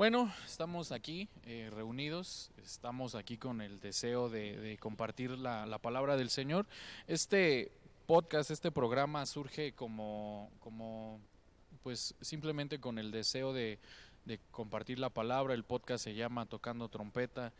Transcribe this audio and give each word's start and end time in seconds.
Bueno, 0.00 0.32
estamos 0.46 0.92
aquí 0.92 1.28
eh, 1.44 1.68
reunidos, 1.74 2.50
estamos 2.64 3.14
aquí 3.14 3.36
con 3.36 3.60
el 3.60 3.80
deseo 3.80 4.30
de, 4.30 4.78
compartir 4.80 5.32
la, 5.32 5.78
palabra 5.82 6.16
del 6.16 6.30
Señor. 6.30 6.64
Este 7.06 7.70
podcast, 8.06 8.50
este 8.50 8.70
programa 8.72 9.26
surge 9.26 9.72
como, 9.72 10.50
como 10.60 11.20
pues 11.82 12.14
simplemente 12.22 12.80
con 12.80 12.98
el 12.98 13.10
deseo 13.10 13.52
de, 13.52 13.78
de 14.24 14.40
compartir 14.52 14.98
la 14.98 15.10
palabra. 15.10 15.52
El 15.52 15.64
podcast 15.64 16.02
se 16.02 16.14
llama 16.14 16.46
Tocando 16.46 16.88
Trompeta 16.88 17.52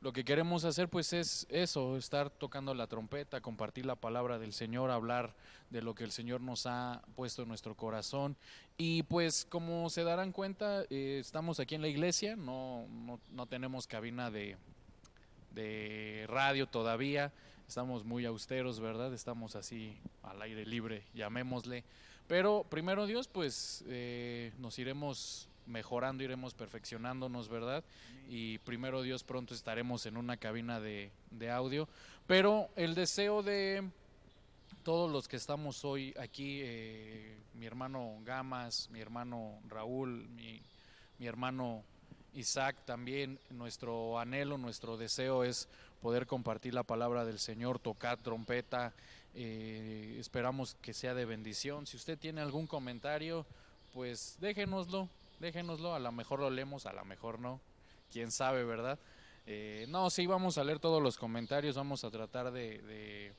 lo 0.00 0.12
que 0.12 0.24
queremos 0.24 0.64
hacer 0.64 0.88
pues 0.88 1.12
es 1.12 1.46
eso, 1.50 1.96
estar 1.98 2.30
tocando 2.30 2.72
la 2.74 2.86
trompeta, 2.86 3.42
compartir 3.42 3.84
la 3.84 3.96
palabra 3.96 4.38
del 4.38 4.54
Señor, 4.54 4.90
hablar 4.90 5.34
de 5.68 5.82
lo 5.82 5.94
que 5.94 6.04
el 6.04 6.10
Señor 6.10 6.40
nos 6.40 6.64
ha 6.66 7.02
puesto 7.14 7.42
en 7.42 7.48
nuestro 7.48 7.76
corazón. 7.76 8.36
Y 8.78 9.02
pues 9.04 9.46
como 9.48 9.90
se 9.90 10.02
darán 10.02 10.32
cuenta, 10.32 10.84
eh, 10.88 11.18
estamos 11.20 11.60
aquí 11.60 11.74
en 11.74 11.82
la 11.82 11.88
iglesia, 11.88 12.34
no, 12.34 12.86
no, 12.88 13.20
no 13.30 13.46
tenemos 13.46 13.86
cabina 13.86 14.30
de, 14.30 14.56
de 15.54 16.24
radio 16.28 16.66
todavía, 16.66 17.30
estamos 17.68 18.02
muy 18.04 18.24
austeros, 18.24 18.80
¿verdad? 18.80 19.12
Estamos 19.12 19.54
así 19.54 19.98
al 20.22 20.40
aire 20.40 20.64
libre, 20.64 21.04
llamémosle. 21.12 21.84
Pero 22.26 22.64
primero 22.70 23.06
Dios, 23.06 23.28
pues 23.28 23.84
eh, 23.86 24.52
nos 24.58 24.78
iremos 24.78 25.49
mejorando, 25.70 26.22
iremos 26.22 26.54
perfeccionándonos, 26.54 27.48
¿verdad? 27.48 27.82
Y 28.28 28.58
primero 28.58 29.02
Dios 29.02 29.24
pronto 29.24 29.54
estaremos 29.54 30.04
en 30.06 30.16
una 30.16 30.36
cabina 30.36 30.80
de, 30.80 31.10
audio. 31.50 31.88
Pero 32.26 32.68
el 32.76 32.94
deseo 32.94 33.42
de 33.42 33.88
todos 34.82 35.10
los 35.10 35.28
que 35.28 35.36
estamos 35.36 35.84
hoy 35.84 36.14
aquí, 36.18 36.60
eh, 36.62 37.38
mi 37.54 37.66
hermano 37.66 38.18
Gamas, 38.24 38.88
mi 38.90 39.00
hermano 39.00 39.58
Raúl, 39.68 40.28
mi, 40.30 40.60
mi 41.18 41.26
hermano 41.26 41.82
Isaac 42.34 42.76
también, 42.84 43.38
nuestro 43.50 44.18
anhelo, 44.18 44.58
nuestro 44.58 44.96
deseo 44.96 45.44
es 45.44 45.68
poder 46.00 46.26
compartir 46.26 46.74
la 46.74 46.82
palabra 46.82 47.24
del 47.24 47.38
Señor, 47.38 47.78
tocar 47.78 48.18
trompeta, 48.18 48.92
eh, 49.34 50.16
esperamos 50.18 50.76
que 50.80 50.94
sea 50.94 51.14
de 51.14 51.24
bendición. 51.24 51.86
Si 51.86 51.96
usted 51.96 52.18
tiene 52.18 52.40
algún 52.40 52.66
comentario, 52.66 53.46
pues 53.92 54.36
déjenoslo, 54.40 55.08
déjenoslo, 55.40 55.94
a 55.94 55.98
lo 55.98 56.12
mejor 56.12 56.40
lo 56.40 56.50
leemos, 56.50 56.86
a 56.86 56.92
lo 56.92 57.04
mejor 57.04 57.40
no, 57.40 57.60
quién 58.12 58.30
sabe, 58.30 58.64
¿verdad? 58.64 58.98
Eh, 59.46 59.86
no, 59.88 60.10
sí, 60.10 60.26
vamos 60.26 60.58
a 60.58 60.64
leer 60.64 60.78
todos 60.78 61.02
los 61.02 61.16
comentarios, 61.16 61.74
vamos 61.74 62.04
a 62.04 62.10
tratar 62.10 62.52
de, 62.52 63.32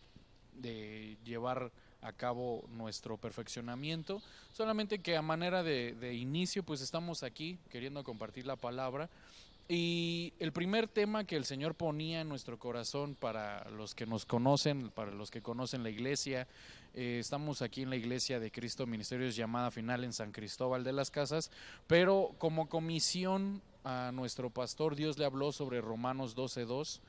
llevar 1.24 1.72
a 2.02 2.12
cabo 2.12 2.66
nuestro 2.70 3.18
perfeccionamiento, 3.18 4.22
solamente 4.52 5.00
que 5.00 5.16
a 5.16 5.22
manera 5.22 5.64
de, 5.64 5.94
de 5.94 6.16
inicio, 6.16 6.64
pues 6.64 6.82
estamos 6.82 7.24
aquí 7.24 7.60
queriendo 7.70 8.04
compartir 8.04 8.46
la 8.46 8.56
palabra. 8.56 9.10
Y 9.70 10.34
el 10.40 10.52
primer 10.52 10.90
tema 10.90 11.24
que 11.24 11.38
el 11.38 11.46
Señor 11.46 11.76
ponía 11.76 12.20
en 12.20 12.28
nuestro 12.28 12.60
corazón 12.60 13.16
para 13.16 13.70
los 13.70 13.96
que 13.96 14.06
nos 14.06 14.26
conocen, 14.26 14.90
para 14.90 15.12
los 15.12 15.32
que 15.32 15.42
conocen 15.42 15.84
la 15.84 15.90
iglesia, 15.90 16.46
eh, 16.94 17.18
estamos 17.20 17.62
aquí 17.62 17.82
en 17.84 17.90
la 17.90 17.96
iglesia 17.96 18.40
de 18.40 18.52
Cristo 18.52 18.86
Ministerios 18.86 19.36
llamada 19.36 19.72
final 19.72 20.04
en 20.04 20.14
San 20.14 20.32
Cristóbal 20.32 20.84
de 20.84 20.94
las 20.94 21.12
Casas, 21.12 21.52
pero 21.88 22.36
como 22.38 22.70
comisión 22.70 23.62
a 23.84 24.12
nuestro 24.14 24.50
pastor 24.50 24.96
Dios 24.96 25.18
le 25.18 25.26
habló 25.26 25.52
sobre 25.52 25.82
Romanos 25.82 26.36
12.2, 26.36 27.00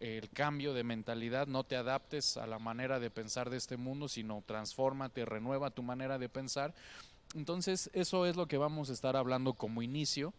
el 0.00 0.28
cambio 0.30 0.74
de 0.74 0.84
mentalidad, 0.84 1.46
no 1.46 1.64
te 1.64 1.76
adaptes 1.76 2.36
a 2.36 2.46
la 2.46 2.58
manera 2.58 2.98
de 3.00 3.10
pensar 3.10 3.50
de 3.50 3.56
este 3.56 3.76
mundo, 3.76 4.08
sino 4.08 4.42
transfórmate, 4.46 5.24
renueva 5.24 5.70
tu 5.70 5.82
manera 5.82 6.18
de 6.18 6.28
pensar. 6.28 6.74
Entonces 7.34 7.90
eso 7.92 8.26
es 8.26 8.36
lo 8.36 8.46
que 8.46 8.58
vamos 8.58 8.90
a 8.90 8.92
estar 8.92 9.16
hablando 9.16 9.54
como 9.54 9.82
inicio 9.82 10.32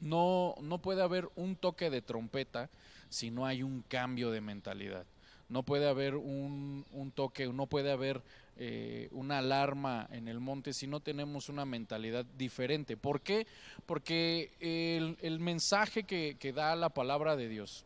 no, 0.00 0.54
no 0.62 0.78
puede 0.78 1.02
haber 1.02 1.28
un 1.36 1.56
toque 1.56 1.90
de 1.90 2.02
trompeta 2.02 2.70
si 3.08 3.30
no 3.30 3.46
hay 3.46 3.62
un 3.62 3.82
cambio 3.82 4.30
de 4.30 4.40
mentalidad. 4.40 5.06
No 5.48 5.62
puede 5.62 5.88
haber 5.88 6.14
un, 6.14 6.84
un 6.92 7.10
toque, 7.10 7.46
no 7.46 7.66
puede 7.66 7.90
haber 7.90 8.22
eh, 8.58 9.08
una 9.12 9.38
alarma 9.38 10.08
en 10.10 10.26
el 10.26 10.40
monte 10.40 10.72
si 10.72 10.86
no 10.88 11.00
tenemos 11.00 11.48
una 11.48 11.64
mentalidad 11.64 12.26
diferente. 12.36 12.96
¿Por 12.96 13.20
qué? 13.20 13.46
Porque 13.86 14.50
el, 14.60 15.16
el 15.22 15.38
mensaje 15.38 16.02
que, 16.02 16.36
que 16.38 16.52
da 16.52 16.74
la 16.74 16.88
palabra 16.88 17.36
de 17.36 17.48
Dios, 17.48 17.84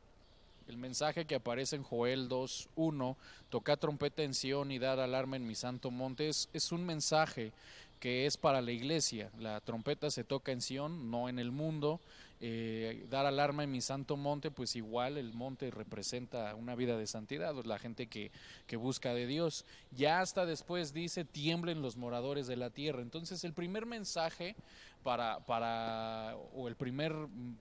el 0.69 0.79
mensaje 0.79 1.27
que 1.27 1.35
aparece 1.35 1.77
en 1.77 1.83
Joel 1.83 2.29
2.1, 2.29 3.17
toca 3.51 3.77
trompeta 3.77 4.23
en 4.23 4.33
Sion 4.33 4.73
y 4.73 4.79
dar 4.79 4.99
alarma 4.99 5.37
en 5.37 5.47
mi 5.47 5.55
santo 5.55 5.91
monte, 5.91 6.29
es, 6.29 6.49
es 6.53 6.73
un 6.73 6.85
mensaje 6.85 7.53
que 8.01 8.27
es 8.27 8.37
para 8.37 8.61
la 8.61 8.73
iglesia. 8.73 9.31
La 9.39 9.61
trompeta 9.61 10.11
se 10.11 10.25
toca 10.25 10.53
en 10.53 10.61
Sion, 10.61 11.11
no 11.11 11.29
en 11.29 11.39
el 11.39 11.53
mundo. 11.53 12.01
Eh, 12.45 13.07
dar 13.09 13.25
alarma 13.25 13.63
en 13.63 13.71
mi 13.71 13.81
santo 13.81 14.17
monte, 14.17 14.51
pues 14.51 14.75
igual 14.75 15.17
el 15.17 15.33
monte 15.33 15.71
representa 15.71 16.57
una 16.57 16.75
vida 16.75 16.99
de 16.99 17.07
santidad, 17.07 17.55
la 17.65 17.79
gente 17.79 18.09
que, 18.09 18.33
que 18.67 18.77
busca 18.77 19.15
de 19.15 19.29
Dios. 19.29 19.65
Ya 19.93 20.19
hasta 20.19 20.45
después 20.45 20.93
dice, 20.93 21.25
tiemblen 21.25 21.83
los 21.83 21.97
moradores 21.97 22.49
de 22.49 22.57
la 22.57 22.71
tierra. 22.71 23.01
Entonces 23.01 23.45
el 23.45 23.53
primer 23.53 23.87
mensaje 23.87 24.57
para, 25.05 25.39
para 25.47 26.35
o 26.57 26.67
el 26.67 26.75
primer 26.75 27.15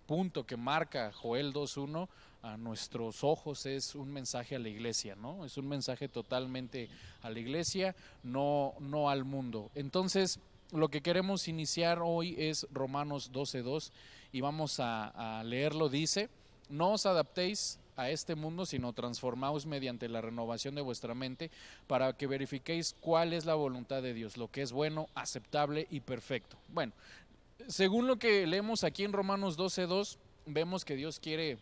punto 0.07 0.47
que 0.47 0.57
marca 0.57 1.11
Joel 1.11 1.53
2.1 1.53 2.07
a 2.41 2.57
nuestros 2.57 3.23
ojos 3.23 3.67
es 3.67 3.93
un 3.93 4.11
mensaje 4.11 4.55
a 4.55 4.59
la 4.59 4.69
iglesia, 4.69 5.15
¿no? 5.15 5.45
Es 5.45 5.57
un 5.57 5.67
mensaje 5.67 6.07
totalmente 6.07 6.89
a 7.21 7.29
la 7.29 7.39
iglesia, 7.39 7.95
no, 8.23 8.73
no 8.79 9.11
al 9.11 9.25
mundo. 9.25 9.69
Entonces, 9.75 10.39
lo 10.71 10.89
que 10.89 11.01
queremos 11.01 11.47
iniciar 11.47 11.99
hoy 12.01 12.35
es 12.39 12.65
Romanos 12.71 13.31
12.2 13.31 13.91
y 14.31 14.41
vamos 14.41 14.79
a, 14.79 15.41
leerlo. 15.45 15.89
Dice, 15.89 16.29
no 16.69 16.93
os 16.93 17.05
adaptéis 17.05 17.79
a 17.95 18.09
este 18.09 18.35
mundo, 18.35 18.65
sino 18.65 18.93
transformaos 18.93 19.65
mediante 19.65 20.07
la 20.09 20.21
renovación 20.21 20.75
de 20.75 20.81
vuestra 20.81 21.13
mente 21.13 21.51
para 21.87 22.13
que 22.13 22.27
verifiquéis 22.27 22.95
cuál 22.99 23.33
es 23.33 23.45
la 23.45 23.55
voluntad 23.55 24.01
de 24.01 24.13
Dios, 24.13 24.37
lo 24.37 24.49
que 24.49 24.61
es 24.61 24.71
bueno, 24.71 25.07
aceptable 25.13 25.87
y 25.89 25.99
perfecto. 25.99 26.57
Bueno, 26.69 26.93
según 27.67 28.07
lo 28.07 28.17
que 28.17 28.47
leemos 28.47 28.83
aquí 28.83 29.03
en 29.03 29.13
Romanos 29.13 29.57
12.2, 29.57 30.17
vemos 30.45 30.85
que 30.85 30.95
Dios 30.95 31.19
quiere 31.19 31.57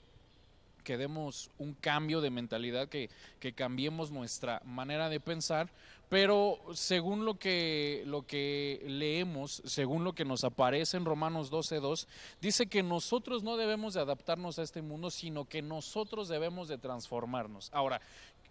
que 0.84 0.97
demos 0.97 1.52
un 1.58 1.74
cambio 1.74 2.22
de 2.22 2.29
mentalidad, 2.29 2.88
que, 2.88 3.09
que, 3.40 3.53
cambiemos 3.53 4.12
nuestra 4.12 4.62
manera 4.66 5.09
de 5.09 5.19
pensar, 5.19 5.69
pero 6.09 6.59
según 6.74 7.24
lo 7.24 7.36
que, 7.36 8.03
lo 8.08 8.25
que 8.25 8.84
leemos, 8.88 9.62
según 9.64 10.03
lo 10.03 10.14
que 10.14 10.25
nos 10.25 10.44
aparece 10.44 10.97
en 10.97 11.06
Romanos 11.06 11.52
12.2, 11.52 12.08
dice 12.42 12.68
que 12.68 12.81
nosotros 12.81 13.44
no 13.44 13.58
debemos 13.58 13.94
de 13.94 14.02
adaptarnos 14.02 14.58
a 14.58 14.64
este 14.64 14.81
mundo, 14.81 15.12
sino 15.12 15.46
que 15.46 15.62
nosotros 15.62 16.28
debemos 16.28 16.68
de 16.68 16.80
transformarnos. 16.80 17.70
Ahora, 17.72 18.02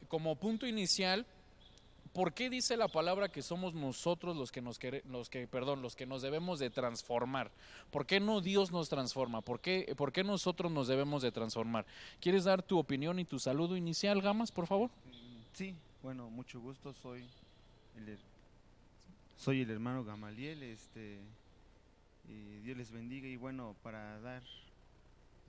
como 0.08 0.36
punto 0.36 0.66
inicial, 0.66 1.26
¿Por 2.18 2.32
qué 2.32 2.50
dice 2.50 2.76
la 2.76 2.88
palabra 2.88 3.28
que 3.28 3.42
somos 3.42 3.74
nosotros 3.74 4.36
los 4.36 4.50
que 4.50 4.60
nos 4.60 4.80
los 5.04 5.28
que, 5.28 5.46
perdón, 5.46 5.82
los 5.82 5.94
que 5.94 6.06
nos 6.06 6.22
debemos 6.22 6.58
de 6.58 6.70
transformar? 6.70 7.52
¿Por 7.90 8.06
qué 8.06 8.18
no 8.18 8.40
Dios 8.40 8.72
nos 8.72 8.88
transforma? 8.88 9.40
¿Por 9.42 9.60
qué, 9.60 9.94
¿Por 9.96 10.10
qué 10.10 10.24
nosotros 10.24 10.72
nos 10.72 10.88
debemos 10.88 11.22
de 11.22 11.30
transformar? 11.30 11.86
¿Quieres 12.20 12.44
dar 12.44 12.62
tu 12.62 12.78
opinión 12.78 13.18
y 13.18 13.24
tu 13.24 13.38
saludo 13.38 13.76
inicial, 13.76 14.20
Gamas, 14.20 14.50
por 14.50 14.66
favor? 14.66 14.90
Sí, 15.52 15.76
bueno, 16.02 16.30
mucho 16.30 16.60
gusto, 16.60 16.92
soy 16.92 17.24
soy 19.36 19.62
el 19.62 19.70
hermano 19.70 20.04
Gamaliel, 20.04 20.62
este, 20.62 21.20
y 22.28 22.58
Dios 22.60 22.76
les 22.76 22.90
bendiga 22.90 23.28
y 23.28 23.36
bueno, 23.36 23.76
para 23.82 24.20
dar 24.20 24.42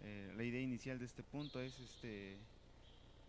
eh, 0.03 0.33
la 0.35 0.43
idea 0.43 0.61
inicial 0.61 0.99
de 0.99 1.05
este 1.05 1.23
punto 1.23 1.59
es 1.59 1.79
este 1.79 2.37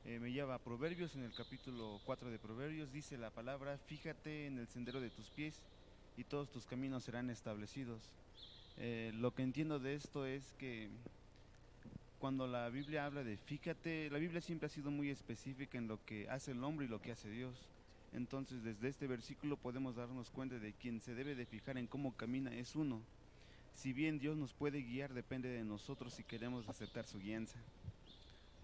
eh, 0.07 0.19
me 0.19 0.33
lleva 0.33 0.55
a 0.55 0.59
Proverbios, 0.59 1.15
en 1.15 1.25
el 1.25 1.33
capítulo 1.35 2.01
4 2.07 2.31
de 2.31 2.39
Proverbios, 2.39 2.91
dice 2.91 3.19
la 3.19 3.31
palabra, 3.31 3.77
fíjate 3.77 4.47
en 4.47 4.59
el 4.59 4.67
sendero 4.67 5.01
de 5.01 5.11
tus 5.11 5.29
pies 5.29 5.61
y 6.17 6.25
todos 6.25 6.51
tus 6.51 6.65
caminos 6.67 7.05
serán 7.05 7.29
establecidos. 7.29 8.01
Eh, 8.79 9.13
lo 9.15 9.35
que 9.35 9.43
entiendo 9.43 9.79
de 9.79 9.95
esto 9.95 10.25
es 10.25 10.55
que 10.59 10.89
cuando 12.19 12.47
la 12.47 12.71
Biblia 12.71 13.05
habla 13.05 13.25
de 13.25 13.37
fíjate, 13.37 14.09
la 14.11 14.19
Biblia 14.19 14.41
siempre 14.41 14.67
ha 14.67 14.71
sido 14.71 14.91
muy 14.91 15.11
específica 15.11 15.77
en 15.77 15.87
lo 15.87 16.03
que 16.07 16.29
hace 16.31 16.53
el 16.53 16.65
hombre 16.65 16.87
y 16.87 16.89
lo 16.89 17.03
que 17.03 17.13
hace 17.13 17.29
Dios. 17.29 17.55
Entonces 18.13 18.63
desde 18.63 18.89
este 18.89 19.07
versículo 19.07 19.57
podemos 19.57 19.97
darnos 19.97 20.31
cuenta 20.31 20.59
de 20.59 20.73
quien 20.73 21.01
se 21.01 21.15
debe 21.15 21.35
de 21.35 21.47
fijar 21.47 21.79
en 21.79 21.87
cómo 21.87 22.17
camina 22.17 22.55
es 22.55 22.75
uno. 22.75 23.01
Si 23.75 23.93
bien 23.93 24.19
Dios 24.19 24.37
nos 24.37 24.53
puede 24.53 24.83
guiar, 24.83 25.15
depende 25.15 25.49
de 25.49 25.65
nosotros 25.65 26.13
si 26.15 26.25
queremos 26.25 26.69
aceptar 26.69 27.07
su 27.07 27.19
guianza. 27.19 27.59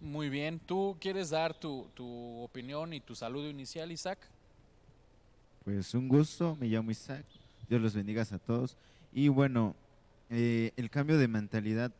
Muy 0.00 0.28
bien, 0.28 0.58
¿tú 0.58 0.96
quieres 1.00 1.30
dar 1.30 1.54
tu, 1.54 1.88
opinión 2.42 2.92
y 2.92 3.00
tu 3.00 3.14
saludo 3.14 3.48
inicial, 3.48 3.90
Isaac? 3.90 4.18
Pues 5.64 5.94
un 5.94 6.06
gusto, 6.06 6.56
me 6.60 6.66
llamo 6.66 6.90
Isaac, 6.90 7.24
Dios 7.68 7.80
los 7.80 7.94
bendiga 7.94 8.22
a 8.22 8.38
todos. 8.38 8.76
Y 9.12 9.28
bueno, 9.28 9.74
eh, 10.28 10.72
el 10.76 10.90
cambio 10.90 11.16
de 11.16 11.28
mentalidad, 11.28 11.92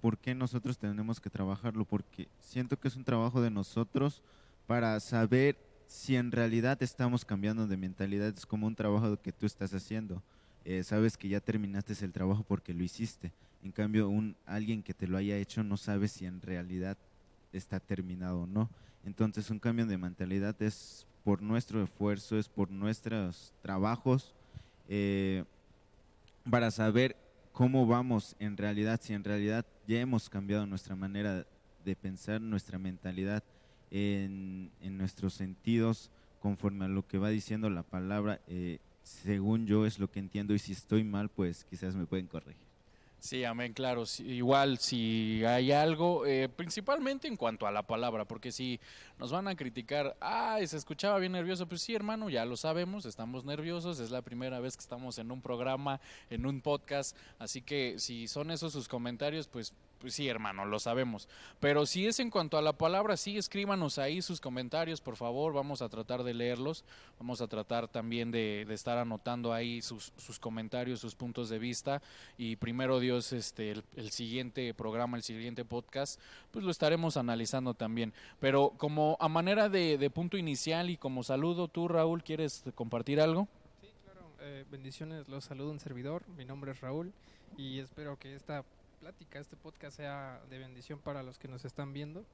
¿por 0.00 0.18
qué 0.18 0.34
nosotros 0.34 0.76
tenemos 0.76 1.20
que 1.20 1.30
trabajarlo? 1.30 1.84
Porque 1.84 2.26
siento 2.40 2.78
que 2.78 2.88
es 2.88 2.96
un 2.96 3.04
trabajo 3.04 3.40
de 3.40 3.50
nosotros 3.50 4.22
para 4.66 4.98
saber 4.98 5.56
si 5.86 6.16
en 6.16 6.32
realidad 6.32 6.82
estamos 6.82 7.24
cambiando 7.24 7.66
de 7.66 7.76
mentalidad, 7.76 8.34
es 8.36 8.46
como 8.46 8.66
un 8.66 8.74
trabajo 8.74 9.20
que 9.20 9.32
tú 9.32 9.46
estás 9.46 9.72
haciendo. 9.72 10.22
eh, 10.64 10.82
sabes 10.82 11.16
que 11.16 11.28
ya 11.28 11.40
terminaste 11.40 11.94
el 12.04 12.12
trabajo 12.12 12.42
porque 12.42 12.74
lo 12.74 12.82
hiciste. 12.82 13.32
En 13.62 13.70
cambio, 13.70 14.08
un 14.08 14.36
alguien 14.46 14.82
que 14.82 14.94
te 14.94 15.06
lo 15.06 15.16
haya 15.16 15.36
hecho 15.36 15.62
no 15.62 15.76
sabe 15.76 16.08
si 16.08 16.26
en 16.26 16.40
realidad 16.40 16.96
está 17.52 17.78
terminado 17.78 18.40
o 18.40 18.46
no. 18.46 18.68
Entonces, 19.04 19.48
un 19.50 19.60
cambio 19.60 19.86
de 19.86 19.96
mentalidad 19.96 20.60
es 20.60 21.06
por 21.22 21.40
nuestro 21.40 21.82
esfuerzo, 21.82 22.38
es 22.38 22.48
por 22.48 22.70
nuestros 22.70 23.52
trabajos, 23.62 24.34
eh, 24.88 25.44
para 26.48 26.70
saber 26.70 27.16
cómo 27.52 27.86
vamos 27.86 28.36
en 28.38 28.56
realidad, 28.56 29.00
si 29.02 29.12
en 29.12 29.24
realidad 29.24 29.64
ya 29.86 30.00
hemos 30.00 30.28
cambiado 30.28 30.66
nuestra 30.66 30.94
manera 30.94 31.46
de 31.84 31.96
pensar, 31.96 32.40
nuestra 32.40 32.78
mentalidad 32.78 33.42
en, 33.96 34.98
nuestros 34.98 35.34
sentidos, 35.34 36.10
conforme 36.40 36.84
a 36.84 36.88
lo 36.88 37.06
que 37.06 37.18
va 37.18 37.28
diciendo 37.30 37.70
la 37.70 37.82
palabra, 37.82 38.40
eh, 38.46 38.78
según 39.02 39.66
yo 39.66 39.86
es 39.86 39.98
lo 39.98 40.10
que 40.10 40.18
entiendo 40.18 40.54
y 40.54 40.58
si 40.58 40.72
estoy 40.72 41.04
mal, 41.04 41.28
pues 41.28 41.64
quizás 41.64 41.94
me 41.94 42.06
pueden 42.06 42.26
corregir. 42.26 42.66
Sí, 43.18 43.42
amén, 43.44 43.72
claro. 43.72 44.04
igual, 44.20 44.78
si 44.78 45.42
hay 45.44 45.72
algo, 45.72 46.26
eh, 46.26 46.48
principalmente 46.48 47.26
en 47.26 47.36
cuanto 47.36 47.66
a 47.66 47.72
la 47.72 47.82
palabra, 47.82 48.24
porque 48.24 48.52
si 48.52 48.78
nos 49.18 49.32
van 49.32 49.48
a 49.48 49.56
criticar, 49.56 50.16
ah, 50.20 50.58
se 50.64 50.76
escuchaba 50.76 51.18
bien 51.18 51.32
nervioso, 51.32 51.66
pues 51.66 51.82
sí, 51.82 51.94
hermano, 51.94 52.28
ya 52.28 52.44
lo 52.44 52.56
sabemos, 52.56 53.04
estamos 53.04 53.44
nerviosos, 53.44 53.98
es 53.98 54.10
la 54.10 54.22
primera 54.22 54.60
vez 54.60 54.76
que 54.76 54.82
estamos 54.82 55.18
en 55.18 55.32
un 55.32 55.40
programa, 55.40 56.00
en 56.30 56.46
un 56.46 56.60
podcast, 56.60 57.16
así 57.38 57.62
que 57.62 57.98
si 57.98 58.28
son 58.28 58.50
esos 58.50 58.72
sus 58.72 58.86
comentarios, 58.86 59.48
pues 59.48 59.72
pues 59.98 60.14
sí, 60.14 60.28
hermano, 60.28 60.64
lo 60.64 60.78
sabemos. 60.78 61.28
Pero 61.60 61.86
si 61.86 62.06
es 62.06 62.20
en 62.20 62.30
cuanto 62.30 62.58
a 62.58 62.62
la 62.62 62.72
palabra, 62.74 63.16
sí, 63.16 63.38
escríbanos 63.38 63.98
ahí 63.98 64.22
sus 64.22 64.40
comentarios, 64.40 65.00
por 65.00 65.16
favor. 65.16 65.52
Vamos 65.52 65.82
a 65.82 65.88
tratar 65.88 66.22
de 66.22 66.34
leerlos. 66.34 66.84
Vamos 67.18 67.40
a 67.40 67.46
tratar 67.46 67.88
también 67.88 68.30
de, 68.30 68.62
estar 68.70 68.98
anotando 68.98 69.52
ahí 69.52 69.80
sus, 69.80 70.12
comentarios, 70.40 71.00
sus 71.00 71.14
puntos 71.14 71.48
de 71.48 71.58
vista. 71.58 72.02
Y 72.36 72.56
primero 72.56 73.00
Dios, 73.00 73.32
este, 73.32 73.72
el, 73.96 74.10
siguiente 74.10 74.74
programa, 74.74 75.16
el 75.16 75.22
siguiente 75.22 75.64
podcast, 75.64 76.20
pues 76.50 76.64
lo 76.64 76.70
estaremos 76.70 77.16
analizando 77.16 77.74
también. 77.74 78.12
Pero 78.38 78.74
como 78.76 79.16
a 79.20 79.28
manera 79.28 79.68
de, 79.68 80.10
punto 80.14 80.36
inicial 80.36 80.90
y 80.90 80.96
como 80.96 81.22
saludo, 81.22 81.68
tú, 81.68 81.88
Raúl, 81.88 82.22
¿quieres 82.22 82.64
compartir 82.74 83.20
algo? 83.20 83.48
Eh, 84.40 84.64
bendiciones, 84.70 85.28
los 85.28 85.44
saludo 85.44 85.70
un 85.70 85.80
servidor. 85.80 86.22
Mi 86.36 86.44
nombre 86.44 86.72
es 86.72 86.80
Raúl 86.80 87.12
y 87.56 87.78
espero 87.80 88.18
que 88.18 88.34
esta 88.34 88.64
plática, 89.06 89.38
este 89.38 89.54
podcast 89.54 89.98
sea 89.98 90.42
de 90.50 90.58
bendición 90.58 90.98
para 90.98 91.22
los 91.22 91.38
que 91.38 91.46
nos 91.46 91.64
están 91.64 91.92
viendo. 91.92 92.24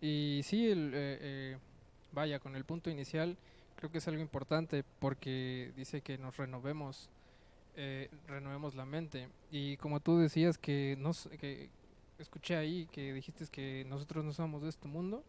Y 0.00 0.42
sí, 0.44 0.70
el, 0.70 0.92
eh, 0.94 1.18
eh, 1.20 1.56
vaya, 2.12 2.38
con 2.38 2.54
el 2.54 2.64
punto 2.64 2.88
inicial, 2.88 3.36
creo 3.74 3.90
que 3.90 3.98
es 3.98 4.06
algo 4.06 4.22
importante 4.22 4.84
porque 5.00 5.72
dice 5.76 6.02
que 6.02 6.16
nos 6.16 6.36
renovemos, 6.36 7.10
eh, 7.74 8.10
renovemos 8.28 8.76
la 8.76 8.84
mente. 8.84 9.28
Y 9.50 9.76
como 9.78 9.98
tú 9.98 10.16
decías 10.16 10.56
que, 10.56 10.94
nos, 11.00 11.28
que 11.40 11.68
escuché 12.20 12.54
ahí 12.54 12.86
que 12.92 13.12
dijiste 13.12 13.46
que 13.48 13.84
nosotros 13.88 14.24
no 14.24 14.32
somos 14.32 14.62
de 14.62 14.68
este 14.68 14.86
mundo, 14.86 15.24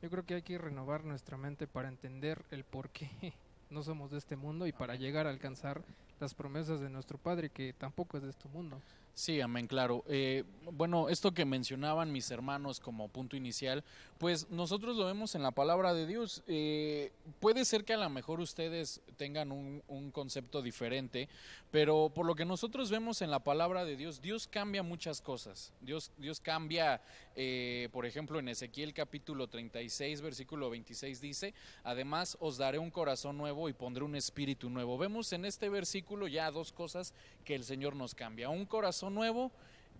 yo 0.00 0.08
creo 0.08 0.24
que 0.24 0.32
hay 0.32 0.42
que 0.42 0.56
renovar 0.56 1.04
nuestra 1.04 1.36
mente 1.36 1.66
para 1.66 1.88
entender 1.88 2.42
el 2.50 2.64
por 2.64 2.88
qué 2.88 3.34
no 3.68 3.82
somos 3.82 4.10
de 4.10 4.16
este 4.16 4.36
mundo 4.36 4.66
y 4.66 4.72
para 4.72 4.94
llegar 4.94 5.26
a 5.26 5.30
alcanzar 5.30 5.82
las 6.20 6.32
promesas 6.32 6.80
de 6.80 6.88
nuestro 6.88 7.18
Padre 7.18 7.50
que 7.50 7.74
tampoco 7.74 8.16
es 8.16 8.22
de 8.22 8.30
este 8.30 8.48
mundo. 8.48 8.80
Sí, 9.14 9.42
amén, 9.42 9.66
claro. 9.66 10.04
Eh, 10.08 10.44
bueno, 10.70 11.10
esto 11.10 11.32
que 11.32 11.44
mencionaban 11.44 12.10
mis 12.10 12.30
hermanos 12.30 12.80
como 12.80 13.08
punto 13.08 13.36
inicial, 13.36 13.84
pues 14.16 14.48
nosotros 14.50 14.96
lo 14.96 15.04
vemos 15.04 15.34
en 15.34 15.42
la 15.42 15.50
palabra 15.50 15.92
de 15.92 16.06
Dios. 16.06 16.42
Eh, 16.46 17.12
puede 17.38 17.66
ser 17.66 17.84
que 17.84 17.92
a 17.92 17.98
lo 17.98 18.08
mejor 18.08 18.40
ustedes 18.40 19.02
tengan 19.18 19.52
un, 19.52 19.82
concepto 20.12 20.62
diferente, 20.62 21.28
pero 21.70 22.10
por 22.14 22.24
lo 22.24 22.34
que 22.34 22.44
nosotros 22.46 22.90
vemos 22.90 23.20
en 23.20 23.30
la 23.30 23.40
palabra 23.40 23.84
de 23.84 23.96
Dios, 23.96 24.22
Dios 24.22 24.46
cambia 24.46 24.82
muchas 24.82 25.20
cosas. 25.20 25.72
Dios, 25.80 26.10
Dios 26.16 26.40
cambia, 26.40 27.02
eh, 27.36 27.88
por 27.92 28.06
ejemplo, 28.06 28.38
en 28.38 28.48
Ezequiel 28.48 28.92
capítulo 28.92 29.48
36, 29.48 30.20
versículo 30.20 30.70
26 30.70 31.20
dice, 31.20 31.54
además 31.84 32.36
os 32.40 32.58
daré 32.58 32.78
un 32.78 32.90
corazón 32.90 33.38
nuevo 33.38 33.68
y 33.68 33.72
pondré 33.72 34.04
un 34.04 34.16
espíritu 34.16 34.68
nuevo. 34.70 34.98
Vemos 34.98 35.32
en 35.32 35.44
este 35.44 35.68
versículo 35.68 36.28
ya 36.28 36.50
dos 36.50 36.72
cosas 36.72 37.14
que 37.44 37.54
el 37.54 37.64
Señor 37.64 37.96
nos 37.96 38.14
cambia. 38.14 38.48
Un 38.48 38.66
corazón 38.66 39.14
nuevo 39.14 39.52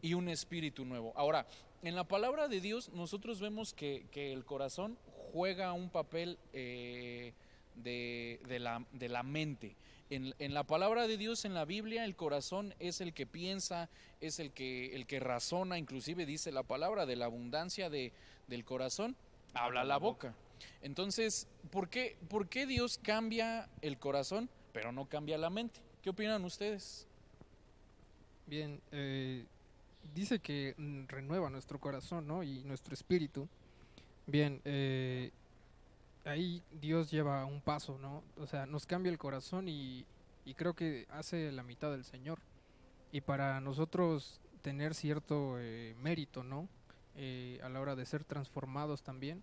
y 0.03 0.15
un 0.15 0.29
espíritu 0.29 0.85
nuevo. 0.85 1.13
Ahora, 1.17 1.47
en 1.83 1.97
la 1.97 2.05
palabra 2.05 2.49
de 2.49 2.61
Dios 2.61 2.91
nosotros 2.91 3.41
vemos 3.41 3.75
que, 3.75 4.07
el 4.15 4.45
corazón 4.45 4.99
juega 5.33 5.73
un 5.73 5.91
papel 5.91 6.39
eh, 6.53 7.33
de, 7.75 8.39
la, 8.61 8.85
de, 8.93 9.09
la, 9.09 9.23
mente. 9.23 9.75
En, 10.15 10.53
la 10.53 10.65
palabra 10.65 11.07
de 11.07 11.17
Dios, 11.17 11.47
en 11.47 11.55
la 11.55 11.65
Biblia, 11.65 12.05
el 12.05 12.15
corazón 12.15 12.75
es 12.79 13.01
el 13.01 13.15
que 13.15 13.25
piensa, 13.25 13.89
es 14.21 14.41
el 14.41 14.51
que, 14.51 14.95
el 14.95 15.07
que 15.07 15.21
razona, 15.21 15.79
inclusive 15.79 16.27
dice 16.27 16.53
la 16.53 16.63
palabra 16.63 17.07
de 17.07 17.17
la 17.17 17.25
abundancia 17.25 17.89
de, 17.89 18.13
del 18.47 18.63
corazón, 18.63 19.17
habla 19.55 19.85
la 19.85 19.97
boca. 19.97 20.35
Entonces, 20.83 21.49
¿por 21.71 21.89
qué, 21.89 22.19
¿por 22.29 22.47
qué 22.49 22.67
Dios 22.67 23.01
cambia 23.03 23.71
el 23.81 23.97
corazón, 23.97 24.51
pero 24.75 24.93
no 24.93 25.07
cambia 25.07 25.39
la 25.39 25.49
mente? 25.49 25.81
¿Qué 26.03 26.11
opinan 26.11 26.45
ustedes? 26.45 27.07
Bien, 28.47 28.83
eh, 28.91 29.47
dice 30.15 30.41
que 30.41 30.75
mm, 30.77 31.05
renueva 31.09 31.49
nuestro 31.49 31.81
corazón 31.81 32.27
¿no? 32.27 32.43
y 32.43 32.63
nuestro 32.65 32.93
espíritu. 32.93 33.49
Bien, 34.27 34.61
eh, 34.67 35.31
ahí 36.25 36.63
Dios 36.73 37.11
lleva 37.11 37.45
un 37.45 37.61
paso, 37.61 37.99
¿no? 37.99 38.23
O 38.37 38.47
sea, 38.47 38.67
nos 38.67 38.87
cambia 38.87 39.11
el 39.11 39.19
corazón 39.19 39.69
y, 39.69 40.07
creo 40.57 40.75
que 40.75 41.07
hace 41.11 41.53
la 41.53 41.63
mitad 41.63 41.91
del 41.91 42.05
Señor. 42.05 42.41
Y 43.11 43.21
para 43.21 43.61
nosotros 43.61 44.41
tener 44.63 44.95
cierto 44.95 45.57
eh, 45.59 45.95
mérito, 45.99 46.45
¿no? 46.45 46.69
a 47.63 47.69
la 47.69 47.79
hora 47.79 47.95
de 47.95 48.07
ser 48.07 48.25
transformados 48.25 49.03
también, 49.03 49.43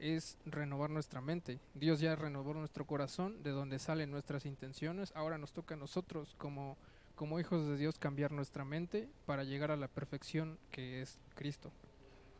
es 0.00 0.36
renovar 0.44 0.90
nuestra 0.90 1.20
mente. 1.20 1.60
Dios 1.74 2.00
ya 2.00 2.16
renovó 2.16 2.52
nuestro 2.52 2.84
corazón, 2.84 3.44
de 3.44 3.50
donde 3.50 3.78
salen 3.78 4.10
nuestras 4.10 4.44
intenciones. 4.44 5.12
Ahora 5.14 5.38
nos 5.38 5.52
toca 5.52 5.74
a 5.74 5.78
nosotros 5.78 6.34
como 6.36 6.76
como 7.16 7.40
hijos 7.40 7.66
de 7.66 7.76
Dios 7.76 7.98
cambiar 7.98 8.30
nuestra 8.30 8.64
mente 8.64 9.08
para 9.24 9.42
llegar 9.42 9.70
a 9.70 9.76
la 9.76 9.88
perfección 9.88 10.58
que 10.70 11.00
es 11.00 11.18
Cristo. 11.34 11.72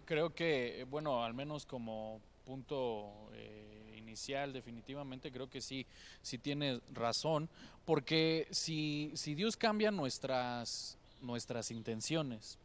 Creo 0.05 0.35
que, 0.35 0.87
bueno, 0.89 1.25
al 1.25 1.35
menos 1.35 1.67
como 1.67 2.21
punto 2.47 3.13
eh, 3.33 3.95
inicial, 3.99 4.53
definitivamente 4.53 5.33
creo 5.33 5.51
que 5.51 5.61
sí, 5.61 5.85
sí 6.23 6.39
tienes 6.39 6.81
razón, 6.93 7.49
porque 7.85 8.47
si, 8.51 9.11
si 9.15 9.35
Dios 9.35 9.57
cambia 9.57 9.91
nuestras, 9.91 10.97
nuestras 11.21 11.73
intenciones, 11.73 12.59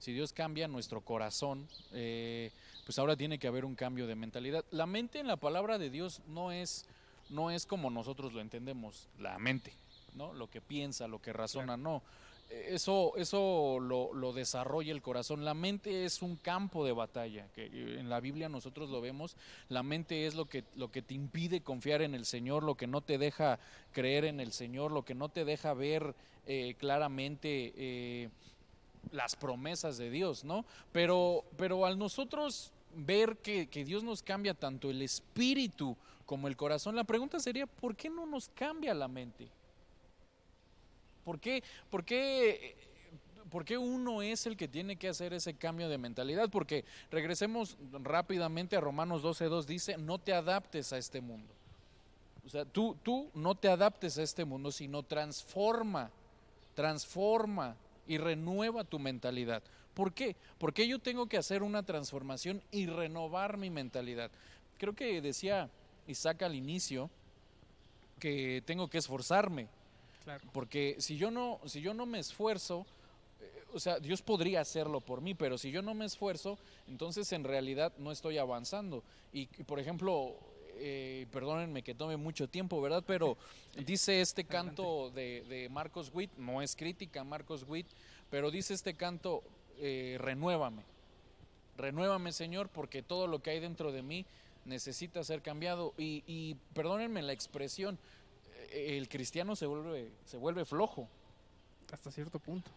si 0.00 0.12
Dios 0.12 0.32
cambia 0.32 0.66
nuestro 0.68 1.00
corazón, 1.00 1.68
eh, 1.92 2.50
pues 2.84 2.98
ahora 2.98 3.16
tiene 3.16 3.38
que 3.38 3.46
haber 3.46 3.64
un 3.64 3.74
cambio 3.74 4.06
de 4.06 4.16
mentalidad. 4.16 4.64
La 4.70 4.86
mente 4.86 5.20
en 5.20 5.28
la 5.28 5.36
palabra 5.36 5.78
de 5.78 5.90
Dios 5.90 6.20
no 6.26 6.52
es, 6.52 6.84
no 7.30 7.50
es 7.50 7.64
como 7.64 7.90
nosotros 7.90 8.32
lo 8.32 8.40
entendemos, 8.40 9.08
la 9.18 9.38
mente. 9.38 9.72
¿no? 10.14 10.32
Lo 10.32 10.48
que 10.48 10.60
piensa, 10.60 11.08
lo 11.08 11.20
que 11.20 11.32
razona, 11.32 11.76
no. 11.76 12.02
E, 12.50 12.74
eso, 12.74 13.12
eso 13.16 13.78
lo, 13.80 14.12
lo, 14.14 14.32
desarrolla 14.32 14.92
el 14.92 15.02
corazón. 15.02 15.44
La 15.44 15.54
mente 15.54 16.04
es 16.04 16.22
un 16.22 16.36
campo 16.36 16.84
de 16.84 16.92
batalla, 16.92 17.46
que 17.54 17.66
eh, 17.66 17.96
en 17.98 18.08
la 18.08 18.20
Biblia 18.20 18.48
nosotros 18.48 18.90
lo 18.90 19.00
vemos. 19.00 19.36
La 19.68 19.82
mente 19.82 20.26
es 20.26 20.34
lo 20.34 20.46
que, 20.46 20.64
lo 20.76 20.90
que 20.90 21.02
te 21.02 21.14
impide 21.14 21.60
confiar 21.60 22.02
en 22.02 22.14
el 22.14 22.24
Señor, 22.24 22.62
lo 22.62 22.76
que 22.76 22.86
no 22.86 23.00
te 23.00 23.18
deja 23.18 23.58
creer 23.92 24.24
en 24.24 24.40
el 24.40 24.52
Señor, 24.52 24.92
lo 24.92 25.04
que 25.04 25.14
no 25.14 25.28
te 25.28 25.44
deja 25.44 25.74
ver 25.74 26.14
eh, 26.46 26.74
claramente 26.78 27.72
eh, 27.76 28.28
las 29.12 29.36
promesas 29.36 29.98
de 29.98 30.10
Dios, 30.10 30.44
¿no? 30.44 30.64
Pero, 30.92 31.44
pero 31.56 31.86
al 31.86 31.98
nosotros 31.98 32.72
ver 32.94 33.36
que, 33.36 33.68
que 33.68 33.84
Dios 33.84 34.02
nos 34.02 34.22
cambia 34.22 34.54
tanto 34.54 34.90
el 34.90 35.02
espíritu 35.02 35.96
como 36.26 36.48
el 36.48 36.56
corazón, 36.56 36.96
la 36.96 37.04
pregunta 37.04 37.40
sería, 37.40 37.66
¿por 37.66 37.96
qué 37.96 38.10
no 38.10 38.26
nos 38.26 38.48
cambia 38.50 38.92
la 38.92 39.08
mente? 39.08 39.48
¿Por 41.28 41.40
qué, 41.40 41.62
por 41.90 42.06
qué, 42.06 42.74
por 43.50 43.62
qué 43.62 43.76
uno 43.76 44.22
es 44.22 44.46
el 44.46 44.56
que 44.56 44.66
tiene 44.66 44.96
que 44.96 45.08
hacer 45.10 45.34
ese 45.34 45.52
cambio 45.52 45.90
de 45.90 45.98
mentalidad? 45.98 46.48
Porque 46.48 46.86
regresemos 47.10 47.76
rápidamente 47.92 48.76
a 48.76 48.80
Romanos 48.80 49.22
12.2, 49.22 49.66
dice, 49.66 49.98
no 49.98 50.18
te 50.18 50.32
adaptes 50.32 50.90
a 50.94 50.96
este 50.96 51.20
mundo. 51.20 51.52
O 52.46 52.48
sea, 52.48 52.64
tú, 52.64 52.96
tú 53.02 53.28
no 53.34 53.54
te 53.54 53.68
adaptes 53.68 54.16
a 54.16 54.22
este 54.22 54.46
mundo, 54.46 54.72
sino 54.72 55.02
transforma, 55.02 56.10
transforma 56.74 57.76
y 58.06 58.16
renueva 58.16 58.82
tu 58.84 58.98
mentalidad. 58.98 59.62
¿Por 59.92 60.14
qué? 60.14 60.34
Porque 60.56 60.88
yo 60.88 60.98
tengo 60.98 61.26
que 61.26 61.36
hacer 61.36 61.62
una 61.62 61.82
transformación 61.82 62.62
y 62.70 62.86
renovar 62.86 63.58
mi 63.58 63.68
mentalidad. 63.68 64.30
Creo 64.78 64.94
que 64.94 65.20
decía 65.20 65.68
Isaac 66.06 66.44
al 66.44 66.54
inicio 66.54 67.10
que 68.18 68.62
tengo 68.64 68.88
que 68.88 68.96
esforzarme. 68.96 69.68
Porque 70.52 70.96
si 70.98 71.16
yo 71.16 71.30
no, 71.30 71.60
si 71.66 71.80
yo 71.80 71.94
no 71.94 72.06
me 72.06 72.18
esfuerzo, 72.18 72.86
eh, 73.40 73.64
o 73.72 73.80
sea, 73.80 73.98
Dios 73.98 74.22
podría 74.22 74.60
hacerlo 74.60 75.00
por 75.00 75.20
mí, 75.20 75.34
pero 75.34 75.58
si 75.58 75.70
yo 75.70 75.82
no 75.82 75.94
me 75.94 76.04
esfuerzo, 76.04 76.58
entonces 76.86 77.32
en 77.32 77.44
realidad 77.44 77.92
no 77.98 78.12
estoy 78.12 78.38
avanzando. 78.38 79.02
Y, 79.32 79.46
por 79.46 79.78
ejemplo, 79.78 80.36
eh, 80.76 81.26
perdónenme 81.32 81.82
que 81.82 81.94
tome 81.94 82.16
mucho 82.16 82.48
tiempo, 82.48 82.80
¿verdad? 82.80 83.04
Pero 83.06 83.36
dice 83.86 84.20
este 84.20 84.44
canto 84.44 85.10
de, 85.10 85.44
de 85.48 85.68
Marcos 85.68 86.10
Witt, 86.12 86.32
no 86.36 86.62
es 86.62 86.76
crítica 86.76 87.24
Marcos 87.24 87.64
Witt, 87.68 87.86
pero 88.30 88.50
dice 88.50 88.74
este 88.74 88.94
canto, 88.94 89.42
eh, 89.78 90.16
renuévame, 90.20 90.82
renuévame 91.76 92.32
Señor, 92.32 92.68
porque 92.68 93.02
todo 93.02 93.26
lo 93.26 93.40
que 93.40 93.50
hay 93.50 93.60
dentro 93.60 93.92
de 93.92 94.02
mí 94.02 94.26
necesita 94.64 95.24
ser 95.24 95.42
cambiado. 95.42 95.94
Y, 95.96 96.22
y 96.26 96.56
perdónenme 96.74 97.22
la 97.22 97.32
expresión, 97.32 97.98
el 98.72 99.08
cristiano 99.08 99.56
se 99.56 99.66
vuelve, 99.66 100.10
se 100.24 100.36
vuelve 100.36 100.64
flojo. 100.64 101.08
Hasta 101.92 102.10
cierto 102.10 102.38
punto. 102.38 102.70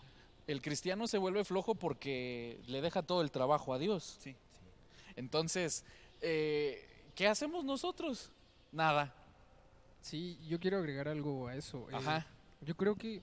El 0.47 0.61
cristiano 0.61 1.07
se 1.07 1.17
vuelve 1.17 1.43
flojo 1.45 1.75
porque 1.75 2.59
le 2.67 2.81
deja 2.81 3.03
todo 3.03 3.21
el 3.21 3.31
trabajo 3.31 3.73
a 3.73 3.77
Dios. 3.79 4.17
Sí. 4.21 4.35
Entonces, 5.15 5.83
eh, 6.21 6.87
¿qué 7.15 7.27
hacemos 7.27 7.63
nosotros? 7.65 8.31
Nada. 8.71 9.13
Sí, 10.01 10.39
yo 10.47 10.59
quiero 10.59 10.77
agregar 10.77 11.07
algo 11.07 11.47
a 11.47 11.55
eso. 11.55 11.89
eh, 11.91 11.95
Ajá. 11.95 12.25
Yo 12.61 12.75
creo 12.75 12.95
que 12.95 13.21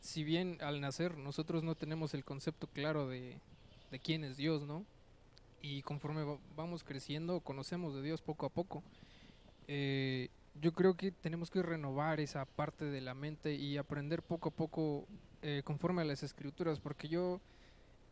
si 0.00 0.24
bien 0.24 0.58
al 0.62 0.80
nacer 0.80 1.16
nosotros 1.18 1.62
no 1.62 1.74
tenemos 1.74 2.14
el 2.14 2.24
concepto 2.24 2.66
claro 2.66 3.08
de, 3.08 3.38
de 3.90 3.98
quién 3.98 4.24
es 4.24 4.36
Dios, 4.36 4.62
¿no? 4.62 4.84
Y 5.62 5.82
conforme 5.82 6.24
va- 6.24 6.38
vamos 6.56 6.82
creciendo, 6.82 7.40
conocemos 7.40 7.94
de 7.94 8.02
Dios 8.02 8.22
poco 8.22 8.46
a 8.46 8.48
poco. 8.48 8.82
Eh, 9.68 10.30
yo 10.54 10.72
creo 10.72 10.94
que 10.94 11.12
tenemos 11.12 11.50
que 11.50 11.62
renovar 11.62 12.20
esa 12.20 12.44
parte 12.44 12.84
de 12.84 13.00
la 13.00 13.14
mente 13.14 13.54
y 13.54 13.76
aprender 13.76 14.22
poco 14.22 14.50
a 14.50 14.52
poco 14.52 15.06
eh, 15.42 15.62
conforme 15.64 16.02
a 16.02 16.04
las 16.04 16.22
escrituras, 16.22 16.80
porque 16.80 17.08
yo 17.08 17.40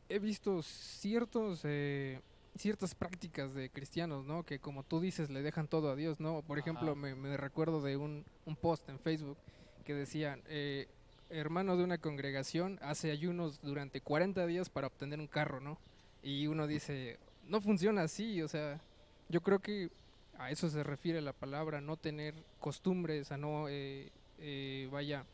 he 0.09 0.19
visto 0.19 0.63
ciertos 0.63 1.61
eh, 1.65 2.21
ciertas 2.57 2.95
prácticas 2.95 3.55
de 3.55 3.71
cristianos, 3.71 4.25
¿no? 4.25 4.43
Que 4.45 4.59
como 4.59 4.83
tú 4.83 5.01
dices 5.01 5.31
le 5.31 5.43
dejan 5.43 5.69
todo 5.69 5.91
a 5.91 5.97
Dios, 5.97 6.21
¿no? 6.21 6.43
Por 6.43 6.59
ejemplo, 6.59 6.93
Ajá. 6.93 7.15
me, 7.15 7.37
recuerdo 7.37 7.83
de 7.83 7.97
un, 7.97 8.25
un 8.47 8.57
post 8.57 8.89
en 8.89 8.99
Facebook 8.99 9.39
que 9.85 9.95
decían 9.95 10.43
eh, 10.49 10.89
hermano 11.31 11.77
de 11.77 11.85
una 11.85 11.99
congregación 11.99 12.79
hace 12.83 13.11
ayunos 13.11 13.61
durante 13.63 14.01
40 14.01 14.47
días 14.47 14.71
para 14.71 14.87
obtener 14.87 15.21
un 15.21 15.27
carro, 15.27 15.61
¿no? 15.61 15.79
Y 16.23 16.47
uno 16.47 16.67
dice, 16.67 17.19
no 17.47 17.61
funciona 17.61 18.03
así, 18.03 18.43
o 18.43 18.49
sea, 18.49 18.81
yo 19.29 19.41
creo 19.41 19.61
que 19.61 19.91
a 20.39 20.51
eso 20.51 20.71
se 20.71 20.83
refiere 20.83 21.21
la 21.21 21.33
palabra, 21.33 21.81
no 21.81 21.97
tener 21.97 22.35
costumbres, 22.61 23.33
a 23.33 23.37
no, 23.37 23.69
eh, 23.69 24.09
eh, 24.39 24.89
vaya, 24.91 25.25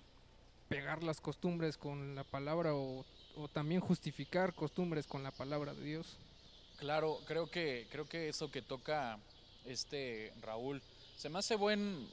pegar 0.68 1.02
las 1.02 1.20
costumbres 1.20 1.76
con 1.76 2.14
la 2.14 2.24
palabra 2.24 2.74
o, 2.74 3.04
también 3.52 3.80
justificar 3.80 4.54
costumbres 4.54 5.06
con 5.06 5.22
la 5.22 5.30
palabra 5.30 5.74
de 5.74 5.84
Dios. 5.84 6.16
Claro, 6.78 7.18
creo 7.26 7.50
que, 7.50 7.86
creo 7.90 8.06
que 8.06 8.28
eso 8.28 8.50
que 8.50 8.62
toca 8.62 9.18
este 9.66 10.32
Raúl, 10.40 10.80
se 11.16 11.28
me 11.28 11.38
hace 11.38 11.56
buen, 11.56 12.08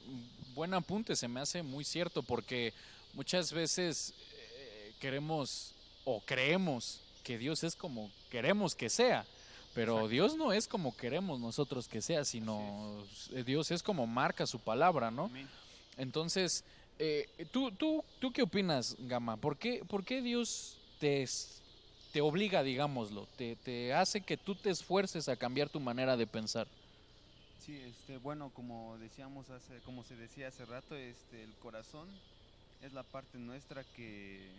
buen 0.54 0.74
apunte, 0.74 1.16
se 1.16 1.28
me 1.28 1.40
hace 1.40 1.62
muy 1.62 1.84
cierto, 1.84 2.22
porque 2.22 2.72
muchas 3.14 3.52
veces 3.52 4.14
eh, 4.32 4.92
queremos 5.00 5.74
o 6.04 6.20
creemos 6.20 7.00
que 7.22 7.38
Dios 7.38 7.62
es 7.62 7.76
como 7.76 8.10
queremos 8.30 8.74
que 8.74 8.88
sea, 8.88 9.24
pero 9.74 9.92
Exacto. 9.94 10.08
Dios 10.08 10.36
no 10.36 10.52
es 10.52 10.68
como 10.68 10.96
queremos 10.96 11.40
nosotros 11.40 11.88
que 11.88 12.02
sea, 12.02 12.24
sino 12.24 13.04
eh, 13.32 13.42
Dios 13.44 13.70
es 13.70 13.82
como 13.82 14.06
marca 14.06 14.46
su 14.46 14.58
palabra, 14.60 15.10
¿no? 15.10 15.24
Amén. 15.24 15.48
Entonces, 15.96 16.64
eh, 16.98 17.26
¿tú, 17.50 17.70
tú, 17.72 18.04
¿tú 18.18 18.32
qué 18.32 18.42
opinas, 18.42 18.96
Gama? 19.00 19.36
¿Por 19.36 19.56
qué, 19.56 19.82
por 19.86 20.04
qué 20.04 20.20
Dios 20.22 20.78
te, 20.98 21.22
es- 21.22 21.60
te 22.12 22.20
obliga, 22.20 22.62
digámoslo, 22.62 23.26
te, 23.36 23.56
te 23.56 23.92
hace 23.94 24.20
que 24.20 24.36
tú 24.36 24.54
te 24.54 24.70
esfuerces 24.70 25.28
a 25.28 25.36
cambiar 25.36 25.68
tu 25.70 25.80
manera 25.80 26.16
de 26.16 26.26
pensar? 26.26 26.66
Sí, 27.64 27.76
este, 27.76 28.18
bueno, 28.18 28.50
como 28.50 28.98
decíamos 28.98 29.48
hace, 29.50 29.78
como 29.80 30.02
se 30.02 30.16
decía 30.16 30.48
hace 30.48 30.64
rato, 30.66 30.94
este, 30.96 31.42
el 31.44 31.52
corazón 31.54 32.08
es 32.82 32.92
la 32.92 33.04
parte 33.04 33.38
nuestra 33.38 33.84
que, 33.84 34.50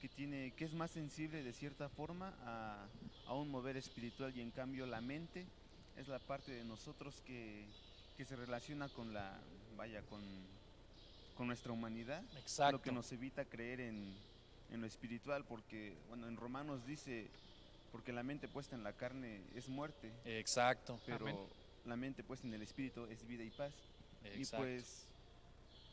que 0.00 0.08
tiene, 0.08 0.52
que 0.52 0.64
es 0.64 0.72
más 0.72 0.90
sensible 0.90 1.42
de 1.42 1.52
cierta 1.52 1.88
forma 1.88 2.34
a, 2.44 2.86
a 3.26 3.34
un 3.34 3.50
mover 3.50 3.76
espiritual 3.76 4.34
y 4.36 4.40
en 4.40 4.50
cambio 4.50 4.86
la 4.86 5.00
mente 5.00 5.46
es 5.96 6.08
la 6.08 6.18
parte 6.18 6.52
de 6.52 6.64
nosotros 6.64 7.14
que, 7.26 7.66
que 8.16 8.24
se 8.24 8.36
relaciona 8.36 8.88
con 8.88 9.12
la, 9.12 9.38
vaya, 9.76 10.02
con, 10.02 10.20
con 11.36 11.46
nuestra 11.46 11.72
humanidad, 11.72 12.22
Exacto. 12.38 12.78
lo 12.78 12.82
que 12.82 12.92
nos 12.92 13.12
evita 13.12 13.44
creer 13.44 13.80
en, 13.80 14.14
en 14.70 14.80
lo 14.80 14.86
espiritual, 14.86 15.44
porque, 15.44 15.94
bueno, 16.08 16.28
en 16.28 16.36
Romanos 16.36 16.86
dice, 16.86 17.28
porque 17.92 18.12
la 18.12 18.22
mente 18.22 18.48
puesta 18.48 18.76
en 18.76 18.84
la 18.84 18.92
carne 18.92 19.42
es 19.54 19.68
muerte, 19.68 20.12
Exacto. 20.24 20.98
pero 21.04 21.26
Amén. 21.26 21.38
la 21.84 21.96
mente 21.96 22.22
puesta 22.22 22.46
en 22.46 22.54
el 22.54 22.62
espíritu 22.62 23.04
es 23.06 23.26
vida 23.26 23.44
y 23.44 23.50
paz. 23.50 23.72
Y 24.24 24.38
Exacto. 24.40 24.64
pues 24.64 25.06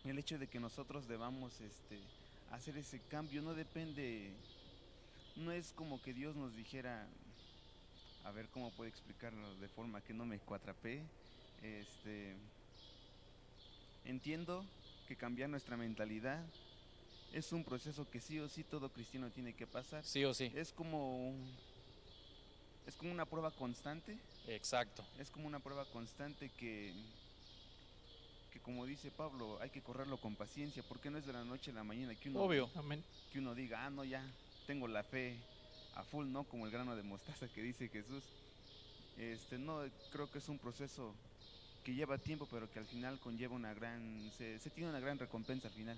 el 0.04 0.20
hecho 0.20 0.38
de 0.38 0.48
que 0.48 0.60
nosotros 0.60 1.08
debamos 1.08 1.60
este, 1.60 2.00
hacer 2.51 2.77
ese 2.77 3.00
cambio 3.10 3.42
no 3.42 3.54
depende, 3.54 4.32
no 5.36 5.51
es 5.51 5.72
como 5.74 6.01
que 6.01 6.13
Dios 6.13 6.36
nos 6.36 6.56
dijera, 6.56 7.08
a 8.24 8.32
ver 8.32 8.48
cómo 8.50 8.72
puedo 8.72 8.89
explicarlo 8.89 9.56
de 9.56 9.68
forma 9.70 10.01
que 10.01 10.13
no 10.13 10.25
me 10.25 10.39
cuatrapee. 10.39 11.01
Este, 11.62 12.36
entiendo 14.06 14.66
que 15.08 15.16
cambiar 15.16 15.50
nuestra 15.50 15.77
mentalidad 15.77 16.44
es 17.34 17.51
un 17.51 17.63
proceso 17.63 18.10
que 18.10 18.22
sí 18.22 18.39
o 18.39 18.48
sí 18.48 18.63
todo 18.63 18.89
cristiano 18.89 19.30
tiene 19.32 19.54
que 19.54 19.68
pasar. 19.68 20.04
sí 20.04 20.24
o 20.24 20.34
sí. 20.34 20.51
Es 20.56 20.72
como 20.72 21.34
es 22.86 22.96
como 22.96 23.12
una 23.12 23.25
prueba 23.25 23.51
constante 23.51 24.18
Exacto. 24.48 25.04
es 25.20 25.30
como 25.30 25.46
una 25.48 25.60
prueba 25.60 25.86
constante 25.92 26.50
que, 26.58 26.94
que 28.58 28.64
como 28.64 28.86
dice 28.86 29.12
Pablo, 29.12 29.60
hay 29.62 29.70
que 29.70 29.82
correrlo 29.82 30.18
con 30.18 30.36
paciencia, 30.36 30.84
porque 30.88 31.10
no 31.10 31.18
es 31.18 31.26
de 31.26 31.34
la 31.34 31.44
noche 31.44 31.72
a 31.72 31.74
la 31.76 31.84
mañana 31.84 32.16
que 32.16 32.30
uno, 32.30 32.42
Obvio. 32.42 32.70
Amén. 32.76 33.04
que 33.32 33.40
uno 33.40 33.54
diga, 33.54 33.86
ah, 33.86 33.90
no, 33.90 34.04
ya 34.04 34.24
tengo 34.66 34.88
la 34.88 35.04
fe 35.04 35.38
a 35.96 36.04
full, 36.04 36.28
¿no? 36.28 36.44
Como 36.44 36.66
el 36.66 36.72
grano 36.72 36.96
de 36.96 37.04
mostaza 37.04 37.48
que 37.48 37.62
dice 37.62 37.88
Jesús. 37.90 38.24
Este, 39.18 39.58
no, 39.58 39.82
creo 40.12 40.30
que 40.30 40.40
es 40.40 40.50
un 40.50 40.58
proceso 40.60 41.14
que 41.84 41.94
lleva 41.94 42.18
tiempo, 42.18 42.48
pero 42.52 42.70
que 42.72 42.80
al 42.80 42.86
final 42.86 43.20
conlleva 43.20 43.56
una 43.56 43.74
gran, 43.74 44.32
se, 44.38 44.60
se 44.60 44.70
tiene 44.70 44.90
una 44.90 45.00
gran 45.00 45.18
recompensa 45.18 45.68
al 45.68 45.74
final. 45.74 45.98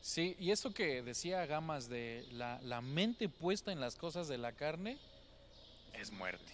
Sí, 0.00 0.36
y 0.38 0.50
eso 0.50 0.72
que 0.72 1.02
decía 1.02 1.44
Gamas 1.46 1.88
de 1.88 2.26
la, 2.32 2.60
la 2.62 2.80
mente 2.80 3.28
puesta 3.28 3.72
en 3.72 3.80
las 3.80 3.96
cosas 3.96 4.28
de 4.28 4.38
la 4.38 4.52
carne 4.52 4.98
es 5.92 6.10
muerte. 6.12 6.52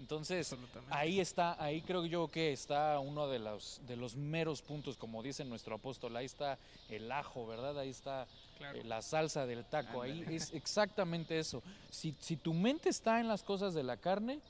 Entonces. 0.00 0.54
Ahí 0.90 1.20
está, 1.20 1.62
ahí 1.62 1.82
creo 1.82 2.06
yo 2.06 2.28
que 2.28 2.52
está 2.52 2.98
uno 3.00 3.26
de 3.28 3.38
los, 3.38 3.80
de 3.86 3.96
los 3.96 4.16
meros 4.16 4.62
puntos, 4.62 4.96
como 4.96 5.22
dice 5.22 5.44
nuestro 5.44 5.74
apóstol, 5.76 6.16
ahí 6.16 6.26
está 6.26 6.58
el 6.88 7.10
ajo, 7.10 7.46
¿verdad? 7.46 7.78
Ahí 7.78 7.90
está 7.90 8.26
Claro. 8.58 8.78
eh, 8.78 8.84
la 8.84 9.02
salsa 9.02 9.46
del 9.46 9.64
taco, 9.64 10.02
ahí 10.02 10.24
es 10.28 10.52
exactamente 10.52 11.38
eso. 11.38 11.62
Si, 11.90 12.14
si 12.18 12.36
tu 12.36 12.54
mente 12.54 12.88
está 12.88 13.20
en 13.20 13.28
las 13.28 13.42
cosas 13.44 13.72
de 13.74 13.84
la 13.84 13.96
carne, 13.96 14.40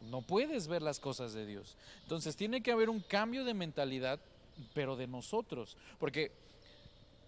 no 0.00 0.20
puedes 0.22 0.66
ver 0.66 0.82
las 0.82 0.98
cosas 0.98 1.32
de 1.32 1.46
Dios. 1.46 1.76
Entonces 2.02 2.36
tiene 2.36 2.60
que 2.60 2.72
haber 2.72 2.90
un 2.90 3.00
cambio 3.00 3.44
de 3.44 3.54
mentalidad, 3.54 4.18
pero 4.74 4.96
de 4.96 5.06
nosotros, 5.06 5.76
porque 5.98 6.32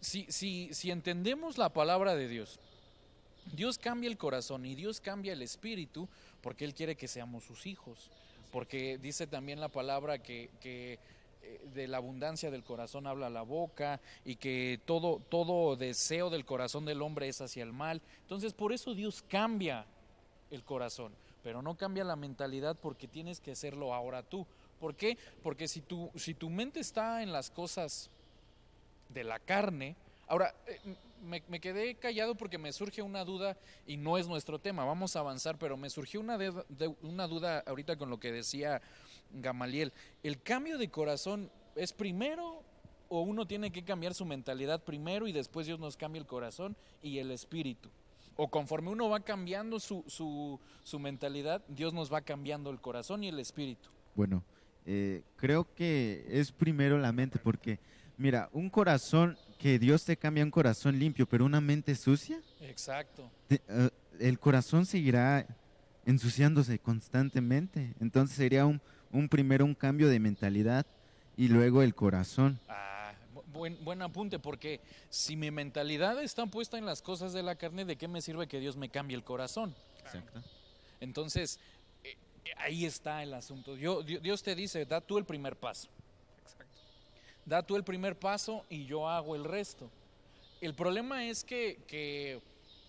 si, 0.00 0.27
si, 0.31 0.73
si 0.73 0.91
entendemos 0.91 1.59
la 1.59 1.69
palabra 1.69 2.15
de 2.15 2.29
Dios, 2.29 2.59
Dios 3.53 3.79
cambia 3.79 4.09
el 4.11 4.19
corazón 4.19 4.67
y 4.67 4.75
Dios 4.75 5.00
cambia 5.00 5.33
el 5.33 5.43
espíritu 5.43 6.09
porque 6.42 6.64
Él 6.64 6.75
quiere 6.75 6.97
que 6.97 7.09
seamos 7.09 7.45
sus 7.45 7.66
hijos. 7.66 8.11
Porque 8.50 8.99
dice 8.99 9.26
también 9.26 9.61
la 9.61 9.68
palabra 9.68 10.18
que, 10.18 10.50
que, 10.61 10.99
eh, 11.42 11.61
de 11.75 11.87
la 11.87 11.99
abundancia 11.99 12.50
del 12.50 12.64
corazón 12.64 13.07
habla 13.07 13.30
la 13.30 13.42
boca 13.42 14.00
y 14.25 14.37
que 14.37 14.80
todo, 14.85 15.21
todo 15.28 15.76
deseo 15.76 16.30
del 16.30 16.45
corazón 16.45 16.85
del 16.85 17.02
hombre 17.02 17.28
es 17.28 17.40
hacia 17.40 17.62
el 17.62 17.73
mal. 17.73 18.02
Entonces 18.23 18.54
por 18.54 18.73
eso 18.73 18.95
Dios 18.95 19.23
cambia 19.28 19.87
el 20.50 20.64
corazón, 20.64 21.12
pero 21.42 21.62
no 21.62 21.76
cambia 21.76 22.04
la 22.04 22.16
mentalidad 22.16 22.76
porque 22.76 23.07
tienes 23.07 23.40
que 23.40 23.52
hacerlo 23.52 23.95
ahora 23.95 24.23
tú. 24.23 24.47
¿Por 24.80 24.95
qué? 24.95 25.18
Porque 25.42 25.68
si 25.68 25.80
tu, 25.80 26.11
si 26.16 26.35
tu 26.35 26.50
mente 26.50 26.80
está 26.80 27.23
en 27.23 27.33
las 27.33 27.50
cosas 27.50 28.11
de 29.09 29.25
la 29.25 29.38
carne, 29.38 29.97
ahora 30.26 30.54
eh, 30.66 30.78
me, 31.22 31.60
quedé 31.60 31.94
callado 31.96 32.34
porque 32.34 32.58
me 32.58 32.72
surge 32.72 33.02
una 33.02 33.25
duda 33.25 33.56
y 33.87 33.96
no 33.96 34.18
es 34.18 34.28
nuestro 34.28 34.58
tema, 34.58 34.84
vamos 34.84 35.16
a 35.16 35.20
avanzar, 35.20 35.58
pero 35.58 35.76
me 35.76 35.90
surgió 35.90 36.20
una, 36.20 36.38
una 37.02 37.26
duda 37.26 37.62
ahorita 37.66 37.96
con 37.96 38.10
lo 38.10 38.18
que 38.18 38.32
decía 38.32 38.80
Gamaliel. 39.32 39.92
¿El 40.22 40.42
cambio 40.42 40.78
de 40.78 40.90
corazón 40.90 41.50
es 41.76 41.92
primero 41.92 42.62
o 43.08 43.22
uno 43.22 43.46
tiene 43.46 43.70
que 43.70 43.84
cambiar 43.84 44.14
su 44.14 44.25
mentalidad 44.25 44.84
primero 44.84 45.26
y 45.28 45.32
después 45.32 45.66
Dios 45.66 45.78
nos 45.78 45.96
cambia 45.96 46.20
el 46.20 46.26
corazón 46.26 46.76
y 47.02 47.18
el 47.18 47.30
espíritu? 47.30 47.90
O 48.37 48.48
conforme 48.48 48.90
uno 48.90 49.08
va 49.08 49.20
cambiando 49.20 49.80
su, 49.80 50.04
su, 50.06 50.60
su 50.84 50.98
mentalidad, 50.98 51.64
Dios 51.68 51.92
nos 51.92 52.12
va 52.12 52.20
cambiando 52.20 52.70
el 52.70 52.80
corazón 52.80 53.25
y 53.25 53.28
el 53.28 53.40
espíritu. 53.40 53.90
Bueno, 54.14 54.44
eh, 54.90 55.22
creo 55.37 55.75
que 55.75 56.25
es 56.30 56.50
primero 56.50 56.96
la 56.98 57.12
mente, 57.12 57.38
porque, 57.38 57.78
mira, 58.18 58.48
un 58.52 58.68
corazón, 58.68 59.38
que 59.58 59.78
Dios 59.78 60.04
te 60.04 60.16
cambia 60.16 60.44
un 60.44 60.50
corazón 60.50 60.98
limpio, 60.98 61.26
pero 61.26 61.44
una 61.44 61.60
mente 61.60 61.94
sucia, 61.96 62.40
Exacto. 62.60 63.30
te- 63.48 63.62
eh, 63.68 63.90
el 64.20 64.38
corazón 64.38 64.84
seguirá 64.87 65.46
ensuciándose 66.06 66.78
constantemente. 66.78 67.94
Entonces 68.00 68.37
sería 68.37 68.66
un, 68.66 68.80
un 69.12 69.28
primero 69.28 69.64
un 69.64 69.75
cambio 69.75 70.08
de 70.08 70.20
mentalidad 70.20 70.87
y 71.37 71.48
luego 71.48 71.82
el 71.82 71.94
corazón. 71.94 72.58
Ah, 72.68 73.12
bu- 73.34 73.42
buen, 73.52 73.84
buen 73.84 74.02
apunte, 74.02 74.38
porque 74.38 74.80
si 75.10 75.37
mi 75.37 75.50
mentalidad 75.50 76.22
está 76.22 76.46
puesta 76.46 76.78
en 76.78 76.87
las 76.87 77.02
cosas 77.02 77.32
de 77.32 77.42
la 77.42 77.56
carne, 77.56 77.84
¿de 77.84 77.96
qué 77.96 78.08
me 78.08 78.20
sirve 78.22 78.46
que 78.48 78.60
Dios 78.60 78.76
me 78.76 78.88
cambie 78.88 79.16
el 79.16 79.25
corazón? 79.25 79.75
Exacto. 80.00 80.42
Entonces, 81.00 81.58
eh, 82.04 82.16
eh, 82.44 82.50
ahí 82.58 82.84
está 82.87 83.22
el 83.22 83.34
asunto. 83.34 83.76
Yo- 83.76 84.02
Di- 84.02 84.18
Dios 84.18 84.42
te 84.42 84.54
dice, 84.54 84.84
da 84.87 85.00
tú 85.00 85.18
el 85.18 85.25
primer 85.25 85.56
paso. 85.56 85.88
Da 87.49 87.62
tú 87.62 87.76
el 87.76 87.83
primer 87.83 88.19
paso 88.19 88.67
y 88.69 88.85
yo 88.85 89.09
hago 89.09 89.35
el 89.35 89.43
resto. 89.43 89.88
El 90.61 90.75
problema 90.75 91.25
es 91.25 91.45
que, 91.45 91.78
que 91.87 92.43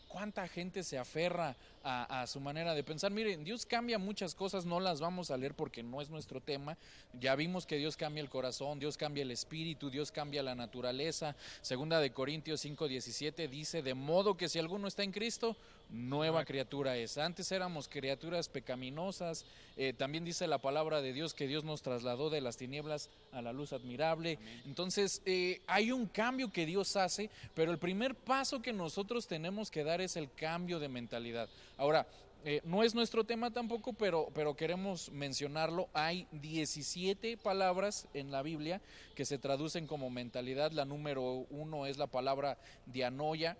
cuánta 0.09 0.45
gente 0.49 0.83
se 0.83 0.97
aferra 0.97 1.55
a, 1.83 2.21
a 2.21 2.27
su 2.27 2.39
manera 2.39 2.73
de 2.73 2.83
pensar. 2.83 3.11
Miren, 3.11 3.43
Dios 3.43 3.65
cambia 3.65 3.97
muchas 3.97 4.35
cosas, 4.35 4.65
no 4.65 4.79
las 4.79 4.99
vamos 4.99 5.31
a 5.31 5.37
leer 5.37 5.53
porque 5.53 5.83
no 5.83 6.01
es 6.01 6.09
nuestro 6.09 6.41
tema. 6.41 6.77
Ya 7.19 7.35
vimos 7.35 7.65
que 7.65 7.77
Dios 7.77 7.97
cambia 7.97 8.21
el 8.21 8.29
corazón, 8.29 8.79
Dios 8.79 8.97
cambia 8.97 9.23
el 9.23 9.31
espíritu, 9.31 9.89
Dios 9.89 10.11
cambia 10.11 10.43
la 10.43 10.55
naturaleza. 10.55 11.35
Segunda 11.61 11.99
de 11.99 12.11
Corintios 12.11 12.63
5:17 12.63 13.47
dice, 13.49 13.81
de 13.81 13.93
modo 13.93 14.37
que 14.37 14.49
si 14.49 14.59
alguno 14.59 14.87
está 14.87 15.03
en 15.03 15.11
Cristo, 15.11 15.55
nueva 15.89 16.45
criatura 16.45 16.97
es. 16.97 17.17
Antes 17.17 17.51
éramos 17.51 17.87
criaturas 17.87 18.47
pecaminosas. 18.49 19.45
Eh, 19.75 19.93
también 19.93 20.23
dice 20.23 20.47
la 20.47 20.59
palabra 20.59 21.01
de 21.01 21.13
Dios 21.13 21.33
que 21.33 21.47
Dios 21.47 21.63
nos 21.63 21.81
trasladó 21.81 22.29
de 22.29 22.41
las 22.41 22.57
tinieblas 22.57 23.09
a 23.31 23.41
la 23.41 23.53
luz 23.53 23.73
admirable. 23.73 24.37
Entonces, 24.65 25.21
eh, 25.25 25.61
hay 25.67 25.91
un 25.91 26.07
cambio 26.07 26.51
que 26.51 26.65
Dios 26.65 26.95
hace, 26.95 27.29
pero 27.53 27.71
el 27.71 27.79
primer 27.79 28.15
paso 28.15 28.61
que 28.61 28.73
nosotros 28.73 29.27
tenemos 29.27 29.71
que 29.71 29.83
dar 29.83 30.01
es 30.01 30.15
el 30.15 30.31
cambio 30.31 30.79
de 30.79 30.89
mentalidad. 30.89 31.49
Ahora, 31.79 32.05
eh, 32.43 32.59
no 32.65 32.83
es 32.83 32.93
nuestro 32.93 33.23
tema 33.23 33.51
tampoco, 33.51 33.93
pero, 33.93 34.27
pero 34.35 34.53
queremos 34.53 35.09
mencionarlo. 35.13 35.87
Hay 35.93 36.27
17 36.33 37.37
palabras 37.37 38.09
en 38.13 38.31
la 38.31 38.41
Biblia 38.41 38.81
que 39.15 39.23
se 39.23 39.37
traducen 39.37 39.87
como 39.87 40.09
mentalidad. 40.09 40.73
La 40.73 40.83
número 40.83 41.47
uno 41.49 41.85
es 41.85 41.97
la 41.97 42.07
palabra 42.07 42.57
dianoia, 42.85 43.55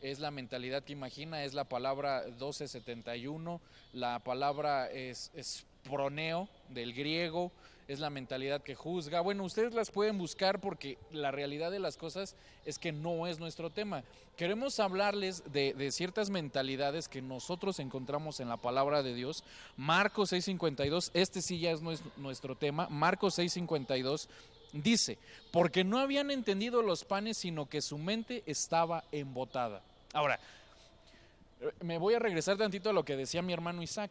es 0.00 0.18
la 0.18 0.30
mentalidad 0.30 0.82
que 0.82 0.94
imagina, 0.94 1.44
es 1.44 1.52
la 1.52 1.68
palabra 1.68 2.22
1271, 2.24 3.60
la 3.92 4.18
palabra 4.20 4.90
es, 4.90 5.30
es 5.34 5.66
proneo 5.82 6.48
del 6.70 6.94
griego, 6.94 7.52
es 7.88 8.00
la 8.00 8.10
mentalidad 8.10 8.62
que 8.62 8.74
juzga. 8.74 9.22
Bueno, 9.22 9.44
ustedes 9.44 9.72
las 9.72 9.90
pueden 9.90 10.18
buscar 10.18 10.60
porque 10.60 10.98
la 11.10 11.30
realidad 11.30 11.70
de 11.70 11.78
las 11.78 11.96
cosas 11.96 12.36
es 12.66 12.78
que 12.78 12.92
no 12.92 13.26
es 13.26 13.40
nuestro 13.40 13.70
tema. 13.70 14.04
Queremos 14.36 14.78
hablarles 14.78 15.42
de, 15.50 15.90
ciertas 15.90 16.28
mentalidades 16.28 17.08
que 17.08 17.22
nosotros 17.22 17.80
encontramos 17.80 18.40
en 18.40 18.50
la 18.50 18.58
palabra 18.58 19.02
de 19.02 19.14
Dios. 19.14 19.42
Marcos 19.76 20.32
6:52, 20.32 21.10
este 21.14 21.40
sí 21.40 21.58
ya 21.58 21.70
es 21.72 21.82
nues- 21.82 22.02
nuestro 22.18 22.54
tema. 22.54 22.88
Marcos 22.90 23.38
6:52 23.38 24.28
dice, 24.74 25.16
porque 25.50 25.82
no 25.82 25.98
habían 25.98 26.30
entendido 26.30 26.82
los 26.82 27.04
panes, 27.04 27.38
sino 27.38 27.70
que 27.70 27.80
su 27.80 27.96
mente 27.96 28.42
estaba 28.44 29.04
embotada. 29.12 29.82
Ahora, 30.12 30.38
eh, 31.62 31.72
me 31.80 31.96
voy 31.96 32.12
a 32.12 32.18
regresar 32.18 32.58
tantito 32.58 32.90
a 32.90 32.92
lo 32.92 33.02
que 33.02 33.16
decía 33.16 33.40
mi 33.40 33.54
hermano 33.54 33.82
Isaac. 33.82 34.10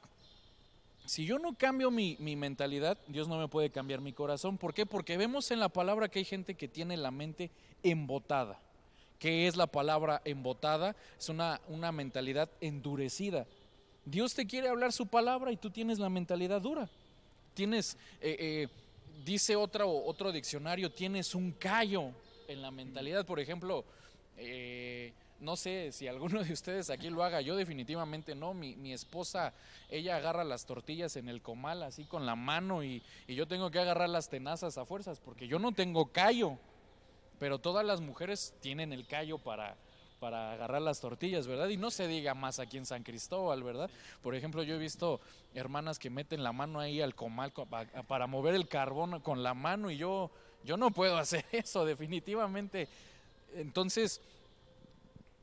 Si 1.07 1.25
yo 1.25 1.39
no 1.39 1.57
cambio 1.57 1.89
mi, 1.89 2.17
mi 2.19 2.35
mentalidad, 2.35 2.97
Dios 3.07 3.29
no 3.29 3.39
me 3.39 3.47
puede 3.47 3.69
cambiar 3.69 4.01
mi 4.01 4.11
corazón. 4.11 4.57
¿Por 4.57 4.73
qué? 4.73 4.85
Porque 4.85 5.15
vemos 5.15 5.51
en 5.51 5.59
la 5.61 5.69
palabra 5.69 6.09
que 6.09 6.19
hay 6.19 6.25
gente 6.25 6.55
que 6.55 6.67
tiene 6.67 6.97
la 6.97 7.11
mente 7.11 7.49
embotada. 7.81 8.59
¿Qué 9.17 9.47
es 9.47 9.55
la 9.55 9.67
palabra 9.67 10.21
embotada? 10.25 10.97
Es 11.17 11.29
una, 11.29 11.61
una 11.69 11.93
mentalidad 11.93 12.49
endurecida. 12.59 13.47
Dios 14.03 14.33
te 14.33 14.45
quiere 14.45 14.67
hablar 14.67 14.91
su 14.91 15.07
palabra 15.07 15.51
y 15.51 15.57
tú 15.57 15.69
tienes 15.69 15.97
la 15.97 16.09
mentalidad 16.09 16.61
dura. 16.61 16.89
Tienes, 17.53 17.97
eh, 18.19 18.35
eh, 18.39 18.67
dice 19.23 19.55
otro, 19.55 19.89
otro 19.89 20.33
diccionario, 20.33 20.91
tienes 20.91 21.33
un 21.33 21.53
callo 21.53 22.11
en 22.49 22.61
la 22.61 22.69
mentalidad. 22.69 23.25
Por 23.25 23.39
ejemplo, 23.39 23.85
eh, 24.35 25.13
no 25.39 25.56
sé 25.56 25.91
si 25.91 26.08
alguno 26.08 26.44
de 26.44 26.51
ustedes 26.53 26.89
aquí 26.89 27.10
lo 27.10 27.24
haga, 27.24 27.41
yo 27.41 27.56
definitivamente 27.56 28.34
no. 28.36 28.53
Mi, 28.53 28.75
mi 28.75 28.94
esposa, 28.94 29.53
ella 29.89 30.15
agarra 30.17 30.44
las 30.44 30.65
tortillas 30.65 31.16
en 31.16 31.29
el 31.29 31.42
comal 31.42 31.83
así 31.83 32.05
con 32.05 32.25
la 32.25 32.35
mano 32.35 32.83
y, 32.83 33.03
y 33.27 33.35
yo 33.35 33.48
tengo 33.48 33.70
que 33.72 33.79
agarrar 33.79 34.09
las 34.09 34.29
tenazas 34.29 34.77
a 34.77 34.85
fuerzas 34.85 35.20
porque 35.20 35.48
yo 35.48 35.59
no 35.59 35.72
tengo 35.74 36.07
callo. 36.11 36.57
Pero 37.40 37.59
todas 37.59 37.85
las 37.85 38.01
mujeres 38.01 38.53
tienen 38.61 38.92
el 38.94 39.05
callo 39.05 39.38
para, 39.38 39.75
para 40.20 40.53
agarrar 40.53 40.81
las 40.81 41.00
tortillas, 41.00 41.46
¿verdad? 41.46 41.68
Y 41.70 41.77
no 41.77 41.92
se 41.92 42.07
diga 42.07 42.33
más 42.33 42.57
aquí 42.59 42.77
en 42.77 42.85
San 42.88 43.03
Cristóbal, 43.03 43.61
¿verdad? 43.61 43.92
Por 44.24 44.33
ejemplo, 44.33 44.64
yo 44.64 44.74
he 44.74 44.79
visto 44.79 45.22
hermanas 45.53 46.00
que 46.00 46.09
meten 46.09 46.42
la 46.42 46.51
mano 46.51 46.79
ahí 46.79 47.00
al 47.00 47.14
comal 47.14 47.53
co- 47.53 47.68
pa- 47.68 47.85
para 48.07 48.25
mover 48.25 48.55
el 48.55 48.68
carbón 48.68 49.20
con 49.22 49.44
la 49.44 49.53
mano 49.53 49.92
y 49.92 49.98
yo, 49.98 50.31
yo 50.64 50.77
no 50.77 50.90
puedo 50.90 51.16
hacer 51.20 51.46
eso, 51.51 51.85
definitivamente. 51.85 52.88
Entonces, 53.55 54.20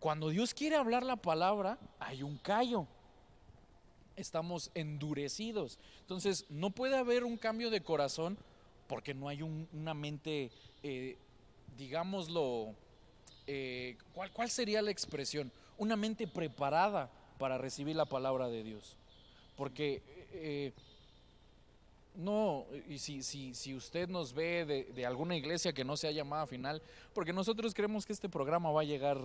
cuando 0.05 0.29
Dios 0.29 0.53
quiere 0.53 0.77
hablar 0.77 1.03
la 1.03 1.17
palabra, 1.17 1.79
hay 1.99 2.23
un 2.23 2.37
callo. 2.37 2.87
Estamos 4.17 4.71
endurecidos. 4.75 5.79
Entonces, 6.03 6.45
no 6.51 6.69
puede 6.69 6.95
haber 6.99 7.25
un 7.25 7.39
cambio 7.39 7.71
de 7.71 7.81
corazón 7.83 8.37
porque 8.87 9.15
no 9.15 9.29
hay 9.31 9.41
un- 9.41 9.67
una 9.73 9.95
mente, 9.95 10.51
eh, 10.83 11.17
digámoslo, 11.79 12.75
eh, 13.47 13.97
¿cuál, 14.13 14.31
¿cuál 14.31 14.51
sería 14.51 14.83
la 14.83 14.91
expresión? 14.91 15.51
Una 15.79 15.97
mente 15.97 16.27
preparada 16.27 17.11
para 17.39 17.57
recibir 17.57 17.97
la 17.97 18.05
palabra 18.05 18.51
de 18.51 18.63
Dios. 18.63 18.99
Porque 19.57 20.03
eh, 20.35 20.75
no, 22.15 22.67
y 22.91 22.99
si, 22.99 23.23
si, 23.23 23.55
si 23.55 23.75
usted 23.75 24.11
nos 24.11 24.35
ve 24.35 24.67
de, 24.67 24.85
de 24.85 25.07
alguna 25.07 25.35
iglesia 25.35 25.73
que 25.73 25.83
no 25.83 25.97
sea 25.97 26.11
llamada 26.11 26.47
final, 26.47 26.83
porque 27.15 27.33
nosotros 27.33 27.73
creemos 27.73 28.05
que 28.05 28.13
este 28.13 28.29
programa 28.29 28.71
va 28.71 28.83
a 28.83 28.85
llegar 28.85 29.19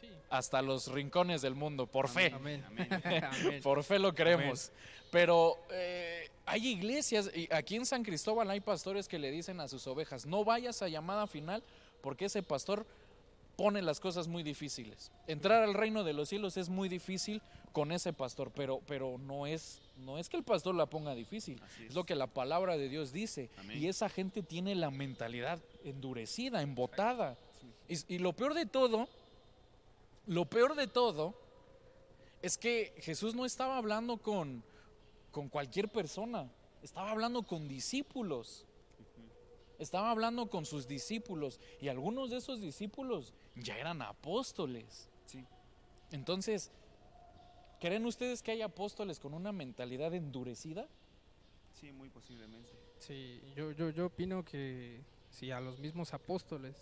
Sí. 0.00 0.08
hasta 0.30 0.62
los 0.62 0.88
rincones 0.88 1.42
del 1.42 1.54
mundo, 1.54 1.86
por 1.86 2.08
fe. 2.08 2.32
Amén. 2.34 2.64
Amén. 2.66 2.88
Amén. 3.24 3.60
Por 3.62 3.82
fe 3.82 3.98
lo 3.98 4.14
creemos. 4.14 4.70
Pero 5.10 5.58
eh, 5.70 6.28
hay 6.44 6.68
iglesias, 6.68 7.30
y 7.34 7.48
aquí 7.52 7.76
en 7.76 7.86
San 7.86 8.02
Cristóbal 8.02 8.50
hay 8.50 8.60
pastores 8.60 9.08
que 9.08 9.18
le 9.18 9.30
dicen 9.30 9.60
a 9.60 9.68
sus 9.68 9.86
ovejas, 9.86 10.26
no 10.26 10.44
vayas 10.44 10.82
a 10.82 10.88
llamada 10.88 11.26
final 11.26 11.62
porque 12.02 12.26
ese 12.26 12.42
pastor 12.42 12.86
pone 13.56 13.82
las 13.82 14.00
cosas 14.00 14.28
muy 14.28 14.42
difíciles. 14.42 15.10
Entrar 15.26 15.62
al 15.62 15.74
reino 15.74 16.04
de 16.04 16.12
los 16.12 16.28
cielos 16.28 16.56
es 16.56 16.68
muy 16.68 16.88
difícil 16.88 17.40
con 17.72 17.90
ese 17.90 18.12
pastor, 18.12 18.52
pero, 18.54 18.80
pero 18.86 19.18
no, 19.18 19.46
es, 19.46 19.80
no 19.98 20.18
es 20.18 20.28
que 20.28 20.36
el 20.36 20.42
pastor 20.44 20.74
la 20.74 20.86
ponga 20.86 21.14
difícil, 21.14 21.60
es 21.80 21.88
es. 21.90 21.94
lo 21.94 22.04
que 22.04 22.14
la 22.14 22.26
palabra 22.26 22.76
de 22.76 22.88
Dios 22.88 23.12
dice. 23.12 23.48
Amén. 23.58 23.82
Y 23.82 23.88
esa 23.88 24.08
gente 24.08 24.42
tiene 24.42 24.74
la 24.74 24.90
mentalidad 24.90 25.58
endurecida, 25.84 26.62
embotada. 26.62 27.36
Y, 27.88 28.14
y 28.14 28.18
lo 28.18 28.34
peor 28.34 28.54
de 28.54 28.66
todo, 28.66 29.08
lo 30.26 30.44
peor 30.44 30.74
de 30.74 30.86
todo 30.86 31.34
es 32.42 32.58
que 32.58 32.94
Jesús 32.98 33.34
no 33.34 33.44
estaba 33.44 33.76
hablando 33.76 34.18
con, 34.18 34.62
con 35.30 35.48
cualquier 35.48 35.88
persona, 35.88 36.50
estaba 36.82 37.10
hablando 37.10 37.42
con 37.42 37.68
discípulos. 37.68 38.66
Estaba 39.78 40.10
hablando 40.10 40.48
con 40.48 40.64
sus 40.64 40.88
discípulos 40.88 41.60
y 41.82 41.88
algunos 41.88 42.30
de 42.30 42.38
esos 42.38 42.62
discípulos 42.62 43.34
ya 43.56 43.76
eran 43.76 44.00
apóstoles. 44.00 45.10
Sí. 45.26 45.44
Entonces, 46.12 46.70
¿creen 47.78 48.06
ustedes 48.06 48.42
que 48.42 48.52
hay 48.52 48.62
apóstoles 48.62 49.20
con 49.20 49.34
una 49.34 49.52
mentalidad 49.52 50.14
endurecida? 50.14 50.88
Sí, 51.74 51.92
muy 51.92 52.08
posiblemente. 52.08 52.70
Sí, 52.98 53.42
yo, 53.54 53.72
yo, 53.72 53.90
yo 53.90 54.06
opino 54.06 54.46
que 54.46 55.02
si 55.28 55.50
a 55.50 55.60
los 55.60 55.78
mismos 55.78 56.14
apóstoles 56.14 56.74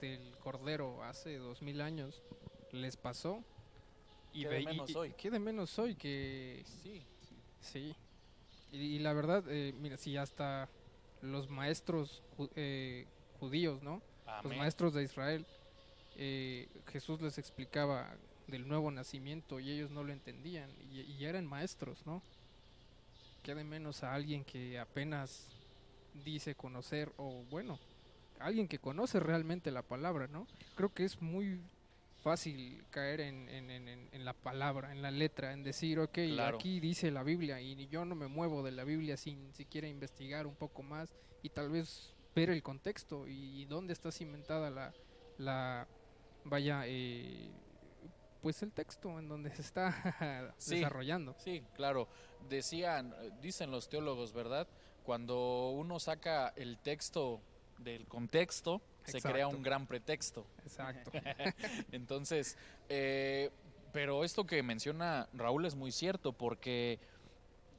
del 0.00 0.36
Cordero 0.38 1.04
hace 1.04 1.36
dos 1.36 1.62
mil 1.62 1.80
años 1.80 2.20
les 2.74 2.96
pasó, 2.96 3.42
y 4.32 4.42
¿Qué 4.42 4.48
de 4.48 4.54
ve- 4.58 4.64
menos 4.64 4.90
y- 4.90 4.94
hoy? 4.96 5.14
¿qué 5.16 5.30
de 5.30 5.38
menos 5.38 5.78
hoy? 5.78 5.94
Que 5.94 6.62
Sí. 6.82 7.02
sí. 7.60 7.94
Y, 8.72 8.76
y 8.78 8.98
la 8.98 9.12
verdad, 9.12 9.44
eh, 9.48 9.72
mira, 9.80 9.96
si 9.96 10.16
hasta 10.16 10.68
los 11.22 11.48
maestros 11.48 12.22
ju- 12.36 12.50
eh, 12.56 13.06
judíos, 13.40 13.82
¿no? 13.82 14.02
Los 14.42 14.56
maestros 14.56 14.94
de 14.94 15.02
Israel, 15.04 15.46
eh, 16.16 16.68
Jesús 16.88 17.20
les 17.20 17.38
explicaba 17.38 18.16
del 18.48 18.66
nuevo 18.68 18.90
nacimiento 18.90 19.60
y 19.60 19.70
ellos 19.70 19.90
no 19.90 20.02
lo 20.02 20.12
entendían 20.12 20.70
y, 20.92 21.00
y 21.02 21.24
eran 21.24 21.46
maestros, 21.46 22.04
¿no? 22.06 22.20
Qué 23.42 23.54
de 23.54 23.64
menos 23.64 24.02
a 24.02 24.14
alguien 24.14 24.44
que 24.44 24.78
apenas 24.78 25.46
dice 26.24 26.54
conocer 26.54 27.12
o 27.16 27.42
bueno, 27.50 27.78
alguien 28.40 28.66
que 28.68 28.78
conoce 28.78 29.20
realmente 29.20 29.70
la 29.70 29.82
palabra, 29.82 30.26
¿no? 30.26 30.46
Creo 30.76 30.92
que 30.92 31.04
es 31.04 31.20
muy 31.22 31.60
fácil 32.24 32.84
caer 32.90 33.20
en, 33.20 33.48
en- 33.48 33.70
en- 33.70 34.24
la 34.24 34.32
palabra, 34.32 34.90
en 34.90 35.02
la 35.02 35.10
letra, 35.10 35.52
en 35.52 35.62
decir, 35.62 35.98
ok, 36.00 36.12
Claro. 36.32 36.56
aquí 36.56 36.80
dice 36.80 37.10
la 37.10 37.22
Biblia 37.22 37.60
y 37.60 37.86
yo 37.88 38.04
no 38.06 38.14
me 38.14 38.26
muevo 38.26 38.62
de 38.62 38.72
la 38.72 38.82
Biblia 38.84 39.16
sin 39.18 39.52
siquiera 39.54 39.86
investigar 39.86 40.46
un 40.46 40.54
poco 40.56 40.82
más 40.82 41.14
y 41.42 41.50
tal 41.50 41.68
vez 41.68 42.14
ver 42.34 42.48
el 42.50 42.62
contexto 42.62 43.28
y, 43.28 43.66
dónde 43.66 43.92
está 43.92 44.10
cimentada 44.10 44.70
la, 44.70 44.92
la 45.36 45.86
vaya, 46.44 46.84
eh, 46.86 47.50
pues 48.40 48.62
el 48.62 48.72
texto 48.72 49.18
en 49.18 49.28
donde 49.28 49.50
se 49.54 49.60
está 49.62 50.54
Sí. 50.58 50.76
desarrollando. 50.76 51.34
Sí, 51.38 51.62
claro. 51.74 52.08
Decían, 52.48 53.14
dicen 53.42 53.70
los 53.70 53.88
teólogos, 53.88 54.32
¿verdad? 54.32 54.66
cuando 55.04 55.70
uno 55.72 56.00
saca 56.00 56.48
el 56.56 56.78
texto 56.78 57.42
del 57.78 58.06
contexto, 58.06 58.80
se 59.04 59.20
crea 59.20 59.48
un 59.48 59.62
gran 59.62 59.86
pretexto. 59.86 60.46
Exacto. 60.64 61.10
Entonces, 61.92 62.56
eh, 62.88 63.50
pero 63.92 64.24
esto 64.24 64.44
que 64.46 64.62
menciona 64.62 65.28
Raúl 65.34 65.66
es 65.66 65.74
muy 65.74 65.92
cierto 65.92 66.32
porque 66.32 66.98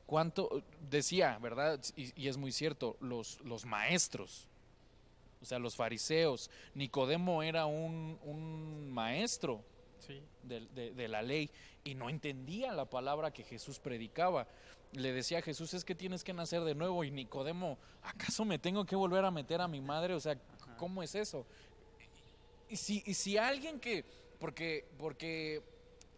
cuánto 0.05 0.63
decía, 0.89 1.37
¿verdad? 1.41 1.79
Y, 1.95 2.19
y 2.21 2.27
es 2.27 2.37
muy 2.37 2.51
cierto, 2.51 2.95
los, 2.99 3.39
los 3.41 3.65
maestros, 3.65 4.47
o 5.41 5.45
sea, 5.45 5.59
los 5.59 5.75
fariseos, 5.75 6.49
Nicodemo 6.73 7.43
era 7.43 7.65
un, 7.65 8.19
un 8.23 8.91
maestro 8.91 9.63
Sí. 9.99 10.21
de, 10.43 10.59
de- 10.75 10.91
de 10.91 11.07
la 11.07 11.23
ley 11.23 11.49
y 11.83 11.95
no 11.95 12.09
entendía 12.11 12.73
la 12.73 12.85
palabra 12.85 13.31
que 13.31 13.43
Jesús 13.43 13.79
predicaba. 13.79 14.47
Le 14.91 15.11
decía 15.13 15.39
a 15.39 15.41
Jesús, 15.41 15.73
es 15.73 15.83
que 15.83 15.95
tienes 15.95 16.23
que 16.23 16.31
nacer 16.31 16.61
de 16.63 16.75
nuevo 16.75 17.03
y 17.03 17.09
Nicodemo, 17.09 17.79
¿acaso 18.03 18.45
me 18.45 18.59
tengo 18.59 18.85
que 18.85 18.95
volver 18.95 19.25
a 19.25 19.31
meter 19.31 19.61
a 19.61 19.67
mi 19.67 19.81
madre? 19.81 20.13
O 20.13 20.19
sea, 20.19 20.37
¿cómo 20.77 21.03
es 21.03 21.15
eso? 21.15 21.45
Y 22.69 22.75
si, 22.77 23.03
y 23.05 23.13
si 23.13 23.37
alguien 23.37 23.79
que, 23.79 24.03
porque, 24.39 24.85
porque 24.97 25.61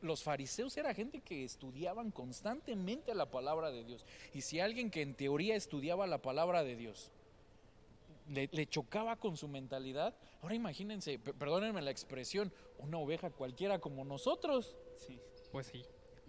los 0.01 0.23
fariseos 0.23 0.77
era 0.77 0.93
gente 0.93 1.21
que 1.21 1.43
estudiaban 1.43 2.11
constantemente 2.11 3.13
la 3.15 3.29
palabra 3.29 3.71
de 3.71 3.83
Dios. 3.83 4.05
Y 4.33 4.41
si 4.41 4.59
alguien 4.59 4.89
que 4.91 5.01
en 5.01 5.13
teoría 5.15 5.55
estudiaba 5.55 6.07
la 6.07 6.21
palabra 6.21 6.63
de 6.63 6.75
Dios 6.75 7.11
le, 8.29 8.49
le 8.51 8.67
chocaba 8.67 9.15
con 9.15 9.37
su 9.37 9.47
mentalidad, 9.47 10.13
ahora 10.41 10.55
imagínense, 10.55 11.17
pe- 11.17 11.33
perdónenme 11.33 11.81
la 11.81 11.91
expresión, 11.91 12.51
una 12.79 12.97
oveja 12.97 13.29
cualquiera 13.29 13.79
como 13.79 14.05
nosotros. 14.05 14.75
Sí. 14.97 15.19
Pues 15.51 15.67
sí. 15.67 15.83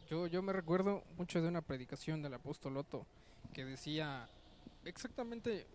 Yo, 0.09 0.27
yo 0.27 0.41
me 0.43 0.53
recuerdo 0.53 1.05
mucho 1.17 1.43
de 1.43 1.49
una 1.49 1.61
predicación 1.61 2.23
del 2.23 2.35
apóstol 2.35 2.77
Otto 2.79 3.07
que 3.53 3.64
decía 3.64 4.29
exactamente 4.85 5.67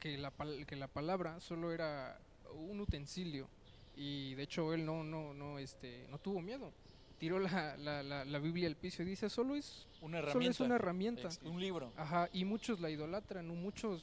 que 0.00 0.18
la, 0.18 0.32
que 0.66 0.74
la 0.76 0.88
palabra 0.88 1.38
solo 1.40 1.72
era 1.72 2.18
un 2.54 2.80
utensilio 2.80 3.48
y 3.96 4.34
de 4.34 4.42
hecho 4.42 4.72
él 4.74 4.84
no, 4.84 5.04
no, 5.04 5.32
no, 5.34 5.58
este, 5.58 6.06
no 6.10 6.18
tuvo 6.18 6.40
miedo. 6.40 6.72
Tiró 7.18 7.38
la, 7.38 7.76
la, 7.76 8.02
la, 8.02 8.24
la 8.24 8.38
Biblia 8.38 8.66
al 8.66 8.76
piso 8.76 9.02
y 9.02 9.06
dice, 9.06 9.28
solo 9.28 9.54
es, 9.54 9.86
Una 10.00 10.18
solo 10.20 10.28
herramienta. 10.30 10.50
es 10.50 10.60
una 10.60 10.74
herramienta. 10.76 11.28
Un 11.44 11.60
libro. 11.60 11.92
Ajá, 11.96 12.30
y 12.32 12.46
muchos 12.46 12.80
la 12.80 12.88
idolatran, 12.88 13.46
muchos, 13.46 14.02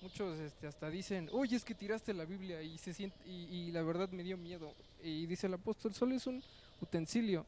muchos 0.00 0.38
este, 0.40 0.66
hasta 0.66 0.88
dicen, 0.88 1.28
oye, 1.30 1.56
es 1.56 1.64
que 1.64 1.74
tiraste 1.74 2.14
la 2.14 2.24
Biblia 2.24 2.62
y 2.62 2.78
se 2.78 2.94
siente, 2.94 3.18
y, 3.28 3.44
y 3.54 3.70
la 3.70 3.82
verdad 3.82 4.08
me 4.08 4.22
dio 4.22 4.38
miedo. 4.38 4.74
Y 5.02 5.26
dice 5.26 5.46
el 5.46 5.54
apóstol, 5.54 5.92
solo 5.92 6.14
es 6.14 6.26
un 6.26 6.42
utensilio. 6.80 7.44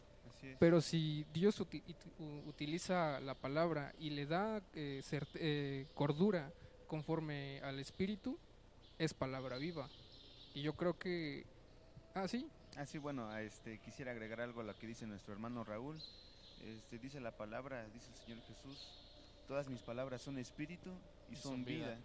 Pero 0.61 0.81
si 0.81 1.25
Dios 1.33 1.59
uti- 1.61 1.83
utiliza 2.47 3.19
la 3.21 3.35
palabra 3.35 3.93
y 3.99 4.11
le 4.11 4.27
da 4.27 4.63
eh, 4.75 5.03
eh, 5.35 5.87
cordura 5.95 6.53
conforme 6.87 7.61
al 7.63 7.79
Espíritu, 7.79 8.39
es 8.99 9.15
palabra 9.15 9.59
viva. 9.59 9.89
Y 10.55 10.63
yo 10.63 10.75
creo 10.75 10.99
que... 10.99 11.45
Ah, 12.15 12.29
sí. 12.29 12.49
Ah, 12.77 12.87
sí, 12.87 12.99
bueno, 12.99 13.35
este, 13.37 13.79
quisiera 13.79 14.13
agregar 14.13 14.41
algo 14.41 14.61
a 14.61 14.65
lo 14.65 14.79
que 14.79 14.87
dice 14.87 15.07
nuestro 15.07 15.33
hermano 15.33 15.65
Raúl. 15.65 15.99
Este, 16.65 16.99
dice 16.99 17.21
la 17.21 17.37
palabra, 17.37 17.87
dice 17.89 18.11
el 18.11 18.17
Señor 18.17 18.43
Jesús, 18.47 18.89
todas 19.47 19.69
mis 19.69 19.83
palabras 19.83 20.23
son 20.23 20.39
espíritu 20.39 20.91
y 21.31 21.37
son, 21.37 21.53
son 21.53 21.65
vida. 21.65 21.99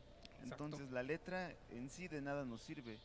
Entonces 0.43 0.91
la 0.91 1.03
letra 1.03 1.53
en 1.71 1.89
sí 1.89 2.07
de 2.07 2.21
nada 2.21 2.45
nos 2.45 2.61
sirve, 2.61 2.97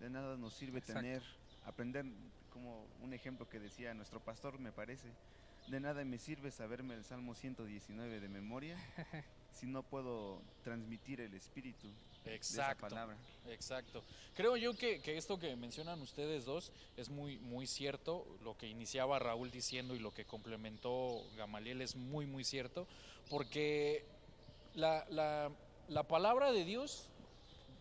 de 0.00 0.10
nada 0.10 0.36
nos 0.36 0.54
sirve 0.54 0.78
Exacto. 0.78 1.00
tener, 1.00 1.22
aprender, 1.64 2.04
como 2.52 2.86
un 3.02 3.12
ejemplo 3.12 3.48
que 3.48 3.58
decía 3.58 3.94
nuestro 3.94 4.20
pastor, 4.20 4.58
me 4.58 4.72
parece, 4.72 5.08
de 5.68 5.80
nada 5.80 6.04
me 6.04 6.18
sirve 6.18 6.50
saberme 6.50 6.94
el 6.94 7.04
Salmo 7.04 7.34
119 7.34 8.20
de 8.20 8.28
memoria 8.28 8.76
si 9.54 9.66
no 9.66 9.82
puedo 9.82 10.40
transmitir 10.62 11.20
el 11.20 11.32
espíritu 11.34 11.88
de 12.24 12.34
esa 12.36 12.62
Exacto. 12.62 12.88
palabra. 12.88 13.16
Exacto. 13.48 14.02
Creo 14.34 14.56
yo 14.56 14.74
que, 14.76 15.00
que 15.00 15.16
esto 15.16 15.38
que 15.38 15.54
mencionan 15.56 16.00
ustedes 16.02 16.44
dos 16.44 16.72
es 16.96 17.08
muy, 17.08 17.38
muy 17.38 17.66
cierto. 17.66 18.26
Lo 18.42 18.56
que 18.56 18.66
iniciaba 18.68 19.18
Raúl 19.18 19.50
diciendo 19.50 19.94
y 19.94 19.98
lo 19.98 20.12
que 20.12 20.24
complementó 20.24 21.22
Gamaliel 21.36 21.82
es 21.82 21.96
muy, 21.96 22.26
muy 22.26 22.44
cierto. 22.44 22.86
Porque 23.30 24.04
la, 24.74 25.06
la- 25.10 25.50
la 25.88 26.02
palabra 26.04 26.50
de 26.50 26.64
Dios, 26.64 27.10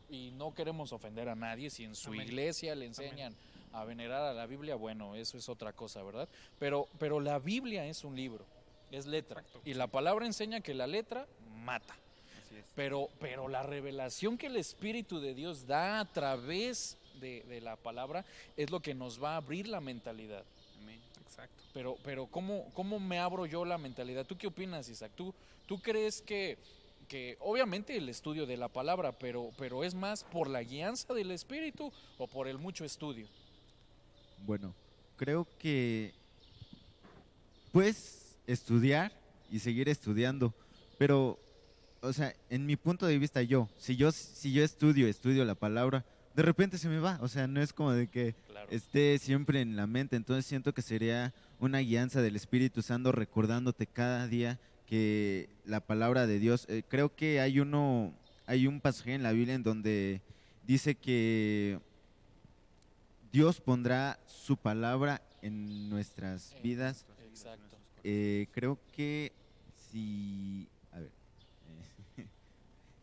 y 0.09 0.31
no 0.31 0.53
queremos 0.53 0.91
ofender 0.91 1.29
a 1.29 1.35
nadie, 1.35 1.69
si 1.69 1.85
en 1.85 1.95
su 1.95 2.09
Amén. 2.09 2.27
iglesia 2.27 2.75
le 2.75 2.85
enseñan 2.85 3.33
a 3.71 3.85
venerar 3.85 4.21
a 4.23 4.33
la 4.33 4.45
Biblia, 4.45 4.75
bueno, 4.75 5.15
eso 5.15 5.37
es 5.37 5.47
otra 5.47 5.71
cosa, 5.71 6.03
¿verdad? 6.03 6.27
Pero, 6.59 6.89
pero 6.99 7.21
la 7.21 7.39
Biblia 7.39 7.85
es 7.87 8.03
un 8.03 8.15
libro, 8.17 8.45
es 8.91 9.05
letra. 9.05 9.39
Exacto. 9.39 9.61
Y 9.63 9.73
la 9.73 9.87
palabra 9.87 10.25
enseña 10.25 10.59
que 10.59 10.73
la 10.73 10.85
letra 10.85 11.25
mata. 11.63 11.95
Así 12.45 12.55
es. 12.57 12.65
Pero, 12.75 13.09
pero 13.19 13.47
la 13.47 13.63
revelación 13.63 14.37
que 14.37 14.47
el 14.47 14.57
Espíritu 14.57 15.19
de 15.19 15.33
Dios 15.33 15.65
da 15.65 15.99
a 15.99 16.05
través 16.05 16.97
de, 17.19 17.43
de 17.43 17.61
la 17.61 17.75
palabra 17.75 18.25
es 18.57 18.69
lo 18.69 18.79
que 18.81 18.93
nos 18.93 19.21
va 19.21 19.33
a 19.33 19.37
abrir 19.37 19.67
la 19.67 19.79
mentalidad. 19.79 20.43
Amén. 20.81 20.99
Exacto. 21.21 21.63
Pero, 21.73 21.97
pero 22.03 22.27
¿cómo, 22.27 22.69
¿cómo 22.73 22.99
me 22.99 23.19
abro 23.19 23.45
yo 23.45 23.65
la 23.65 23.77
mentalidad? 23.77 24.25
¿Tú 24.25 24.37
qué 24.37 24.47
opinas, 24.47 24.89
Isaac? 24.89 25.11
¿Tú, 25.15 25.33
tú 25.65 25.79
crees 25.79 26.21
que, 26.21 26.57
que 27.07 27.37
obviamente 27.39 27.95
el 27.97 28.09
estudio 28.09 28.45
de 28.45 28.57
la 28.57 28.67
palabra, 28.67 29.11
pero, 29.11 29.51
pero 29.57 29.83
es 29.83 29.95
más 29.95 30.23
por 30.23 30.49
la 30.49 30.61
guianza 30.61 31.13
del 31.13 31.31
Espíritu 31.31 31.91
o 32.17 32.27
por 32.27 32.47
el 32.47 32.57
mucho 32.57 32.85
estudio? 32.85 33.27
Bueno, 34.45 34.73
creo 35.17 35.47
que 35.57 36.13
puedes 37.71 38.35
estudiar 38.45 39.11
y 39.49 39.59
seguir 39.59 39.89
estudiando, 39.89 40.53
pero, 40.97 41.39
o 42.03 42.13
sea, 42.13 42.35
en 42.49 42.65
mi 42.65 42.75
punto 42.75 43.05
de 43.05 43.17
vista 43.17 43.41
yo, 43.41 43.69
si 43.77 43.95
yo, 43.95 44.11
si 44.11 44.51
yo 44.51 44.63
estudio, 44.63 45.07
estudio 45.07 45.45
la 45.45 45.55
palabra, 45.55 46.05
de 46.35 46.43
repente 46.43 46.77
se 46.77 46.89
me 46.89 46.99
va, 46.99 47.17
o 47.21 47.27
sea, 47.27 47.47
no 47.47 47.61
es 47.61 47.73
como 47.73 47.91
de 47.93 48.07
que 48.07 48.35
Claro. 48.47 48.67
esté 48.69 49.17
siempre 49.19 49.61
en 49.61 49.75
la 49.75 49.87
mente, 49.87 50.15
entonces 50.15 50.45
siento 50.45 50.73
que 50.73 50.81
sería 50.81 51.33
una 51.59 51.79
guianza 51.79 52.21
del 52.21 52.35
Espíritu 52.35 52.81
Santo 52.81 53.11
recordándote 53.11 53.87
cada 53.87 54.27
día 54.27 54.59
que 54.85 55.49
la 55.65 55.79
palabra 55.79 56.27
de 56.27 56.39
Dios, 56.39 56.65
eh, 56.69 56.83
creo 56.87 57.15
que 57.15 57.39
hay 57.39 57.59
uno, 57.59 58.13
hay 58.45 58.67
un 58.67 58.81
pasaje 58.81 59.13
en 59.13 59.23
la 59.23 59.31
Biblia 59.31 59.55
en 59.55 59.63
donde 59.63 60.21
dice 60.67 60.95
que 60.95 61.79
Dios 63.31 63.61
pondrá 63.61 64.19
su 64.27 64.57
palabra 64.57 65.21
en 65.41 65.89
nuestras 65.89 66.55
vidas. 66.61 67.05
Exacto. 67.29 67.77
Eh, 68.03 68.47
creo 68.51 68.77
que 68.95 69.31
si, 69.91 70.67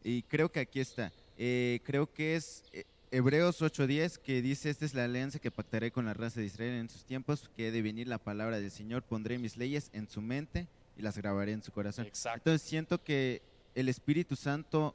y 0.03 0.23
creo 0.23 0.51
que 0.51 0.61
aquí 0.61 0.81
está. 0.81 1.13
Eh, 1.37 1.81
creo 1.85 2.13
que 2.13 2.37
es 2.37 2.65
eh, 2.73 2.85
Hebreos 3.11 3.61
8:10 3.61 4.19
que 4.19 4.43
dice, 4.43 4.71
esta 4.71 4.85
es 4.85 4.95
la 4.95 5.05
alianza 5.05 5.39
que 5.39 5.51
pactaré 5.51 5.91
con 5.91 6.07
la 6.07 6.15
raza 6.15 6.41
de 6.41 6.47
Israel 6.47 6.75
en 6.75 6.89
sus 6.89 7.05
tiempos, 7.05 7.51
que 7.57 7.69
he 7.69 7.71
de 7.73 7.83
venir 7.83 8.07
la 8.07 8.19
palabra 8.19 8.61
del 8.61 8.71
Señor, 8.71 9.03
pondré 9.03 9.39
mis 9.39 9.57
leyes 9.57 9.91
en 9.93 10.09
su 10.09 10.21
mente 10.21 10.69
y 10.97 11.03
las 11.03 11.17
grabaré 11.17 11.53
en 11.53 11.63
su 11.63 11.73
corazón. 11.73 12.07
Exacto. 12.07 12.39
Entonces 12.39 12.69
siento 12.69 13.03
que 13.03 13.43
el 13.75 13.89
Espíritu 13.89 14.37
Santo 14.37 14.95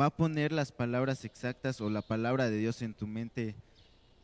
va 0.00 0.06
a 0.06 0.16
poner 0.16 0.52
las 0.52 0.72
palabras 0.72 1.24
exactas 1.24 1.80
o 1.80 1.90
la 1.90 2.02
palabra 2.02 2.48
de 2.48 2.56
Dios 2.56 2.80
en 2.82 2.94
tu 2.94 3.06
mente 3.06 3.54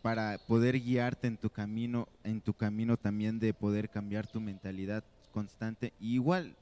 para 0.01 0.39
poder 0.39 0.81
guiarte 0.81 1.27
en 1.27 1.37
tu 1.37 1.51
camino, 1.51 2.09
en 2.25 2.41
tu 2.41 2.55
camino 2.55 2.97
también 2.97 3.39
de 3.39 3.53
poder 3.53 3.91
cambiar 3.91 4.27
tu 4.27 4.41
mentalidad 4.41 5.05
constante. 5.33 5.93
Y 6.01 6.15
igual, 6.15 6.55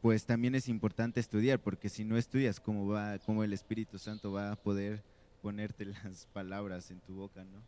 pues 0.00 0.24
también 0.24 0.54
es 0.54 0.68
importante 0.68 1.20
estudiar, 1.20 1.58
porque 1.58 1.88
si 1.88 2.04
no 2.04 2.16
estudias, 2.16 2.58
¿cómo 2.58 2.88
va, 2.88 3.18
cómo 3.18 3.44
el 3.44 3.52
Espíritu 3.52 3.98
Santo 3.98 4.32
va 4.32 4.52
a 4.52 4.56
poder 4.56 5.02
ponerte 5.42 5.84
las 6.04 6.26
palabras 6.32 6.90
en 6.90 7.00
tu 7.00 7.14
boca, 7.14 7.44
no? 7.44 7.60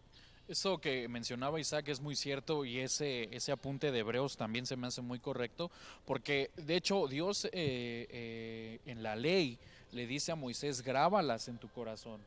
Eso 0.48 0.78
que 0.78 1.08
mencionaba 1.08 1.60
Isaac 1.60 1.88
es 1.88 2.00
muy 2.00 2.16
cierto 2.16 2.64
y 2.64 2.80
ese, 2.80 3.28
ese 3.34 3.52
apunte 3.52 3.92
de 3.92 4.00
Hebreos 4.00 4.36
también 4.36 4.66
se 4.66 4.76
me 4.76 4.88
hace 4.88 5.00
muy 5.00 5.18
correcto, 5.18 5.70
porque 6.04 6.50
de 6.56 6.76
hecho 6.76 7.06
Dios 7.06 7.44
eh, 7.46 7.50
eh, 7.52 8.80
en 8.84 9.02
la 9.02 9.14
ley 9.14 9.56
le 9.92 10.06
dice 10.06 10.32
a 10.32 10.36
Moisés, 10.36 10.82
grábalas 10.82 11.48
en 11.48 11.58
tu 11.58 11.68
corazón, 11.68 12.20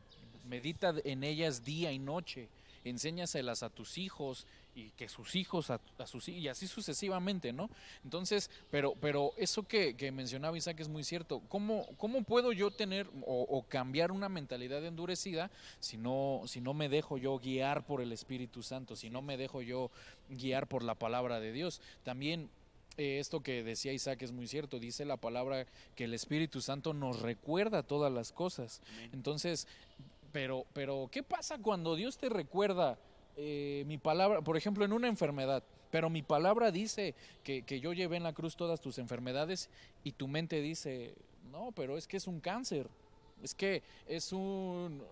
medita 0.47 0.93
en 1.03 1.23
ellas 1.23 1.65
día 1.65 1.91
y 1.91 1.99
noche, 1.99 2.47
enséñaselas 2.85 3.63
a 3.63 3.69
tus 3.69 3.97
hijos 3.97 4.47
y 4.75 4.91
que 4.91 5.07
sus 5.07 5.35
hijos 5.35 5.71
a, 5.71 5.79
a 5.97 6.05
sus 6.05 6.27
y 6.27 6.47
así 6.47 6.67
sucesivamente, 6.67 7.53
¿no? 7.53 7.69
Entonces, 8.03 8.51
pero, 8.69 8.93
pero 8.99 9.33
eso 9.37 9.63
que, 9.63 9.95
que 9.95 10.11
mencionaba 10.11 10.57
Isaac 10.57 10.79
es 10.81 10.89
muy 10.89 11.03
cierto. 11.03 11.41
¿Cómo, 11.47 11.87
cómo 11.97 12.23
puedo 12.23 12.51
yo 12.51 12.71
tener 12.71 13.07
o, 13.25 13.41
o 13.43 13.63
cambiar 13.63 14.11
una 14.11 14.29
mentalidad 14.29 14.85
endurecida 14.85 15.49
si 15.79 15.97
no, 15.97 16.41
si 16.45 16.59
no 16.59 16.73
me 16.73 16.89
dejo 16.89 17.17
yo 17.17 17.39
guiar 17.39 17.85
por 17.85 18.01
el 18.01 18.11
Espíritu 18.11 18.61
Santo, 18.61 18.95
si 18.95 19.09
no 19.09 19.21
me 19.21 19.37
dejo 19.37 19.61
yo 19.61 19.91
guiar 20.29 20.67
por 20.67 20.83
la 20.83 20.95
palabra 20.95 21.39
de 21.39 21.53
Dios? 21.53 21.81
También 22.03 22.49
eh, 22.97 23.19
esto 23.19 23.41
que 23.41 23.63
decía 23.63 23.93
Isaac 23.93 24.21
es 24.21 24.31
muy 24.31 24.47
cierto. 24.47 24.79
Dice 24.79 25.05
la 25.05 25.17
palabra 25.17 25.67
que 25.95 26.05
el 26.05 26.13
Espíritu 26.13 26.61
Santo 26.61 26.93
nos 26.93 27.21
recuerda 27.21 27.83
todas 27.83 28.11
las 28.11 28.31
cosas. 28.31 28.81
Entonces, 29.13 29.67
pero, 30.31 30.65
pero, 30.73 31.09
¿qué 31.11 31.23
pasa 31.23 31.57
cuando 31.59 31.95
Dios 31.95 32.17
te 32.17 32.29
recuerda 32.29 32.97
eh, 33.37 33.83
mi 33.87 33.97
palabra, 33.97 34.41
por 34.41 34.57
ejemplo, 34.57 34.85
en 34.85 34.93
una 34.93 35.07
enfermedad? 35.07 35.63
Pero 35.91 36.09
mi 36.09 36.23
palabra 36.23 36.71
dice 36.71 37.15
que, 37.43 37.61
que 37.63 37.79
yo 37.79 37.93
llevé 37.93 38.17
en 38.17 38.23
la 38.23 38.33
cruz 38.33 38.55
todas 38.55 38.81
tus 38.81 38.97
enfermedades 38.97 39.69
y 40.03 40.11
tu 40.11 40.27
mente 40.27 40.61
dice, 40.61 41.15
no, 41.51 41.71
pero 41.71 41.97
es 41.97 42.07
que 42.07 42.17
es 42.17 42.27
un 42.27 42.39
cáncer. 42.39 42.89
Es 43.41 43.53
que 43.53 43.83
es 44.07 44.33
un... 44.33 45.03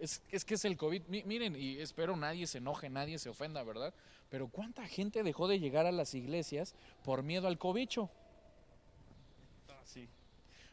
Es, 0.00 0.22
es 0.30 0.44
que 0.44 0.54
es 0.54 0.64
el 0.64 0.76
COVID. 0.76 1.02
Mi- 1.08 1.22
miren, 1.22 1.56
y 1.56 1.78
espero 1.78 2.16
nadie 2.16 2.46
se 2.46 2.58
enoje, 2.58 2.90
nadie 2.90 3.18
se 3.18 3.30
ofenda, 3.30 3.62
¿verdad? 3.62 3.94
Pero 4.28 4.48
¿cuánta 4.48 4.86
gente 4.86 5.22
dejó 5.22 5.48
de 5.48 5.60
llegar 5.60 5.86
a 5.86 5.92
las 5.92 6.14
iglesias 6.14 6.74
por 7.04 7.22
miedo 7.22 7.46
al 7.46 7.56
cobicho? 7.56 8.10
Sí. 9.84 10.08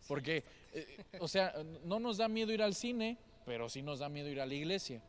Porque, 0.08 0.44
eh, 0.74 1.06
o 1.20 1.28
sea, 1.28 1.54
no 1.86 2.00
nos 2.00 2.18
da 2.18 2.28
miedo 2.28 2.52
ir 2.52 2.64
al 2.64 2.74
cine, 2.74 3.18
pero 3.46 3.70
sí 3.70 3.82
nos 3.82 4.00
da 4.00 4.10
miedo 4.10 4.28
ir 4.28 4.42
a 4.42 4.46
la 4.46 4.56
iglesia. 4.56 5.02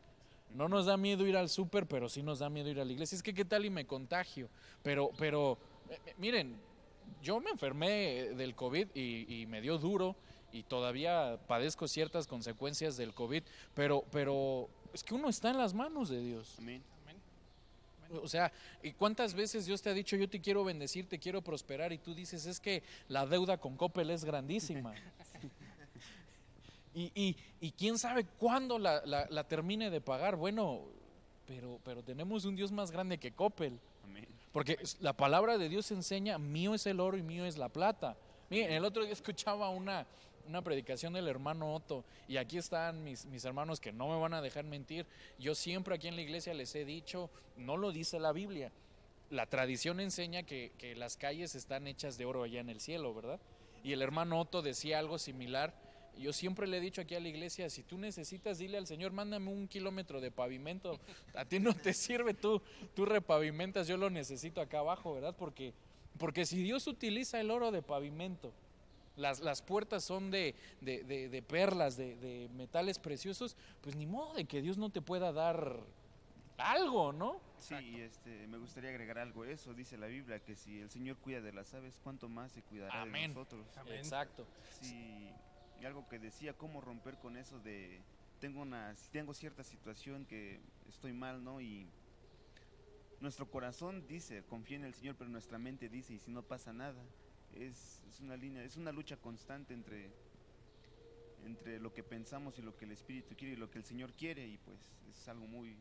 No 0.53 0.67
nos 0.67 0.85
da 0.85 0.97
miedo 0.97 1.25
ir 1.25 1.35
al 1.35 1.49
súper, 1.49 1.87
pero 1.87 2.09
sí 2.09 2.21
nos 2.21 2.39
da 2.39 2.49
miedo 2.49 2.69
ir 2.69 2.79
a 2.79 2.85
la 2.85 2.91
iglesia. 2.91 3.15
Es 3.15 3.23
que 3.23 3.33
qué 3.33 3.45
tal 3.45 3.65
y 3.65 3.69
me 3.69 3.85
contagio. 3.85 4.49
Pero, 4.81 5.11
pero, 5.17 5.57
eh, 5.89 5.99
eh, 6.05 6.13
miren, 6.17 6.55
yo 7.21 7.39
me 7.39 7.49
enfermé 7.49 8.33
del 8.35 8.55
COVID 8.55 8.89
y, 8.93 9.41
y 9.41 9.45
me 9.47 9.61
dio 9.61 9.77
duro 9.77 10.15
y 10.51 10.63
todavía 10.63 11.39
padezco 11.47 11.87
ciertas 11.87 12.27
consecuencias 12.27 12.95
del 12.95 13.13
COVID, 13.13 13.43
pero, 13.73 14.05
pero 14.11 14.69
es 14.93 15.03
que 15.03 15.15
uno 15.15 15.27
está 15.27 15.49
en 15.49 15.57
las 15.57 15.73
manos 15.73 16.09
de 16.09 16.21
Dios. 16.21 16.55
Amén. 16.59 16.83
O 18.21 18.27
sea, 18.27 18.51
¿y 18.83 18.91
cuántas 18.91 19.33
veces 19.33 19.65
Dios 19.65 19.81
te 19.81 19.89
ha 19.89 19.93
dicho, 19.93 20.15
yo 20.15 20.29
te 20.29 20.39
quiero 20.39 20.63
bendecir, 20.63 21.07
te 21.07 21.17
quiero 21.17 21.41
prosperar? 21.41 21.91
Y 21.93 21.97
tú 21.97 22.13
dices, 22.13 22.45
es 22.45 22.59
que 22.59 22.83
la 23.07 23.25
deuda 23.25 23.57
con 23.57 23.75
Coppel 23.75 24.11
es 24.11 24.23
grandísima. 24.23 24.93
y, 26.93 27.11
y, 27.15 27.35
y 27.61 27.71
quién 27.71 27.97
sabe 27.97 28.25
cuándo 28.39 28.77
la, 28.79 29.01
la- 29.05 29.27
la 29.29 29.43
termine 29.47 29.89
de 29.89 30.01
pagar. 30.01 30.35
Bueno, 30.35 30.81
pero, 31.47 31.79
pero 31.83 32.03
tenemos 32.03 32.45
un 32.45 32.55
Dios 32.55 32.71
más 32.71 32.91
grande 32.91 33.17
que 33.17 33.31
Coppel. 33.31 33.79
Amén. 34.03 34.27
Porque 34.51 34.77
la 35.01 35.13
palabra 35.13 35.57
de 35.57 35.67
Dios 35.69 35.89
enseña, 35.91 36.37
mío 36.37 36.73
es 36.75 36.85
el 36.85 36.99
oro 36.99 37.17
y 37.17 37.23
mío 37.23 37.45
es 37.45 37.57
la 37.57 37.69
plata. 37.69 38.15
Miren, 38.49 38.71
el 38.71 38.85
otro 38.85 39.03
día 39.03 39.13
escuchaba 39.13 39.69
una, 39.69 40.05
una 40.47 40.61
predicación 40.61 41.13
del 41.13 41.27
hermano 41.27 41.73
Otto 41.73 42.05
y 42.27 42.37
aquí 42.37 42.57
están 42.57 43.03
mis, 43.03 43.25
mis 43.25 43.43
hermanos 43.45 43.79
que 43.79 43.91
no 43.91 44.09
me 44.09 44.19
van 44.19 44.33
a 44.35 44.41
dejar 44.41 44.63
mentir. 44.65 45.07
Yo 45.39 45.55
siempre 45.55 45.95
aquí 45.95 46.07
en 46.07 46.15
la 46.15 46.21
iglesia 46.21 46.53
les 46.53 46.75
he 46.75 46.85
dicho, 46.85 47.31
no 47.57 47.77
lo 47.77 47.91
dice 47.91 48.19
la 48.19 48.31
Biblia. 48.31 48.71
La 49.31 49.47
tradición 49.47 49.99
enseña 49.99 50.43
que, 50.43 50.71
que 50.77 50.95
las 50.95 51.17
calles 51.17 51.55
están 51.55 51.87
hechas 51.87 52.19
de 52.19 52.25
oro 52.25 52.43
allá 52.43 52.59
en 52.59 52.69
el 52.69 52.79
cielo, 52.79 53.15
¿verdad? 53.15 53.39
Y 53.83 53.93
el 53.93 54.03
hermano 54.03 54.39
Otto 54.39 54.61
decía 54.61 54.99
algo 54.99 55.17
similar. 55.17 55.73
Yo 56.17 56.31
siempre 56.31 56.67
le 56.67 56.77
he 56.77 56.79
dicho 56.81 57.01
aquí 57.01 57.15
a 57.15 57.19
la 57.19 57.27
iglesia, 57.27 57.69
si 57.69 57.83
tú 57.83 57.97
necesitas, 57.97 58.57
dile 58.59 58.77
al 58.77 58.87
Señor, 58.87 59.11
mándame 59.11 59.49
un 59.51 59.67
kilómetro 59.67 60.21
de 60.21 60.31
pavimento. 60.31 60.99
A 61.35 61.43
ti 61.45 61.59
no 61.59 61.73
te 61.75 61.93
sirve, 61.93 62.33
tú, 62.33 62.61
tú 62.95 63.05
repavimentas, 63.05 63.87
yo 63.87 63.97
lo 63.97 64.09
necesito 64.09 64.61
acá 64.61 64.79
abajo, 64.79 65.13
¿verdad? 65.15 65.35
Porque, 65.37 65.73
porque 66.17 66.45
si 66.45 66.61
Dios 66.61 66.85
utiliza 66.87 67.39
el 67.41 67.49
oro 67.51 67.71
de 67.71 67.81
pavimento, 67.81 68.51
las, 69.15 69.41
las 69.41 69.61
puertas 69.61 70.03
son 70.03 70.31
de, 70.31 70.55
de, 70.81 71.03
de- 71.03 71.29
de 71.29 71.41
perlas, 71.41 71.97
de, 71.97 72.15
de 72.17 72.49
metales 72.55 72.99
preciosos, 72.99 73.55
pues 73.81 73.95
ni 73.95 74.05
modo 74.05 74.33
de 74.33 74.45
que 74.45 74.61
Dios 74.61 74.77
no 74.77 74.89
te 74.89 75.01
pueda 75.01 75.31
dar 75.31 75.79
algo, 76.57 77.11
¿no? 77.11 77.39
Sí, 77.59 77.75
y 77.75 78.01
este, 78.01 78.47
me 78.47 78.57
gustaría 78.57 78.89
agregar 78.89 79.17
algo. 79.19 79.45
Eso 79.45 79.73
dice 79.73 79.97
la 79.97 80.07
Biblia, 80.07 80.39
que 80.39 80.55
si 80.55 80.79
el 80.79 80.89
Señor 80.89 81.17
cuida 81.17 81.41
de 81.41 81.51
las 81.53 81.73
aves, 81.73 81.99
¿cuánto 82.03 82.27
más 82.29 82.51
se 82.51 82.61
cuidará 82.61 83.01
Amén. 83.01 83.21
de 83.21 83.27
nosotros? 83.29 83.65
Amén. 83.77 83.95
Exacto. 83.95 84.45
Sí, 84.81 85.29
algo 85.85 86.07
que 86.07 86.19
decía, 86.19 86.53
cómo 86.53 86.81
romper 86.81 87.17
con 87.17 87.37
eso 87.37 87.59
de, 87.59 88.01
tengo 88.39 88.61
una, 88.61 88.95
tengo 89.11 89.33
cierta 89.33 89.63
situación 89.63 90.25
que 90.25 90.59
estoy 90.87 91.13
mal, 91.13 91.43
¿no? 91.43 91.61
Y 91.61 91.87
nuestro 93.19 93.49
corazón 93.49 94.05
dice, 94.07 94.43
confía 94.43 94.77
en 94.77 94.83
el 94.83 94.93
Señor, 94.93 95.15
pero 95.17 95.29
nuestra 95.29 95.57
mente 95.57 95.89
dice, 95.89 96.13
y 96.13 96.19
si 96.19 96.31
no 96.31 96.43
pasa 96.43 96.73
nada, 96.73 97.01
es, 97.55 98.01
es 98.07 98.19
una 98.19 98.35
línea, 98.35 98.63
es 98.63 98.77
una 98.77 98.91
lucha 98.91 99.17
constante 99.17 99.73
entre, 99.73 100.09
entre 101.45 101.79
lo 101.79 101.93
que 101.93 102.03
pensamos 102.03 102.57
y 102.59 102.61
lo 102.61 102.75
que 102.75 102.85
el 102.85 102.91
Espíritu 102.91 103.35
quiere 103.35 103.53
y 103.53 103.57
lo 103.57 103.69
que 103.69 103.77
el 103.77 103.85
Señor 103.85 104.11
quiere, 104.13 104.45
y 104.47 104.57
pues 104.57 104.77
es 105.09 105.27
algo 105.27 105.47
muy, 105.47 105.77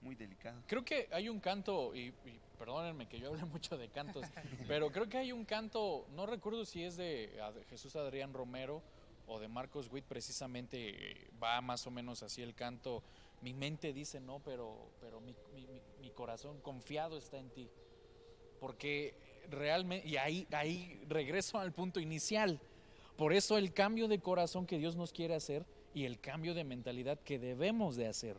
muy 0.00 0.14
delicado. 0.14 0.62
Creo 0.66 0.84
que 0.84 1.08
hay 1.12 1.28
un 1.28 1.40
canto, 1.40 1.94
y, 1.94 2.08
y 2.08 2.40
perdónenme 2.58 3.06
que 3.06 3.18
yo 3.18 3.28
hable 3.28 3.44
mucho 3.46 3.76
de 3.76 3.88
cantos, 3.88 4.26
pero 4.66 4.90
creo 4.90 5.08
que 5.08 5.18
hay 5.18 5.32
un 5.32 5.44
canto, 5.44 6.06
no 6.14 6.26
recuerdo 6.26 6.64
si 6.64 6.82
es 6.82 6.96
de, 6.96 7.30
Jesús 7.68 7.96
Adrián 7.96 8.32
Romero 8.32 8.82
o 9.32 9.38
de 9.38 9.46
Marcos 9.48 9.88
Witt, 9.92 10.04
precisamente 10.06 11.28
va 11.42 11.60
más 11.60 11.86
o 11.86 11.90
menos 11.90 12.22
así 12.22 12.42
el 12.42 12.54
canto. 12.54 13.02
Mi 13.42 13.54
mente 13.54 13.92
dice 13.92 14.20
no, 14.20 14.40
pero, 14.40 14.90
pero 15.00 15.20
mi, 15.20 15.34
mi- 15.54 15.66
mi- 15.68 15.82
mi 16.00 16.10
corazón 16.10 16.60
confiado 16.60 17.16
está 17.16 17.38
en 17.38 17.48
ti. 17.50 17.70
Porque 18.58 19.14
realmente, 19.48 20.06
y 20.06 20.16
ahí, 20.16 20.46
ahí 20.52 21.00
regreso 21.08 21.58
al 21.58 21.72
punto 21.72 22.00
inicial. 22.00 22.60
Por 23.16 23.32
eso 23.32 23.56
el 23.56 23.72
cambio 23.72 24.08
de 24.08 24.18
corazón 24.18 24.66
que 24.66 24.78
Dios 24.78 24.96
nos 24.96 25.12
quiere 25.12 25.34
hacer 25.34 25.64
y 25.94 26.04
el 26.04 26.20
cambio 26.20 26.52
de 26.54 26.64
mentalidad 26.64 27.18
que 27.20 27.38
debemos 27.38 27.96
de 27.96 28.06
hacer. 28.08 28.36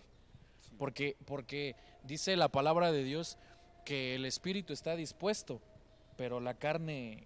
Sí. 0.62 0.76
Porque, 0.78 1.16
porque 1.26 1.76
dice 2.04 2.36
la 2.36 2.50
palabra 2.50 2.92
de 2.92 3.04
Dios 3.04 3.38
que 3.86 4.16
el 4.16 4.26
espíritu 4.26 4.74
está 4.74 4.96
dispuesto, 4.96 5.62
pero 6.18 6.40
la 6.40 6.54
carne, 6.56 7.24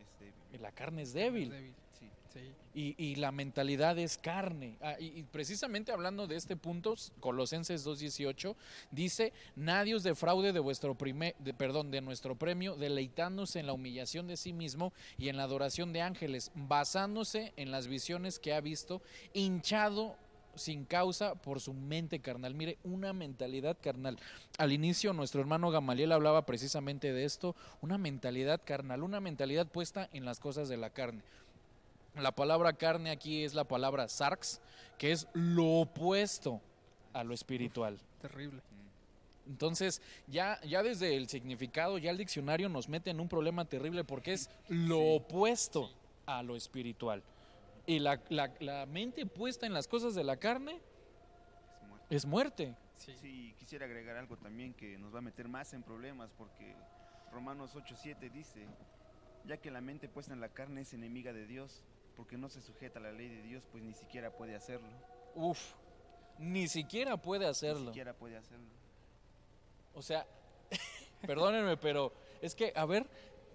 Es 0.00 0.18
débil. 0.18 0.62
la 0.62 0.72
carne 0.72 1.02
es 1.02 1.12
débil. 1.12 1.50
Débil, 1.50 1.74
Y, 2.78 3.14
la 3.14 3.32
mentalidad 3.32 3.98
es 3.98 4.18
carne. 4.18 4.76
Ah, 4.82 4.96
y, 5.00 5.22
precisamente 5.22 5.92
hablando 5.92 6.26
de 6.26 6.36
este 6.36 6.56
punto, 6.56 6.94
Colosenses 7.20 7.86
2.18 7.86 8.54
dice, 8.90 9.32
nadie 9.54 9.94
os 9.94 10.02
defraude 10.02 10.52
de 10.52 10.60
vuestro 10.60 10.94
primer, 10.94 11.34
de, 11.38 11.54
perdón, 11.54 11.90
de 11.90 12.02
nuestro 12.02 12.34
premio, 12.34 12.76
deleitándose 12.76 13.60
en 13.60 13.66
la 13.66 13.72
humillación 13.72 14.26
de 14.26 14.36
sí 14.36 14.52
mismo 14.52 14.92
y 15.16 15.30
en 15.30 15.38
la 15.38 15.44
adoración 15.44 15.94
de 15.94 16.02
ángeles, 16.02 16.50
basándose 16.54 17.54
en 17.56 17.70
las 17.70 17.86
visiones 17.86 18.38
que 18.38 18.52
ha 18.52 18.60
visto, 18.60 19.00
hinchado 19.32 20.16
sin 20.56 20.84
causa 20.84 21.34
por 21.34 21.60
su 21.60 21.72
mente 21.72 22.20
carnal. 22.20 22.54
Mire, 22.54 22.78
una 22.82 23.12
mentalidad 23.12 23.76
carnal. 23.80 24.18
Al 24.58 24.72
inicio 24.72 25.12
nuestro 25.12 25.40
hermano 25.40 25.70
Gamaliel 25.70 26.12
hablaba 26.12 26.46
precisamente 26.46 27.12
de 27.12 27.24
esto, 27.24 27.54
una 27.80 27.98
mentalidad 27.98 28.60
carnal, 28.64 29.02
una 29.02 29.20
mentalidad 29.20 29.66
puesta 29.66 30.08
en 30.12 30.24
las 30.24 30.40
cosas 30.40 30.68
de 30.68 30.76
la 30.76 30.90
carne. 30.90 31.22
La 32.16 32.32
palabra 32.32 32.72
carne 32.72 33.10
aquí 33.10 33.44
es 33.44 33.54
la 33.54 33.64
palabra 33.64 34.08
sarx, 34.08 34.60
que 34.98 35.12
es 35.12 35.28
lo 35.34 35.80
opuesto 35.80 36.60
a 37.12 37.22
lo 37.24 37.34
espiritual. 37.34 37.98
Terrible. 38.20 38.62
Entonces, 39.46 40.02
ya, 40.26 40.60
ya 40.62 40.82
desde 40.82 41.16
el 41.16 41.28
significado, 41.28 41.98
ya 41.98 42.10
el 42.10 42.16
diccionario 42.18 42.68
nos 42.68 42.88
mete 42.88 43.10
en 43.10 43.20
un 43.20 43.28
problema 43.28 43.64
terrible 43.64 44.02
porque 44.02 44.32
es 44.32 44.50
lo 44.68 44.96
Sí, 44.98 45.16
opuesto 45.16 45.90
a 46.26 46.42
lo 46.42 46.56
espiritual. 46.56 47.22
Y 47.86 48.00
la, 48.00 48.20
la- 48.28 48.52
la 48.58 48.86
mente 48.86 49.24
puesta 49.26 49.66
en 49.66 49.72
las 49.72 49.86
cosas 49.86 50.14
de 50.16 50.24
la 50.24 50.36
carne 50.36 50.80
Es 50.80 51.86
muerte. 51.88 52.16
es 52.16 52.26
muerte. 52.26 52.74
Sí. 52.96 53.14
Sí, 53.20 53.54
quisiera 53.58 53.84
agregar 53.86 54.16
algo 54.16 54.36
también 54.36 54.72
que 54.74 54.98
nos 54.98 55.14
va 55.14 55.18
a 55.18 55.22
meter 55.22 55.46
más 55.48 55.72
en 55.74 55.82
problemas 55.82 56.30
porque 56.36 56.74
Romanos 57.30 57.76
8:7 57.76 58.30
dice, 58.32 58.66
ya 59.44 59.58
que 59.58 59.70
la 59.70 59.80
mente 59.80 60.08
puesta 60.08 60.32
en 60.32 60.40
la 60.40 60.48
carne 60.48 60.80
es 60.80 60.92
enemiga 60.94 61.32
de 61.32 61.46
Dios, 61.46 61.82
porque 62.16 62.36
no 62.36 62.48
se 62.48 62.60
sujeta 62.62 62.98
a 62.98 63.02
la 63.02 63.12
ley 63.12 63.28
de 63.28 63.42
Dios, 63.42 63.62
pues 63.70 63.82
ni 63.84 63.94
siquiera 63.94 64.30
puede 64.30 64.56
hacerlo. 64.56 64.88
Uf, 65.34 65.60
ni 66.38 66.66
siquiera 66.68 67.16
puede 67.16 67.44
Ni 67.44 67.50
hacerlo. 67.50 67.86
siquiera 67.86 68.14
puede 68.14 68.36
hacerlo. 68.36 68.66
O 69.94 70.02
sea, 70.02 70.26
perdónenme, 71.26 71.76
pero 71.76 72.12
es 72.40 72.54
que, 72.54 72.72
a 72.74 72.84
ver, 72.86 73.06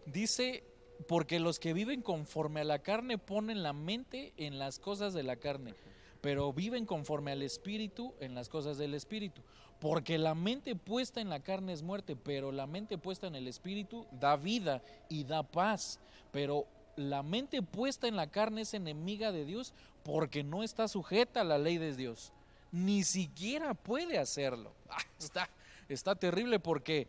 dice, 0.06 0.64
porque 1.08 1.40
los 1.40 1.60
que 1.60 1.74
viven 1.74 2.02
conforme 2.02 2.62
a 2.62 2.66
la 2.66 2.80
carne 2.80 3.18
ponen 3.18 3.64
la 3.64 3.74
mente 3.74 4.34
en 4.38 4.60
las 4.60 4.80
cosas 4.80 5.14
de 5.14 5.24
la 5.24 5.36
carne, 5.36 5.74
pero 6.22 6.54
viven 6.54 6.86
conforme 6.86 7.32
al 7.32 7.42
espíritu 7.42 8.14
en 8.20 8.36
las 8.36 8.50
cosas 8.50 8.78
del 8.78 8.94
espíritu. 8.94 9.42
Porque 9.80 10.20
la 10.20 10.36
mente 10.36 10.76
puesta 10.76 11.22
en 11.22 11.30
la 11.30 11.40
carne 11.40 11.74
es 11.74 11.82
muerte, 11.82 12.16
pero 12.16 12.52
la 12.52 12.68
mente 12.68 13.00
puesta 13.00 13.26
en 13.26 13.34
el 13.36 13.48
espíritu 13.48 14.06
da 14.12 14.36
vida 14.36 14.84
y 15.10 15.24
da 15.24 15.42
paz. 15.42 16.00
Pero 16.32 16.68
la 16.96 17.24
mente 17.24 17.62
puesta 17.62 18.08
en 18.08 18.16
la 18.16 18.28
carne 18.28 18.62
es 18.62 18.74
enemiga 18.74 19.32
de 19.32 19.46
Dios 19.46 19.74
porque 20.04 20.44
no 20.44 20.64
está 20.64 20.88
sujeta 20.88 21.42
a 21.42 21.46
la 21.46 21.58
ley 21.58 21.78
de 21.78 21.96
Dios. 21.96 22.34
Ni 22.72 23.04
siquiera 23.04 23.74
puede 23.74 24.18
hacerlo. 24.18 24.74
Ah, 24.90 24.98
está, 25.20 25.50
está 25.88 26.16
terrible 26.16 26.60
porque 26.60 27.08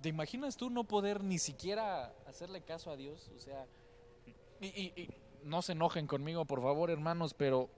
¿te 0.00 0.08
imaginas 0.08 0.56
tú 0.56 0.70
no 0.70 0.84
poder 0.84 1.22
ni 1.22 1.38
siquiera 1.38 2.12
hacerle 2.26 2.60
caso 2.62 2.90
a 2.90 2.96
Dios? 2.96 3.30
O 3.36 3.38
sea, 3.38 3.66
y, 4.60 4.66
y- 4.66 4.92
y 5.00 5.10
no 5.44 5.62
se 5.62 5.72
enojen 5.72 6.06
conmigo, 6.06 6.44
por 6.44 6.62
favor, 6.62 6.90
hermanos, 6.90 7.34
pero 7.34 7.68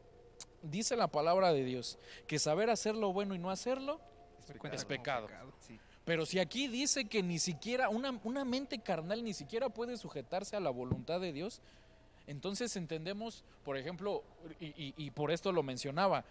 dice 0.63 0.97
la 0.97 1.09
palabra 1.09 1.53
de 1.53 1.65
Dios 1.65 1.99
que 2.27 2.39
saber 2.39 2.71
hacer 2.71 2.95
lo 2.95 3.13
bueno 3.13 3.35
y 3.35 3.39
no 3.39 3.51
hacerlo, 3.51 4.01
Es 4.41 4.47
pecado. 4.47 4.75
Es 4.75 4.85
pecado. 4.87 5.29
Sí, 5.61 5.79
pero 6.07 6.25
si 6.25 6.39
aquí 6.39 6.69
dice 6.69 7.07
que 7.07 7.21
ni 7.21 7.41
siquiera 7.41 7.89
una, 7.89 8.19
una 8.23 8.45
mente 8.45 8.79
carnal 8.79 9.25
ni 9.25 9.35
siquiera 9.35 9.69
puede 9.69 9.97
sujetarse 9.97 10.55
a 10.55 10.61
la 10.61 10.71
voluntad 10.71 11.21
de 11.21 11.33
Dios, 11.33 11.61
entonces 12.29 12.77
entendemos, 12.77 13.45
por 13.65 13.77
ejemplo, 13.77 14.23
y, 14.61 15.11
por 15.11 15.33
esto 15.33 15.51
lo 15.51 15.65
mencionaba, 15.65 16.25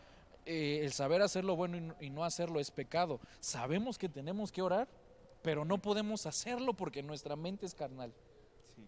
eh, 0.45 0.79
el 0.81 0.93
saber 0.93 1.21
hacer 1.21 1.43
lo 1.43 1.57
bueno 1.57 1.75
y 1.75 1.81
no, 1.81 1.95
y 1.99 2.09
no 2.09 2.23
hacerlo 2.23 2.61
es 2.61 2.71
pecado. 2.71 3.19
Sabemos 3.41 3.97
que 3.97 4.07
tenemos 4.07 4.49
que 4.53 4.61
orar, 4.61 4.87
pero 5.41 5.65
no 5.65 5.77
podemos 5.81 6.25
hacerlo 6.25 6.73
porque 6.73 7.03
nuestra 7.03 7.35
mente 7.35 7.65
es 7.65 7.75
carnal. 7.75 8.13
sí. 8.77 8.87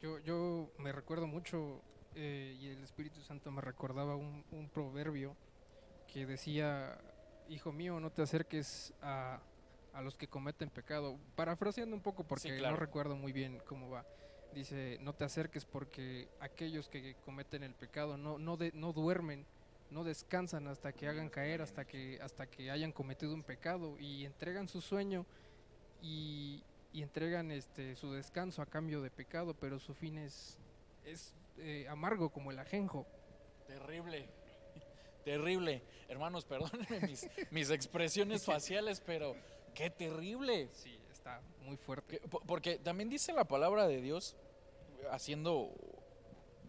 Yo, 0.00 0.20
yo 0.20 0.70
me 0.78 0.92
recuerdo 0.92 1.26
mucho 1.26 1.80
eh, 2.14 2.56
y 2.60 2.68
el 2.68 2.84
Espíritu 2.84 3.20
Santo 3.20 3.50
me 3.50 3.60
recordaba 3.60 4.14
un, 4.14 4.44
un 4.52 4.68
proverbio 4.68 5.34
que 6.12 6.24
decía, 6.24 6.96
hijo 7.48 7.72
mío, 7.72 7.98
no 7.98 8.10
te 8.10 8.22
acerques 8.22 8.92
a, 9.02 9.40
a 9.94 10.02
los 10.02 10.16
que 10.16 10.28
cometen 10.28 10.70
pecado. 10.70 11.18
Parafraseando 11.36 11.94
un 11.96 12.02
poco 12.02 12.24
porque 12.24 12.50
Sí, 12.50 12.58
claro. 12.58 12.74
no 12.74 12.80
recuerdo 12.80 13.16
muy 13.16 13.32
bien 13.32 13.60
cómo 13.66 13.88
va. 13.90 14.04
Dice, 14.52 14.98
no 15.00 15.12
te 15.14 15.24
acerques 15.24 15.64
porque 15.64 16.28
aquellos 16.40 16.88
que 16.88 17.14
cometen 17.24 17.62
el 17.64 17.74
pecado 17.74 18.16
no, 18.16 18.38
no, 18.38 18.56
de- 18.56 18.70
no 18.74 18.92
duermen, 18.92 19.44
no 19.90 20.04
descansan 20.04 20.68
hasta 20.68 20.92
que 20.92 21.08
hagan 21.08 21.28
caer, 21.28 21.60
hasta 21.62 21.84
que, 21.84 22.20
hasta 22.22 22.46
que 22.46 22.70
hayan 22.70 22.92
cometido 22.92 23.34
un 23.34 23.42
pecado 23.42 23.96
y 23.98 24.24
entregan 24.24 24.68
su 24.68 24.80
sueño 24.80 25.26
y, 26.02 26.62
y 26.92 27.02
entregan 27.02 27.50
este 27.50 27.96
su 27.96 28.12
descanso 28.12 28.62
a 28.62 28.66
cambio 28.66 29.00
de 29.00 29.10
pecado, 29.10 29.54
pero 29.54 29.78
su 29.80 29.94
fin 29.94 30.18
es, 30.18 30.56
es 31.04 31.34
eh, 31.58 31.86
amargo 31.88 32.28
como 32.30 32.50
el 32.52 32.58
ajenjo. 32.58 33.06
Terrible. 33.66 34.28
Terrible. 35.24 35.82
Hermanos, 36.08 36.44
perdónenme 36.44 37.00
mis, 37.08 37.26
mis 37.50 37.70
expresiones 37.70 38.44
faciales, 38.44 39.00
pero 39.00 39.34
qué 39.74 39.90
terrible. 39.90 40.68
Sí, 40.72 40.98
está 41.12 41.40
muy 41.64 41.76
fuerte. 41.76 42.18
Que- 42.20 42.28
po- 42.28 42.40
Porque 42.46 42.78
también 42.78 43.08
dice 43.10 43.32
la 43.32 43.44
palabra 43.44 43.86
de 43.86 44.00
Dios, 44.00 44.36
haciendo, 45.10 45.70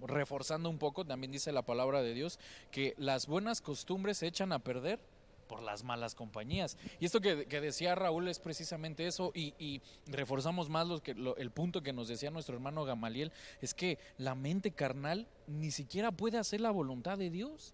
reforzando 0.02 0.70
un 0.70 0.78
poco, 0.78 1.06
también 1.06 1.32
dice 1.32 1.52
la 1.52 1.62
palabra 1.62 2.02
de 2.02 2.14
Dios, 2.14 2.40
que 2.72 2.94
las 2.98 3.28
buenas 3.28 3.62
costumbres 3.62 4.18
se 4.18 4.28
echan 4.28 4.52
a 4.52 4.60
perder 4.60 5.00
por 5.48 5.62
las 5.62 5.84
malas 5.84 6.16
compañías. 6.16 6.76
Y 7.00 7.06
esto 7.06 7.22
que, 7.22 7.46
que 7.46 7.62
decía 7.62 7.94
Raúl 7.94 8.28
es 8.28 8.40
precisamente 8.40 9.06
eso, 9.06 9.32
y, 9.36 9.54
y 9.60 9.82
reforzamos 10.08 10.70
más 10.70 10.88
lo 10.88 11.02
que, 11.04 11.14
lo- 11.14 11.38
el 11.38 11.52
punto 11.52 11.82
que 11.84 11.94
nos 11.94 12.08
decía 12.08 12.32
nuestro 12.32 12.56
hermano 12.56 12.84
Gamaliel, 12.84 13.32
es 13.62 13.74
que 13.74 14.00
la 14.18 14.34
mente 14.36 14.72
carnal 14.72 15.28
ni 15.48 15.70
siquiera 15.72 16.12
puede 16.12 16.38
hacer 16.40 16.62
la 16.62 16.72
voluntad 16.72 17.18
de 17.18 17.30
Dios. 17.30 17.74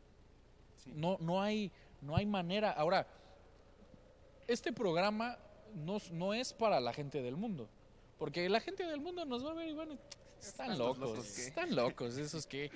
Sí. 0.84 0.92
No, 0.96 1.18
no, 1.22 1.42
hay, 1.42 1.72
no 2.02 2.16
hay 2.18 2.26
manera. 2.26 2.72
Ahora, 2.72 3.08
este 4.52 4.74
programa 4.74 5.38
no, 5.74 5.98
no 6.12 6.34
es 6.34 6.54
para 6.54 6.80
la 6.80 6.94
gente 6.94 7.22
del 7.22 7.36
mundo. 7.36 7.70
Porque 8.18 8.48
la 8.50 8.60
gente 8.60 8.86
del 8.86 9.02
mundo 9.02 9.26
nos 9.26 9.46
va 9.46 9.52
a 9.52 9.54
ver 9.54 9.70
y 9.70 9.74
van 9.74 10.00
Están 10.40 10.78
locos, 10.78 11.38
están 11.38 11.76
locos, 11.76 12.18
esos 12.18 12.46
que... 12.46 12.70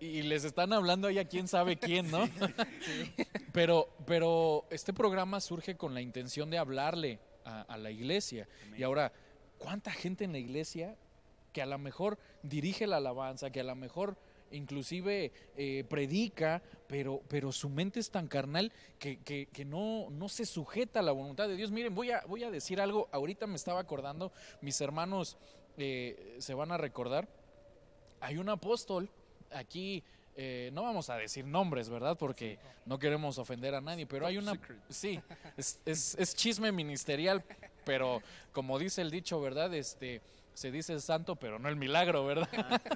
Y 0.00 0.22
les 0.22 0.44
están 0.44 0.72
hablando 0.72 1.08
ahí 1.08 1.18
a 1.18 1.28
quién 1.28 1.46
sabe 1.46 1.76
quién, 1.76 2.10
¿no? 2.10 2.26
Pero, 3.52 3.88
pero 4.06 4.64
este 4.70 4.94
programa 4.94 5.40
surge 5.40 5.76
con 5.76 5.92
la 5.92 6.00
intención 6.00 6.48
de 6.48 6.56
hablarle 6.56 7.18
a, 7.44 7.62
a 7.62 7.76
la 7.76 7.90
iglesia. 7.90 8.48
Y 8.78 8.82
ahora, 8.82 9.12
¿cuánta 9.58 9.90
gente 9.90 10.24
en 10.24 10.32
la 10.32 10.38
iglesia 10.38 10.96
que 11.52 11.60
a 11.60 11.66
lo 11.66 11.78
mejor 11.78 12.18
dirige 12.42 12.86
la 12.86 12.96
alabanza, 12.96 13.50
que 13.50 13.60
a 13.60 13.64
lo 13.64 13.74
mejor 13.74 14.16
inclusive 14.50 15.32
eh, 15.56 15.84
predica, 15.88 16.62
pero, 16.86 17.22
pero 17.28 17.52
su 17.52 17.68
mente 17.68 18.00
es 18.00 18.10
tan 18.10 18.26
carnal 18.28 18.72
que, 18.98 19.18
que- 19.18 19.46
que 19.52 19.64
no, 19.64 20.08
no 20.10 20.28
se 20.28 20.44
sujeta 20.46 21.00
a 21.00 21.02
la 21.02 21.12
voluntad 21.12 21.48
de 21.48 21.56
Dios? 21.56 21.70
Miren, 21.70 21.94
voy 21.94 22.10
a, 22.10 22.22
voy 22.26 22.44
a 22.44 22.50
decir 22.50 22.80
algo, 22.80 23.08
ahorita 23.12 23.46
me 23.46 23.56
estaba 23.56 23.80
acordando, 23.80 24.32
mis 24.60 24.80
hermanos 24.80 25.36
eh, 25.78 26.36
se 26.40 26.54
van 26.54 26.72
a 26.72 26.76
recordar, 26.78 27.28
hay 28.20 28.36
un 28.38 28.48
apóstol 28.48 29.08
aquí, 29.52 30.02
eh, 30.36 30.70
no 30.72 30.82
vamos 30.82 31.10
a 31.10 31.16
decir 31.16 31.44
nombres, 31.46 31.88
¿verdad? 31.88 32.16
Porque 32.18 32.58
no 32.86 32.98
queremos 32.98 33.38
ofender 33.38 33.74
a 33.74 33.80
nadie, 33.80 34.06
pero 34.06 34.26
hay 34.26 34.38
una... 34.38 34.52
Sí, 34.88 35.20
es, 35.56 35.80
es- 35.84 36.16
es 36.18 36.34
chisme 36.34 36.72
ministerial, 36.72 37.42
pero 37.84 38.20
como 38.52 38.78
dice 38.78 39.00
el 39.02 39.10
dicho, 39.10 39.40
¿verdad? 39.40 39.72
Este, 39.74 40.20
se 40.54 40.70
dice 40.70 40.92
el 40.92 41.00
santo, 41.00 41.36
pero 41.36 41.58
no 41.58 41.68
el 41.68 41.76
milagro, 41.76 42.24
¿verdad? 42.26 42.48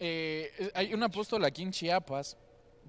Eh, 0.00 0.70
hay 0.74 0.94
un 0.94 1.02
apóstol 1.02 1.44
aquí 1.44 1.62
en 1.62 1.72
Chiapas 1.72 2.36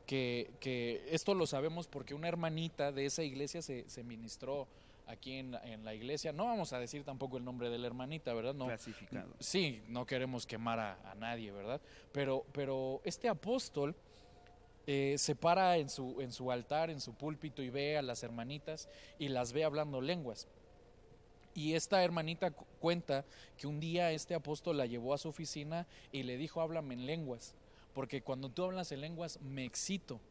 que, 0.06 0.52
que 0.60 1.06
esto 1.12 1.34
lo 1.34 1.46
sabemos 1.48 1.88
porque 1.88 2.14
una 2.14 2.28
hermanita 2.28 2.92
de 2.92 3.06
esa 3.06 3.24
iglesia 3.24 3.62
se, 3.62 3.88
se 3.90 4.04
ministró 4.04 4.68
aquí 5.08 5.34
en, 5.34 5.52
la- 5.52 5.62
en 5.64 5.84
la 5.86 5.94
iglesia. 5.96 6.32
No 6.32 6.46
vamos 6.46 6.72
a 6.74 6.80
decir 6.80 7.04
tampoco 7.04 7.38
el 7.38 7.44
nombre 7.46 7.70
de 7.70 7.78
la 7.80 7.88
hermanita, 7.88 8.34
¿verdad? 8.34 8.54
No, 8.54 8.68
clasificado. 8.68 9.30
Sí, 9.40 9.82
no 9.88 10.06
queremos 10.06 10.46
quemar 10.46 10.80
a, 10.80 11.12
a 11.12 11.16
nadie, 11.16 11.52
¿verdad? 11.52 11.82
Pero, 12.12 12.46
pero 12.52 13.02
este 13.04 13.28
apóstol 13.28 13.96
eh, 14.88 15.16
se 15.18 15.36
para 15.36 15.78
en 15.78 15.90
su, 15.90 16.22
en 16.22 16.32
su 16.32 16.52
altar, 16.52 16.90
en 16.90 17.02
su 17.02 17.14
púlpito 17.14 17.62
y 17.64 17.70
ve 17.70 17.98
a 17.98 18.02
las 18.02 18.24
hermanitas 18.24 18.88
y 19.20 19.28
las 19.30 19.52
ve 19.54 19.64
hablando 19.64 20.02
lenguas. 20.02 20.48
Y 21.60 21.74
esta 21.76 22.02
hermanita 22.02 22.52
cu- 22.52 22.66
cuenta 22.80 23.26
que 23.58 23.68
un 23.68 23.82
día 23.82 24.14
este 24.14 24.34
apóstol 24.34 24.78
la 24.78 24.86
llevó 24.86 25.14
a 25.14 25.18
su 25.18 25.28
oficina 25.28 25.86
y 26.14 26.24
le 26.24 26.38
dijo, 26.38 26.62
háblame 26.62 26.94
en 26.94 27.06
lenguas, 27.06 27.54
porque 27.94 28.22
cuando 28.22 28.48
tú 28.48 28.64
hablas 28.64 28.94
en 28.94 29.02
lenguas 29.02 29.42
me 29.42 29.66
excito. 29.66 30.22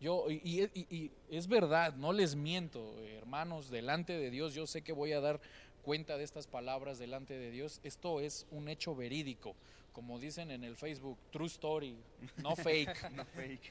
Yo, 0.00 0.30
y, 0.30 0.36
y- 0.42 0.70
y- 0.74 0.86
y 0.96 1.10
es 1.30 1.46
verdad, 1.48 1.94
no 1.96 2.14
les 2.14 2.34
miento, 2.34 2.98
hermanos, 3.04 3.68
delante 3.68 4.14
de 4.14 4.30
Dios, 4.30 4.54
yo 4.54 4.66
sé 4.66 4.80
que 4.80 4.92
voy 4.92 5.12
a 5.12 5.20
dar 5.20 5.38
cuenta 5.82 6.16
de 6.16 6.24
estas 6.24 6.46
palabras 6.46 6.98
delante 6.98 7.34
de 7.38 7.50
Dios. 7.50 7.80
Esto 7.84 8.20
es 8.20 8.46
un 8.50 8.68
hecho 8.70 8.94
verídico, 8.96 9.54
como 9.92 10.18
dicen 10.18 10.50
en 10.50 10.64
el 10.64 10.76
Facebook, 10.76 11.18
true 11.30 11.48
story, 11.48 11.94
no 12.42 12.56
fake. 12.56 13.10
No 13.10 13.26
fake. 13.26 13.70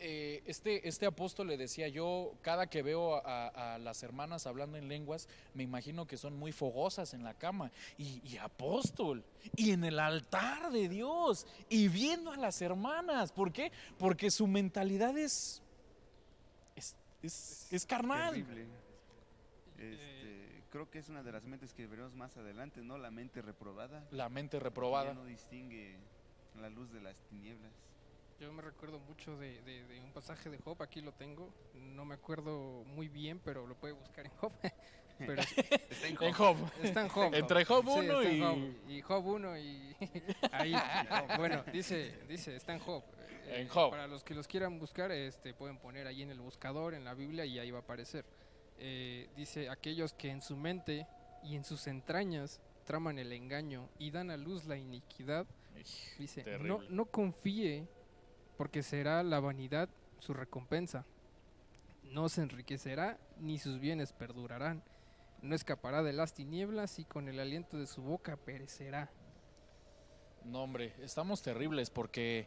Eh, 0.00 0.42
este, 0.46 0.86
este 0.88 1.06
apóstol 1.06 1.46
le 1.46 1.56
decía 1.56 1.88
yo, 1.88 2.34
cada 2.42 2.66
que 2.68 2.82
veo 2.82 3.16
a, 3.26 3.74
a 3.74 3.78
las 3.78 4.02
hermanas 4.02 4.46
hablando 4.46 4.76
en 4.76 4.88
lenguas, 4.88 5.28
me 5.54 5.62
imagino 5.62 6.06
que 6.06 6.16
son 6.16 6.36
muy 6.36 6.52
fogosas 6.52 7.14
en 7.14 7.22
la 7.22 7.34
cama. 7.34 7.70
Y, 7.96 8.20
y 8.24 8.36
apóstol, 8.38 9.24
y 9.56 9.70
en 9.70 9.84
el 9.84 9.98
altar 9.98 10.70
de 10.72 10.88
Dios, 10.88 11.46
y 11.68 11.88
viendo 11.88 12.32
a 12.32 12.36
las 12.36 12.60
hermanas. 12.60 13.32
¿Por 13.32 13.52
qué? 13.52 13.70
Porque 13.98 14.30
su 14.30 14.46
mentalidad 14.46 15.16
es, 15.16 15.62
es, 16.76 16.94
es, 17.22 17.72
es 17.72 17.86
carnal. 17.86 18.34
Terrible. 18.34 18.66
Este, 19.78 20.62
creo 20.70 20.90
que 20.90 20.98
es 20.98 21.08
una 21.08 21.22
de 21.22 21.30
las 21.32 21.44
mentes 21.44 21.72
que 21.72 21.86
veremos 21.86 22.14
más 22.14 22.36
adelante, 22.36 22.82
¿no? 22.82 22.98
La 22.98 23.10
mente 23.10 23.42
reprobada. 23.42 24.06
La 24.10 24.28
mente 24.28 24.58
reprobada. 24.58 25.14
no 25.14 25.24
distingue 25.24 25.96
la 26.60 26.68
luz 26.68 26.92
de 26.92 27.00
las 27.00 27.16
tinieblas. 27.30 27.72
Yo 28.44 28.52
me 28.52 28.60
recuerdo 28.60 28.98
mucho 29.00 29.38
de, 29.38 29.62
de- 29.62 29.86
de 29.86 30.00
un 30.00 30.12
pasaje 30.12 30.50
de 30.50 30.58
Job, 30.58 30.82
aquí 30.82 31.00
lo 31.00 31.12
tengo, 31.12 31.48
no 31.74 32.04
me 32.04 32.14
acuerdo 32.14 32.84
muy 32.84 33.08
bien, 33.08 33.40
pero 33.42 33.66
lo 33.66 33.74
puede 33.74 33.94
buscar 33.94 34.26
en 34.26 34.32
Job. 34.32 34.52
pero 35.18 35.40
Está 35.40 36.26
En 36.26 36.32
Job. 36.34 36.56
está 36.82 37.00
en 37.00 37.08
Job. 37.08 37.34
Entre 37.34 37.64
Job 37.64 37.84
Sí, 37.86 37.98
1 38.00 38.20
está 38.20 38.28
en 38.30 38.36
y... 38.36 38.40
Job, 38.40 38.90
y 38.90 39.00
Job 39.00 39.26
1 39.26 39.58
y 39.58 39.96
ahí, 40.52 40.74
bueno, 41.38 41.64
dice, 41.72 42.18
dice, 42.28 42.54
está 42.56 42.74
en 42.74 42.80
Job. 42.80 43.02
Eh, 43.46 43.62
En 43.62 43.68
Job. 43.68 43.90
Para 43.90 44.06
los 44.06 44.22
que 44.22 44.34
los 44.34 44.46
quieran 44.46 44.78
buscar, 44.78 45.10
este, 45.10 45.54
pueden 45.54 45.78
poner 45.78 46.06
ahí 46.06 46.20
en 46.20 46.28
el 46.30 46.40
buscador, 46.40 46.92
en 46.92 47.04
la 47.04 47.14
Biblia, 47.14 47.46
y 47.46 47.58
ahí 47.58 47.70
va 47.70 47.78
a 47.78 47.82
aparecer. 47.82 48.26
Eh, 48.78 49.30
dice, 49.36 49.70
aquellos 49.70 50.12
que 50.12 50.28
en 50.28 50.42
su 50.42 50.54
mente 50.54 51.06
y 51.42 51.56
en 51.56 51.64
sus 51.64 51.86
entrañas 51.86 52.60
traman 52.84 53.18
el 53.18 53.32
engaño 53.32 53.88
y 53.98 54.10
dan 54.10 54.30
a 54.30 54.36
luz 54.36 54.66
la 54.66 54.76
iniquidad, 54.76 55.46
dice, 56.18 56.44
no, 56.60 56.82
no 56.90 57.06
confíe, 57.06 57.86
porque 58.56 58.82
será 58.82 59.22
la 59.22 59.40
vanidad 59.40 59.88
su 60.18 60.32
recompensa. 60.34 61.04
No 62.04 62.28
se 62.28 62.42
enriquecerá, 62.42 63.18
ni 63.40 63.58
sus 63.58 63.80
bienes 63.80 64.12
perdurarán. 64.12 64.82
No 65.42 65.54
escapará 65.54 66.02
de 66.02 66.12
las 66.12 66.34
tinieblas 66.34 66.98
y 66.98 67.04
con 67.04 67.28
el 67.28 67.40
aliento 67.40 67.76
de 67.78 67.86
su 67.86 68.02
boca 68.02 68.36
perecerá. 68.36 69.10
No, 70.44 70.62
hombre, 70.62 70.92
estamos 71.02 71.42
terribles 71.42 71.90
porque, 71.90 72.46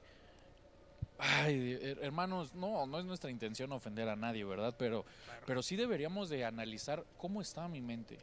ay, 1.18 1.74
her- 1.82 2.00
hermanos, 2.04 2.54
no, 2.54 2.86
no 2.86 3.00
es 3.00 3.06
nuestra 3.06 3.30
intención 3.32 3.72
ofender 3.72 4.08
a 4.10 4.16
nadie, 4.16 4.44
¿verdad? 4.46 4.76
Pero, 4.78 5.06
pero 5.46 5.62
sí 5.64 5.76
deberíamos 5.76 6.30
de 6.30 6.46
analizar 6.46 7.04
cómo 7.18 7.42
está 7.42 7.68
mi 7.68 7.82
mente. 7.82 8.18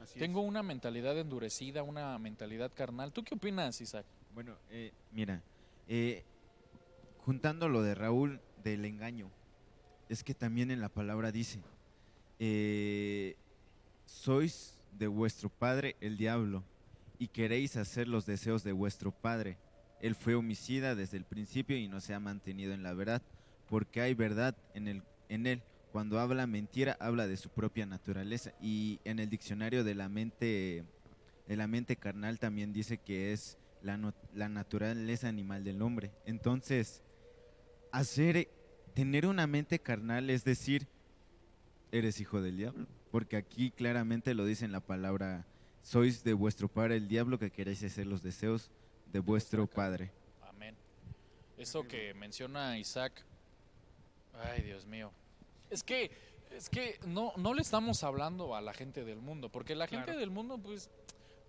Así 0.00 0.18
Tengo 0.18 0.42
es. 0.42 0.48
una 0.48 0.62
mentalidad 0.64 1.16
endurecida, 1.18 1.84
una 1.84 2.18
mentalidad 2.18 2.72
carnal. 2.74 3.12
¿Tú 3.12 3.22
qué 3.22 3.36
opinas, 3.36 3.80
Isaac? 3.80 4.04
Bueno, 4.34 4.56
eh, 4.70 4.92
mira, 5.12 5.40
eh, 5.86 6.24
juntando 7.24 7.68
lo 7.68 7.82
de 7.82 7.94
Raúl 7.94 8.40
del 8.62 8.84
engaño, 8.84 9.30
es 10.08 10.24
que 10.24 10.34
también 10.34 10.70
en 10.70 10.80
la 10.80 10.88
palabra 10.88 11.32
dice, 11.32 11.60
eh, 12.38 13.36
sois 14.04 14.78
de 14.98 15.06
vuestro 15.06 15.48
padre 15.48 15.96
el 16.00 16.16
diablo 16.16 16.64
y 17.18 17.28
queréis 17.28 17.76
hacer 17.76 18.08
los 18.08 18.26
deseos 18.26 18.64
de 18.64 18.72
vuestro 18.72 19.12
padre. 19.12 19.56
Él 20.00 20.16
fue 20.16 20.34
homicida 20.34 20.94
desde 20.94 21.16
el 21.16 21.24
principio 21.24 21.76
y 21.76 21.86
no 21.86 22.00
se 22.00 22.14
ha 22.14 22.20
mantenido 22.20 22.72
en 22.72 22.82
la 22.82 22.92
verdad, 22.92 23.22
porque 23.68 24.00
hay 24.00 24.14
verdad 24.14 24.56
en, 24.74 25.02
él. 25.28 25.62
Cuando 25.92 26.18
habla 26.18 26.46
mentira, 26.46 26.96
habla 26.98 27.28
de 27.28 27.36
su 27.36 27.48
propia 27.50 27.86
naturaleza. 27.86 28.52
Y 28.60 28.98
en 29.04 29.20
el 29.20 29.30
diccionario 29.30 29.84
de 29.84 29.94
la 29.94 30.08
mente, 30.08 30.84
de 31.46 31.56
la 31.56 31.68
mente 31.68 31.96
carnal 31.96 32.40
también 32.40 32.72
dice 32.72 32.98
que 32.98 33.32
es 33.32 33.56
la, 33.82 34.12
la 34.34 34.48
naturaleza 34.48 35.28
animal 35.28 35.62
del 35.62 35.80
hombre. 35.80 36.10
Entonces, 36.26 37.02
hacer, 37.92 38.48
tener 38.94 39.26
una 39.26 39.46
mente 39.46 39.78
carnal 39.78 40.28
es 40.30 40.44
decir, 40.44 40.88
eres 41.92 42.20
hijo 42.20 42.40
del 42.40 42.56
diablo. 42.56 42.86
Porque 43.10 43.36
aquí 43.36 43.70
claramente 43.70 44.34
lo 44.34 44.44
dice 44.46 44.64
en 44.64 44.72
la 44.72 44.80
palabra, 44.80 45.46
sois 45.82 46.24
de 46.24 46.32
vuestro 46.32 46.68
padre 46.68 46.96
el 46.96 47.06
diablo 47.08 47.38
que 47.38 47.50
queréis 47.50 47.82
hacer 47.84 48.06
los 48.06 48.22
deseos 48.22 48.70
de 49.12 49.18
vuestro 49.20 49.66
padre. 49.66 50.10
Amén. 50.40 50.74
Eso 51.58 51.86
que 51.86 52.14
menciona 52.14 52.78
Isaac. 52.78 53.22
Ay, 54.34 54.62
Dios 54.62 54.86
mío. 54.86 55.12
Es 55.68 55.82
que, 55.82 56.10
es 56.50 56.70
que 56.70 56.98
no, 57.06 57.32
no 57.36 57.52
le 57.52 57.60
estamos 57.60 58.02
hablando 58.02 58.56
a 58.56 58.62
la 58.62 58.72
gente 58.72 59.04
del 59.04 59.20
mundo, 59.20 59.50
porque 59.50 59.74
la 59.74 59.86
gente 59.86 60.04
Claro. 60.06 60.20
del 60.20 60.30
mundo, 60.30 60.58
pues, 60.58 60.88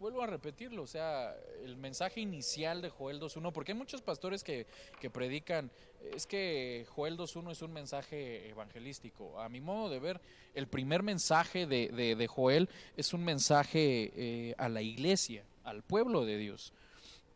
vuelvo 0.04 0.22
a 0.22 0.28
repetirlo, 0.28 0.84
o 0.84 0.88
sea, 0.88 1.34
el 1.64 1.78
mensaje 1.78 2.20
inicial 2.20 2.82
de 2.82 2.89
Joel 2.89 3.22
2.1, 3.22 3.54
porque 3.54 3.72
hay 3.72 3.78
muchos 3.78 4.01
pastores 4.01 4.43
que, 4.43 4.68
que 4.99 5.10
predican, 5.10 5.72
es 6.14 6.28
que 6.28 6.86
Joel 6.89 7.18
2.1 7.18 7.51
es 7.54 7.62
un 7.62 7.72
mensaje 7.72 8.49
evangelístico. 8.49 9.39
A 9.39 9.47
mi 9.47 9.62
modo 9.62 9.89
de 9.89 9.99
ver, 9.99 10.20
el 10.56 10.68
primer 10.68 11.04
mensaje 11.04 11.66
de, 11.68 11.88
de- 11.88 12.18
de 12.18 12.28
Joel 12.28 12.68
es 12.97 13.14
un 13.14 13.24
mensaje 13.24 14.12
eh, 14.14 14.56
a 14.58 14.68
la 14.68 14.82
iglesia, 14.82 15.45
al 15.64 15.84
pueblo 15.84 16.26
de 16.26 16.38
Dios. 16.38 16.74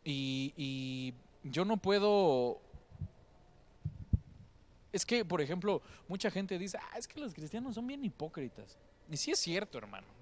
Y, 0.03 0.53
y 0.57 1.13
yo 1.49 1.63
no 1.63 1.77
puedo... 1.77 2.59
Es 4.91 5.05
que, 5.05 5.23
por 5.23 5.39
ejemplo, 5.39 5.81
mucha 6.09 6.29
gente 6.29 6.59
dice, 6.59 6.77
ah, 6.81 6.97
es 6.97 7.07
que 7.07 7.21
los 7.21 7.33
cristianos 7.33 7.75
son 7.75 7.87
bien 7.87 8.03
hipócritas. 8.03 8.77
Y 9.09 9.15
sí 9.15 9.31
es 9.31 9.39
cierto, 9.39 9.77
hermano. 9.77 10.16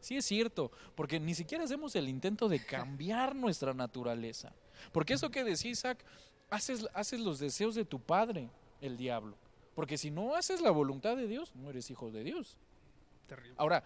Sí 0.00 0.16
es 0.16 0.24
cierto, 0.24 0.70
porque 0.94 1.18
ni 1.20 1.34
siquiera 1.34 1.64
hacemos 1.64 1.94
el 1.96 2.08
intento 2.08 2.48
de 2.48 2.64
cambiar 2.66 3.34
nuestra 3.34 3.74
naturaleza. 3.74 4.52
Porque 4.92 5.14
eso 5.14 5.30
que 5.30 5.44
decía 5.44 5.70
Isaac, 5.72 6.04
haces, 6.50 6.86
haces 6.94 7.20
los 7.20 7.38
deseos 7.38 7.74
de 7.74 7.84
tu 7.84 8.00
padre, 8.00 8.48
el 8.80 8.96
diablo. 8.96 9.36
Porque 9.74 9.98
si 9.98 10.10
no 10.10 10.34
haces 10.34 10.60
la 10.60 10.70
voluntad 10.70 11.16
de 11.16 11.26
Dios, 11.28 11.54
no 11.54 11.70
eres 11.70 11.90
hijo 11.90 12.10
de 12.10 12.24
Dios. 12.24 12.56
Terrible. 13.26 13.54
Ahora, 13.58 13.84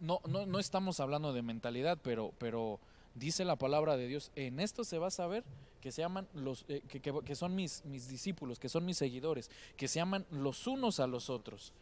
no, 0.00 0.20
no, 0.28 0.46
no 0.46 0.58
estamos 0.58 1.00
hablando 1.00 1.32
de 1.32 1.42
mentalidad, 1.42 1.98
pero, 2.02 2.32
pero 2.38 2.80
dice 3.14 3.44
la 3.44 3.56
palabra 3.56 3.96
de 3.96 4.06
Dios, 4.08 4.30
en 4.36 4.60
esto 4.60 4.84
se 4.84 4.98
va 4.98 5.06
a 5.08 5.10
saber 5.10 5.44
que 5.80 5.92
se 5.92 6.02
llaman 6.02 6.28
los, 6.34 6.64
eh, 6.68 6.82
que, 6.88 7.00
que- 7.00 7.20
que 7.24 7.34
son 7.36 7.54
mis, 7.54 7.84
mis 7.84 8.08
discípulos, 8.08 8.58
que 8.58 8.68
son 8.68 8.84
mis 8.84 8.98
seguidores, 8.98 9.50
que 9.76 9.88
se 9.88 10.00
aman 10.00 10.26
los 10.30 10.66
unos 10.66 11.00
a 11.00 11.06
los 11.06 11.30
otros. 11.30 11.72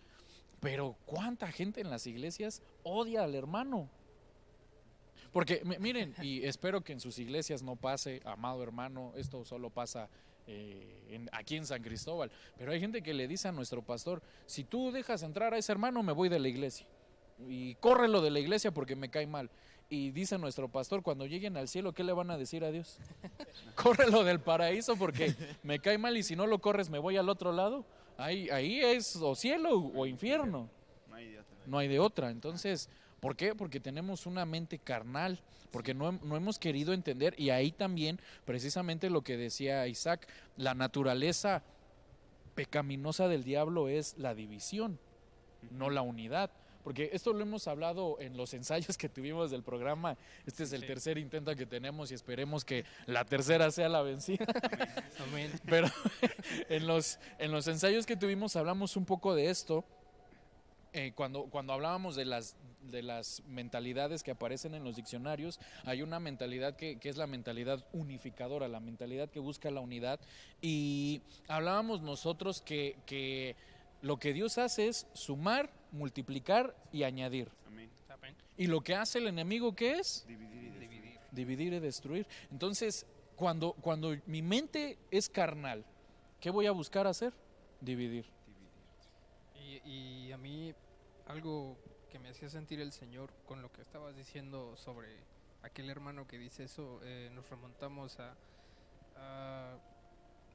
Pero 0.64 0.96
cuánta 1.06 1.52
gente 1.52 1.80
en 1.80 1.90
las 1.90 2.06
iglesias 2.08 2.60
odia 2.82 3.22
al 3.22 3.34
hermano. 3.36 3.88
Porque 5.32 5.62
mi- 5.64 5.78
miren, 5.78 6.14
y 6.22 6.42
espero 6.46 6.82
que 6.82 6.92
en 6.92 7.00
sus 7.00 7.18
iglesias 7.18 7.62
no 7.62 7.76
pase, 7.76 8.20
amado 8.24 8.62
hermano, 8.62 9.12
esto 9.16 9.44
solo 9.44 9.70
pasa 9.70 10.08
eh, 10.46 11.06
en- 11.10 11.28
aquí 11.32 11.56
en 11.56 11.66
San 11.66 11.82
Cristóbal. 11.82 12.30
Pero 12.58 12.72
hay 12.72 12.80
gente 12.80 13.02
que 13.02 13.14
le 13.14 13.28
dice 13.28 13.48
a 13.48 13.52
nuestro 13.52 13.82
pastor, 13.82 14.22
si 14.46 14.64
tú 14.64 14.90
dejas 14.92 15.22
entrar 15.22 15.54
a 15.54 15.58
ese 15.58 15.70
hermano, 15.72 16.02
me 16.02 16.12
voy 16.12 16.28
de 16.28 16.38
la 16.38 16.48
iglesia. 16.48 16.86
Y 17.48 17.74
córrelo 17.76 18.20
de 18.22 18.30
la 18.30 18.38
iglesia 18.40 18.70
porque 18.72 18.94
me 18.96 19.08
cae 19.10 19.26
mal. 19.26 19.50
Y 19.90 20.12
dice 20.12 20.38
nuestro 20.38 20.68
pastor, 20.68 21.02
cuando 21.02 21.26
lleguen 21.26 21.56
al 21.56 21.68
cielo, 21.68 21.92
¿qué 21.92 22.04
le 22.04 22.12
van 22.12 22.30
a 22.30 22.38
decir 22.38 22.64
a 22.64 22.70
Dios? 22.70 22.98
Córrelo 23.74 24.24
del 24.24 24.40
paraíso 24.40 24.96
porque 24.96 25.34
me 25.62 25.78
cae 25.78 25.98
mal 25.98 26.16
y 26.16 26.22
si 26.22 26.36
no 26.36 26.46
lo 26.46 26.58
corres 26.60 26.88
me 26.88 26.98
voy 26.98 27.16
al 27.18 27.28
otro 27.28 27.52
lado. 27.52 27.84
Ahí, 28.16 28.48
ahí 28.50 28.80
es 28.80 29.16
o 29.16 29.34
cielo 29.34 29.76
o 29.94 30.06
infierno 30.06 30.68
No 31.08 31.16
hay 31.16 31.28
de 31.30 31.40
otra. 31.40 31.56
no 31.66 31.78
hay 31.78 31.88
de 31.88 31.98
otra. 31.98 32.30
Entonces, 32.30 32.88
¿por 33.20 33.36
qué? 33.36 33.54
Porque 33.54 33.80
tenemos 33.80 34.26
una 34.26 34.44
mente 34.44 34.78
carnal, 34.78 35.40
porque 35.70 35.94
no, 35.94 36.12
no 36.12 36.36
hemos 36.36 36.58
querido 36.58 36.92
entender, 36.92 37.34
y 37.38 37.50
ahí 37.50 37.72
también, 37.72 38.20
precisamente 38.44 39.10
lo 39.10 39.22
que 39.22 39.36
decía 39.36 39.86
Isaac, 39.88 40.28
la 40.56 40.74
naturaleza 40.74 41.62
pecaminosa 42.54 43.26
del 43.28 43.42
diablo 43.42 43.88
es 43.88 44.16
la 44.18 44.34
división, 44.34 44.98
no 45.70 45.90
la 45.90 46.02
unidad. 46.02 46.50
Porque 46.84 47.08
esto 47.12 47.32
lo 47.32 47.40
hemos 47.42 47.66
hablado 47.66 48.20
en 48.20 48.36
los 48.36 48.52
ensayos 48.54 48.96
que 48.98 49.08
tuvimos 49.08 49.50
del 49.50 49.62
programa. 49.62 50.16
Este 50.46 50.64
es 50.64 50.72
el 50.74 50.82
Sí. 50.82 50.86
tercer 50.86 51.18
intento 51.18 51.56
que 51.56 51.64
tenemos 51.66 52.10
y 52.10 52.14
esperemos 52.14 52.64
que 52.64 52.84
la 53.06 53.24
tercera 53.24 53.70
sea 53.70 53.88
la 53.88 54.02
vencida. 54.02 54.44
Amén. 55.28 55.50
Pero 55.68 55.88
en 56.68 56.86
los, 56.86 57.18
en 57.38 57.50
los 57.52 57.66
ensayos 57.68 58.04
que 58.04 58.16
tuvimos 58.16 58.54
hablamos 58.54 58.96
un 58.96 59.06
poco 59.06 59.34
de 59.34 59.48
esto. 59.50 59.84
Eh, 60.92 61.12
cuando, 61.16 61.44
cuando 61.46 61.72
hablábamos 61.72 62.14
de 62.14 62.24
las, 62.24 62.54
de 62.82 63.02
las 63.02 63.42
mentalidades 63.48 64.22
que 64.22 64.30
aparecen 64.30 64.74
en 64.74 64.84
los 64.84 64.94
diccionarios, 64.94 65.58
hay 65.84 66.02
una 66.02 66.20
mentalidad 66.20 66.76
que, 66.76 67.00
que 67.00 67.08
es 67.08 67.16
la 67.16 67.26
mentalidad 67.26 67.84
unificadora, 67.92 68.68
la 68.68 68.78
mentalidad 68.78 69.28
que 69.28 69.40
busca 69.40 69.72
la 69.72 69.80
unidad. 69.80 70.20
Y 70.62 71.20
hablábamos 71.48 72.00
nosotros 72.02 72.60
que, 72.62 72.96
que 73.06 73.56
lo 74.04 74.18
que 74.18 74.32
Dios 74.34 74.58
hace 74.58 74.88
es 74.88 75.06
sumar, 75.14 75.70
multiplicar 75.90 76.76
y 76.92 77.04
añadir. 77.04 77.50
Amén. 77.66 77.90
Y 78.56 78.66
lo 78.68 78.82
que 78.82 78.94
hace 78.94 79.18
el 79.18 79.26
enemigo, 79.26 79.74
¿qué 79.74 79.98
es? 79.98 80.24
Dividir 80.28 80.62
y 80.62 80.66
destruir. 80.68 80.90
Dividir. 80.90 81.20
dividir 81.32 81.72
y 81.72 81.80
destruir. 81.80 82.26
Entonces, 82.52 83.06
cuando, 83.34 83.72
cuando 83.72 84.14
mi 84.26 84.42
mente 84.42 84.98
es 85.10 85.28
carnal, 85.28 85.84
¿qué 86.40 86.50
voy 86.50 86.66
a 86.66 86.70
buscar 86.72 87.06
hacer? 87.06 87.32
Dividir. 87.80 88.26
Dividir. 89.56 89.82
Y, 89.84 89.90
y 90.28 90.32
a 90.32 90.36
mí 90.38 90.72
algo 91.26 91.76
que 92.10 92.18
me 92.18 92.28
hacía 92.28 92.48
sentir 92.48 92.80
el 92.80 92.92
Señor 92.92 93.30
con 93.46 93.62
lo 93.62 93.72
que 93.72 93.80
estabas 93.82 94.14
diciendo 94.14 94.76
sobre 94.76 95.08
aquel 95.62 95.88
hermano 95.90 96.26
que 96.28 96.38
dice 96.38 96.64
eso, 96.64 97.00
eh, 97.02 97.30
nos 97.34 97.48
remontamos 97.50 98.20
a, 98.20 98.36
a- 99.16 99.78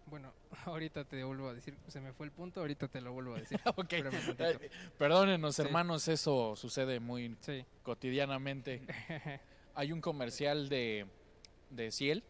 Bueno, 0.09 0.33
ahorita 0.65 1.03
te 1.05 1.23
vuelvo 1.23 1.49
a 1.49 1.53
decir, 1.53 1.75
se 1.87 1.99
me 2.01 2.13
fue 2.13 2.25
el 2.25 2.31
punto, 2.31 2.61
ahorita 2.61 2.87
te 2.87 3.01
lo 3.01 3.13
vuelvo 3.13 3.35
a 3.35 3.39
decir. 3.39 3.59
Ok. 3.75 3.93
Espérame 3.93 4.29
un 4.29 4.35
tantito. 4.35 4.63
Eh, 4.65 4.69
Perdónenos, 4.97 5.55
Sí. 5.55 5.61
hermanos, 5.61 6.07
eso 6.07 6.55
sucede 6.55 6.99
muy 6.99 7.35
Sí. 7.41 7.65
cotidianamente. 7.83 8.81
Hay 9.75 9.91
un 9.91 10.01
comercial 10.01 10.67
de, 10.69 11.05
de 11.69 11.91
Ciel 11.91 12.23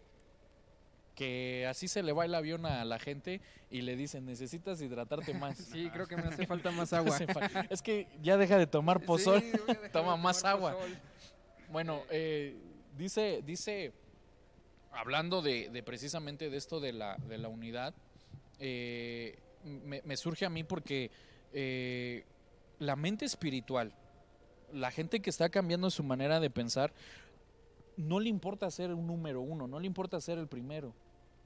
que 1.15 1.67
así 1.67 1.89
se 1.89 2.01
le 2.01 2.13
va 2.13 2.23
el 2.23 2.33
avión 2.33 2.65
a 2.65 2.85
la 2.85 2.97
gente 2.97 3.41
y 3.69 3.81
le 3.81 3.97
dicen, 3.97 4.25
necesitas 4.25 4.81
hidratarte 4.81 5.33
más. 5.33 5.57
Sí, 5.57 5.89
creo 5.91 6.07
que 6.07 6.15
me 6.15 6.23
hace 6.23 6.47
falta 6.47 6.71
más 6.71 6.93
agua. 6.93 7.17
Es 7.69 7.81
que 7.81 8.07
ya 8.21 8.37
deja 8.37 8.57
de 8.57 8.67
tomar 8.67 9.01
pozol. 9.01 9.41
Sí, 9.41 9.51
de 9.81 9.89
Toma 9.89 10.15
más 10.15 10.45
agua. 10.45 10.73
pozol. 10.75 10.97
Bueno, 11.69 12.03
eh, 12.09 12.55
dice, 12.97 13.41
dice, 13.45 13.91
hablando 14.91 15.41
de, 15.41 15.83
precisamente 15.85 16.49
de 16.49 16.57
esto 16.57 16.79
de 16.79 16.93
la, 16.93 17.17
unidad, 17.49 17.93
eh, 18.59 19.37
me, 19.63 20.17
surge 20.17 20.45
a 20.45 20.49
mí 20.49 20.63
porque 20.63 21.11
eh, 21.53 22.25
la 22.79 22.95
mente 22.95 23.25
espiritual, 23.25 23.93
la 24.73 24.91
gente 24.91 25.21
que 25.21 25.29
está 25.29 25.49
cambiando 25.49 25.89
su 25.89 26.03
manera 26.03 26.39
de 26.39 26.49
pensar, 26.49 26.93
no 27.97 28.19
le 28.19 28.29
importa 28.29 28.69
ser 28.71 28.93
un 28.93 29.07
número 29.07 29.41
uno, 29.41 29.67
no 29.67 29.79
le 29.79 29.87
importa 29.87 30.21
ser 30.21 30.37
el 30.37 30.47
primero. 30.47 30.93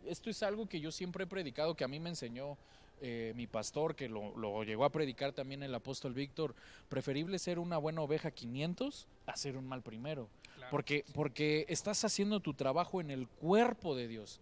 Esto 0.06 0.30
es 0.30 0.44
algo 0.44 0.68
que 0.68 0.80
yo 0.80 0.92
siempre 0.92 1.24
he 1.24 1.28
predicado, 1.28 1.76
que 1.76 1.84
a 1.84 1.88
mí 1.88 2.00
me 2.00 2.10
enseñó 2.10 2.58
eh, 3.02 3.34
mi 3.36 3.48
pastor, 3.48 3.96
que 3.96 4.10
lo 4.10 4.64
llegó 4.64 4.86
a 4.86 4.92
predicar 4.92 5.32
también 5.34 5.64
el 5.64 5.74
apóstol 5.74 6.14
Víctor. 6.14 6.56
Preferible 6.90 7.40
ser 7.40 7.60
una 7.60 7.78
buena 7.78 8.02
oveja 8.02 8.32
500 8.32 9.08
a 9.26 9.36
ser 9.36 9.58
un 9.58 9.68
mal 9.68 9.82
primero. 9.82 10.30
Claro. 10.64 10.72
Porque, 10.72 11.06
porque 11.14 11.66
estás 11.70 12.04
haciendo 12.06 12.40
tu 12.40 12.54
trabajo 12.54 13.02
en 13.02 13.12
el 13.12 13.28
cuerpo 13.28 13.96
de 13.96 14.08
Dios. 14.08 14.40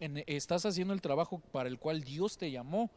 En- 0.00 0.22
estás 0.26 0.66
haciendo 0.66 0.92
el 0.94 1.00
trabajo 1.00 1.40
para 1.52 1.68
el 1.68 1.78
cual 1.78 2.02
Dios 2.02 2.36
te 2.38 2.50
llamó. 2.50 2.90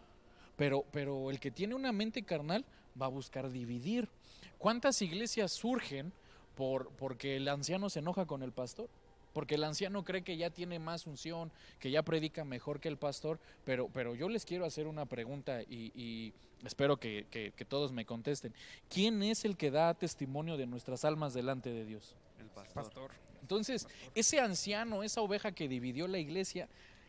Pero, 0.55 0.83
pero 0.91 1.31
el 1.31 1.39
que 1.39 1.51
tiene 1.51 1.73
una 1.75 1.91
mente 1.93 2.23
carnal 2.23 2.65
va 3.01 3.05
a 3.05 3.09
buscar 3.09 3.49
dividir. 3.49 4.09
¿Cuántas 4.57 5.01
iglesias 5.01 5.53
surgen 5.53 6.11
por, 6.55 6.89
porque 6.91 7.37
el 7.37 7.47
anciano 7.47 7.89
se 7.89 7.99
enoja 7.99 8.25
con 8.25 8.43
el 8.43 8.51
pastor? 8.51 8.89
Porque 9.31 9.55
el 9.55 9.63
anciano 9.63 10.03
cree 10.03 10.23
que 10.23 10.35
ya 10.35 10.49
tiene 10.49 10.79
más 10.79 11.07
unción, 11.07 11.51
que 11.79 11.91
ya 11.91 12.03
predica 12.03 12.43
mejor 12.43 12.81
que 12.81 12.89
el 12.89 12.97
pastor, 12.97 13.39
pero, 13.63 13.87
pero 13.93 14.15
yo 14.15 14.27
les 14.27 14.43
quiero 14.43 14.65
hacer 14.65 14.87
una 14.87 15.05
pregunta 15.05 15.61
y, 15.61 15.93
y 15.95 16.33
espero 16.65 16.97
que, 16.97 17.25
que- 17.31 17.53
que 17.55 17.63
todos 17.63 17.93
me 17.93 18.05
contesten. 18.05 18.53
¿Quién 18.89 19.23
es 19.23 19.45
el 19.45 19.55
que 19.55 19.71
da 19.71 19.93
testimonio 19.93 20.57
de 20.57 20.65
nuestras 20.67 21.05
almas 21.05 21.33
delante 21.33 21.69
de 21.71 21.85
Dios? 21.85 22.15
Pastor. 22.63 22.83
Pastor. 22.83 23.11
Entonces, 23.41 23.83
pastor. 23.85 24.01
ese 24.15 24.39
anciano, 24.39 25.03
esa 25.03 25.21
oveja 25.21 25.51
que 25.51 25.67
dividió 25.67 26.07
la 26.07 26.19
iglesia, 26.19 26.67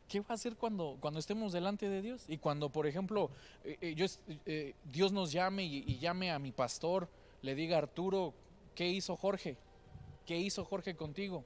¿qué 0.08 0.20
va 0.20 0.26
a 0.30 0.34
hacer 0.34 0.56
cuando, 0.56 0.96
cuando 1.00 1.20
estemos 1.20 1.52
delante 1.52 1.88
de 1.88 2.02
Dios? 2.02 2.24
Y 2.28 2.38
cuando, 2.38 2.70
por 2.70 2.86
ejemplo, 2.86 3.30
eh, 3.64 3.76
eh, 3.80 3.94
yo, 3.94 4.06
eh, 4.46 4.74
Dios 4.84 5.12
nos 5.12 5.32
llame 5.32 5.64
y, 5.64 5.84
y 5.86 5.98
llame 5.98 6.30
a 6.30 6.38
mi 6.38 6.52
pastor, 6.52 7.08
le 7.42 7.54
diga 7.54 7.78
Arturo, 7.78 8.32
¿qué 8.74 8.88
hizo 8.88 9.16
Jorge? 9.16 9.56
¿Qué 10.26 10.36
hizo 10.38 10.64
Jorge 10.64 10.94
contigo? 10.94 11.44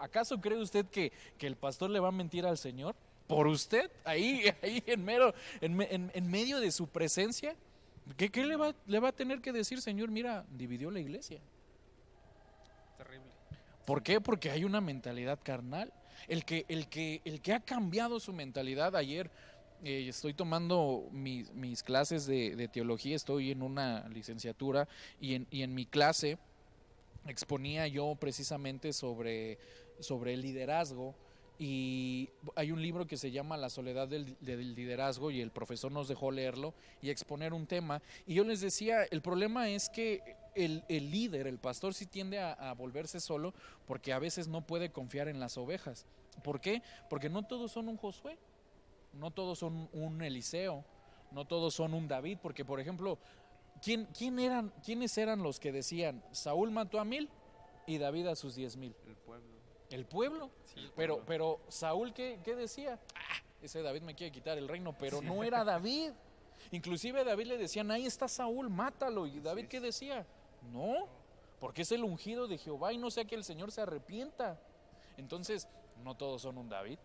¿Acaso 0.00 0.40
cree 0.40 0.58
usted 0.58 0.86
que, 0.86 1.12
que 1.38 1.46
el 1.46 1.56
pastor 1.56 1.90
le 1.90 2.00
va 2.00 2.08
a 2.08 2.12
mentir 2.12 2.46
al 2.46 2.56
Señor? 2.56 2.94
¿Por 3.26 3.46
usted? 3.46 3.90
Ahí, 4.04 4.42
ahí 4.62 4.82
en, 4.86 5.04
mero, 5.04 5.34
en, 5.60 5.74
me- 5.76 5.92
en- 5.94 6.10
en 6.14 6.30
medio 6.30 6.58
de 6.60 6.70
su 6.70 6.86
presencia. 6.86 7.54
¿Qué, 8.16 8.30
qué 8.30 8.44
le, 8.46 8.56
va, 8.56 8.74
le 8.86 8.98
va 8.98 9.08
a 9.08 9.12
tener 9.12 9.40
que 9.40 9.52
decir, 9.52 9.80
Señor? 9.80 10.10
Mira, 10.10 10.44
dividió 10.56 10.90
la 10.90 11.00
iglesia. 11.00 11.40
¿Por 13.84 14.02
qué? 14.02 14.20
Porque 14.20 14.50
hay 14.50 14.64
una 14.64 14.80
mentalidad 14.80 15.38
carnal. 15.42 15.92
El 16.28 16.44
que, 16.44 16.66
el 16.68 16.88
que, 16.88 17.22
el 17.24 17.40
que 17.40 17.54
ha 17.54 17.60
cambiado 17.60 18.20
su 18.20 18.32
mentalidad 18.32 18.94
ayer, 18.94 19.30
eh, 19.82 20.06
estoy 20.08 20.34
tomando 20.34 21.08
mis, 21.10 21.82
clases 21.82 22.26
de, 22.26 22.68
teología, 22.70 23.16
estoy 23.16 23.50
en 23.50 23.62
una 23.62 24.06
licenciatura 24.10 24.86
y 25.20 25.34
en, 25.34 25.74
mi 25.74 25.86
clase 25.86 26.36
exponía 27.26 27.86
yo 27.86 28.14
precisamente 28.20 28.92
sobre, 28.92 29.58
el 30.26 30.42
liderazgo 30.42 31.14
y 31.58 32.28
hay 32.56 32.72
un 32.72 32.82
libro 32.82 33.06
que 33.06 33.16
se 33.16 33.30
llama 33.30 33.56
La 33.56 33.70
soledad 33.70 34.06
del, 34.06 34.36
liderazgo 34.40 35.30
y 35.30 35.40
el 35.40 35.50
profesor 35.50 35.90
nos 35.90 36.08
dejó 36.08 36.30
leerlo 36.30 36.74
y 37.00 37.08
exponer 37.08 37.54
un 37.54 37.66
tema. 37.66 38.02
Y 38.26 38.34
yo 38.34 38.44
les 38.44 38.60
decía, 38.60 39.04
el 39.10 39.22
problema 39.22 39.70
es 39.70 39.88
que 39.88 40.36
el, 40.54 40.84
el 40.88 41.10
líder, 41.10 41.46
el 41.46 41.58
pastor, 41.58 41.94
sí 41.94 42.06
tiende 42.06 42.38
a, 42.38 42.52
a, 42.52 42.74
volverse 42.74 43.20
solo 43.20 43.54
porque 43.86 44.12
a 44.12 44.18
veces 44.18 44.48
no 44.48 44.66
puede 44.66 44.90
confiar 44.90 45.28
en 45.28 45.40
las 45.40 45.56
ovejas. 45.58 46.06
¿Por 46.42 46.60
qué? 46.60 46.82
Porque 47.08 47.28
no 47.28 47.42
todos 47.44 47.72
son 47.72 47.88
un 47.88 47.96
Josué, 47.96 48.38
no 49.12 49.30
todos 49.30 49.58
son 49.58 49.88
un 49.92 50.22
Eliseo, 50.22 50.84
no 51.30 51.44
todos 51.44 51.74
son 51.74 51.94
un 51.94 52.08
David, 52.08 52.38
porque 52.42 52.64
por 52.64 52.80
ejemplo, 52.80 53.18
¿quién, 53.82 54.06
quién 54.16 54.38
eran, 54.38 54.72
¿quiénes 54.84 55.16
eran 55.18 55.42
los 55.42 55.60
que 55.60 55.72
decían, 55.72 56.22
Saúl 56.32 56.70
mató 56.70 56.98
a 57.00 57.04
mil 57.04 57.28
y 57.86 57.98
David 57.98 58.28
a 58.28 58.36
sus 58.36 58.54
diez 58.54 58.76
mil? 58.76 58.94
El 59.06 59.16
pueblo. 59.16 59.60
El 59.90 60.04
pueblo. 60.06 60.50
Sí, 60.66 60.80
el 60.80 60.92
Pero, 60.92 61.14
pueblo. 61.14 61.26
pero 61.26 61.60
Saúl, 61.68 62.12
¿qué, 62.12 62.38
qué 62.44 62.54
decía? 62.54 62.98
Ah, 63.14 63.42
ese 63.62 63.82
David 63.82 64.02
me 64.02 64.14
quiere 64.14 64.32
quitar 64.32 64.56
el 64.56 64.68
reino, 64.68 64.96
pero 64.96 65.20
no 65.20 65.42
era 65.42 65.64
David. 65.64 66.12
Inclusive 66.70 67.20
a 67.20 67.24
David 67.24 67.46
le 67.46 67.58
decían, 67.58 67.90
ahí 67.90 68.06
está 68.06 68.28
Saúl, 68.28 68.70
mátalo. 68.70 69.26
¿Y 69.26 69.40
David 69.40 69.66
qué 69.66 69.80
decía? 69.80 70.26
No, 70.72 71.06
porque 71.58 71.82
es 71.82 71.92
el 71.92 72.04
ungido 72.04 72.46
de 72.48 72.58
Jehová 72.58 72.92
y 72.92 72.98
no 72.98 73.10
sea 73.10 73.24
que 73.24 73.34
el 73.34 73.44
Señor 73.44 73.70
se 73.72 73.80
arrepienta. 73.82 74.58
Entonces, 75.16 75.68
no 76.04 76.16
todos 76.16 76.42
son 76.42 76.58
un 76.58 76.68
David. 76.68 76.98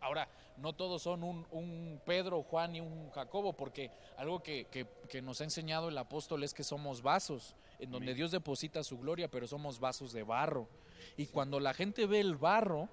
Ahora, 0.00 0.28
no 0.58 0.74
todos 0.74 1.02
son 1.02 1.24
un, 1.24 1.46
un 1.50 2.00
Pedro, 2.04 2.42
Juan 2.42 2.76
y 2.76 2.80
un 2.80 3.10
Jacobo, 3.10 3.54
porque 3.54 3.90
algo 4.18 4.42
que, 4.42 4.66
que- 4.66 4.86
que 5.08 5.22
nos 5.22 5.40
ha 5.40 5.44
enseñado 5.44 5.88
el 5.88 5.96
apóstol 5.98 6.44
es 6.44 6.52
que 6.52 6.62
somos 6.62 7.00
vasos, 7.02 7.54
en 7.78 7.90
donde. 7.90 8.14
Dios 8.14 8.30
deposita 8.30 8.84
su 8.84 8.98
gloria, 8.98 9.30
pero 9.30 9.46
somos 9.46 9.80
vasos 9.80 10.12
de 10.12 10.22
barro. 10.22 10.68
Y 11.16 11.26
cuando 11.26 11.58
la 11.58 11.72
gente 11.74 12.06
ve 12.06 12.20
el 12.20 12.36
barro, 12.36 12.88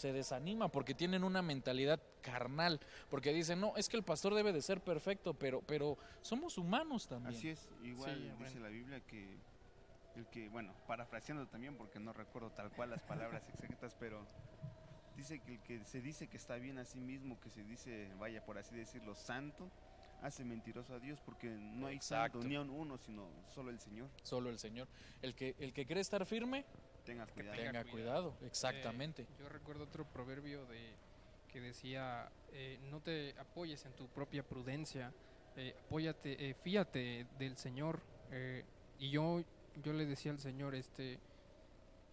se 0.00 0.12
desanima 0.12 0.68
porque 0.68 0.94
tienen 0.94 1.22
una 1.22 1.42
mentalidad 1.42 2.00
carnal, 2.22 2.80
porque 3.08 3.32
dicen, 3.32 3.60
no, 3.60 3.76
es 3.76 3.88
que 3.88 3.96
el 3.96 4.02
pastor 4.02 4.34
debe 4.34 4.52
de 4.52 4.62
ser 4.62 4.80
perfecto, 4.80 5.34
pero, 5.34 5.60
pero 5.62 5.98
somos 6.22 6.58
humanos 6.58 7.06
también. 7.06 7.36
Así 7.36 7.48
es, 7.50 7.68
igual 7.82 8.16
Sí, 8.16 8.22
dice 8.22 8.34
bueno. 8.54 8.60
la 8.60 8.68
Biblia 8.68 9.00
que 9.00 9.38
el 10.16 10.26
que, 10.26 10.48
bueno, 10.48 10.74
parafraseando 10.88 11.46
también 11.46 11.76
porque 11.76 12.00
no 12.00 12.12
recuerdo 12.12 12.50
tal 12.50 12.70
cual 12.72 12.90
las 12.90 13.02
palabras 13.02 13.48
exactas, 13.48 13.94
pero 13.98 14.26
dice 15.16 15.38
que 15.40 15.52
el 15.52 15.60
que 15.62 15.84
se 15.84 16.00
dice 16.00 16.26
que 16.28 16.36
está 16.36 16.56
bien 16.56 16.78
a 16.78 16.84
sí 16.84 17.00
mismo, 17.00 17.38
que 17.40 17.50
se 17.50 17.62
dice, 17.62 18.10
vaya 18.18 18.44
por 18.44 18.58
así 18.58 18.74
decirlo, 18.74 19.14
santo, 19.14 19.70
hace 20.22 20.44
mentiroso 20.44 20.94
a 20.94 20.98
Dios 20.98 21.20
porque 21.24 21.48
no 21.48 21.86
hay 21.86 21.96
Exacto. 21.96 22.38
santo 22.40 22.48
ni 22.48 22.56
a 22.56 22.60
un 22.62 22.70
uno, 22.70 22.98
sino 22.98 23.28
solo 23.54 23.70
el 23.70 23.78
Señor. 23.78 24.08
Solo 24.22 24.50
el 24.50 24.58
Señor. 24.58 24.88
El 25.22 25.34
que, 25.34 25.54
el 25.58 25.72
que 25.72 25.86
cree 25.86 26.00
estar 26.00 26.26
firme, 26.26 26.64
Tenga 27.04 27.26
cuidado. 27.26 27.56
tenga 27.56 27.72
tenga 27.72 27.90
cuidado. 27.90 28.30
cuidado. 28.32 28.46
Exactamente. 28.46 29.22
Eh, 29.22 29.26
yo 29.40 29.48
recuerdo 29.48 29.84
otro 29.84 30.04
proverbio 30.04 30.64
de 30.66 30.94
que 31.52 31.60
decía, 31.60 32.30
eh, 32.52 32.78
no 32.90 33.00
te 33.00 33.34
apoyes 33.38 33.84
en 33.84 33.92
tu 33.92 34.06
propia 34.08 34.42
prudencia, 34.42 35.12
eh, 35.56 35.74
apóyate, 35.86 36.50
eh, 36.50 36.54
fíate 36.62 37.26
del 37.38 37.56
Señor. 37.56 38.00
eh, 38.30 38.64
y 38.98 39.10
yo, 39.10 39.42
yo 39.82 39.92
le 39.94 40.04
decía 40.06 40.30
al 40.30 40.38
Señor, 40.38 40.74
este, 40.74 41.18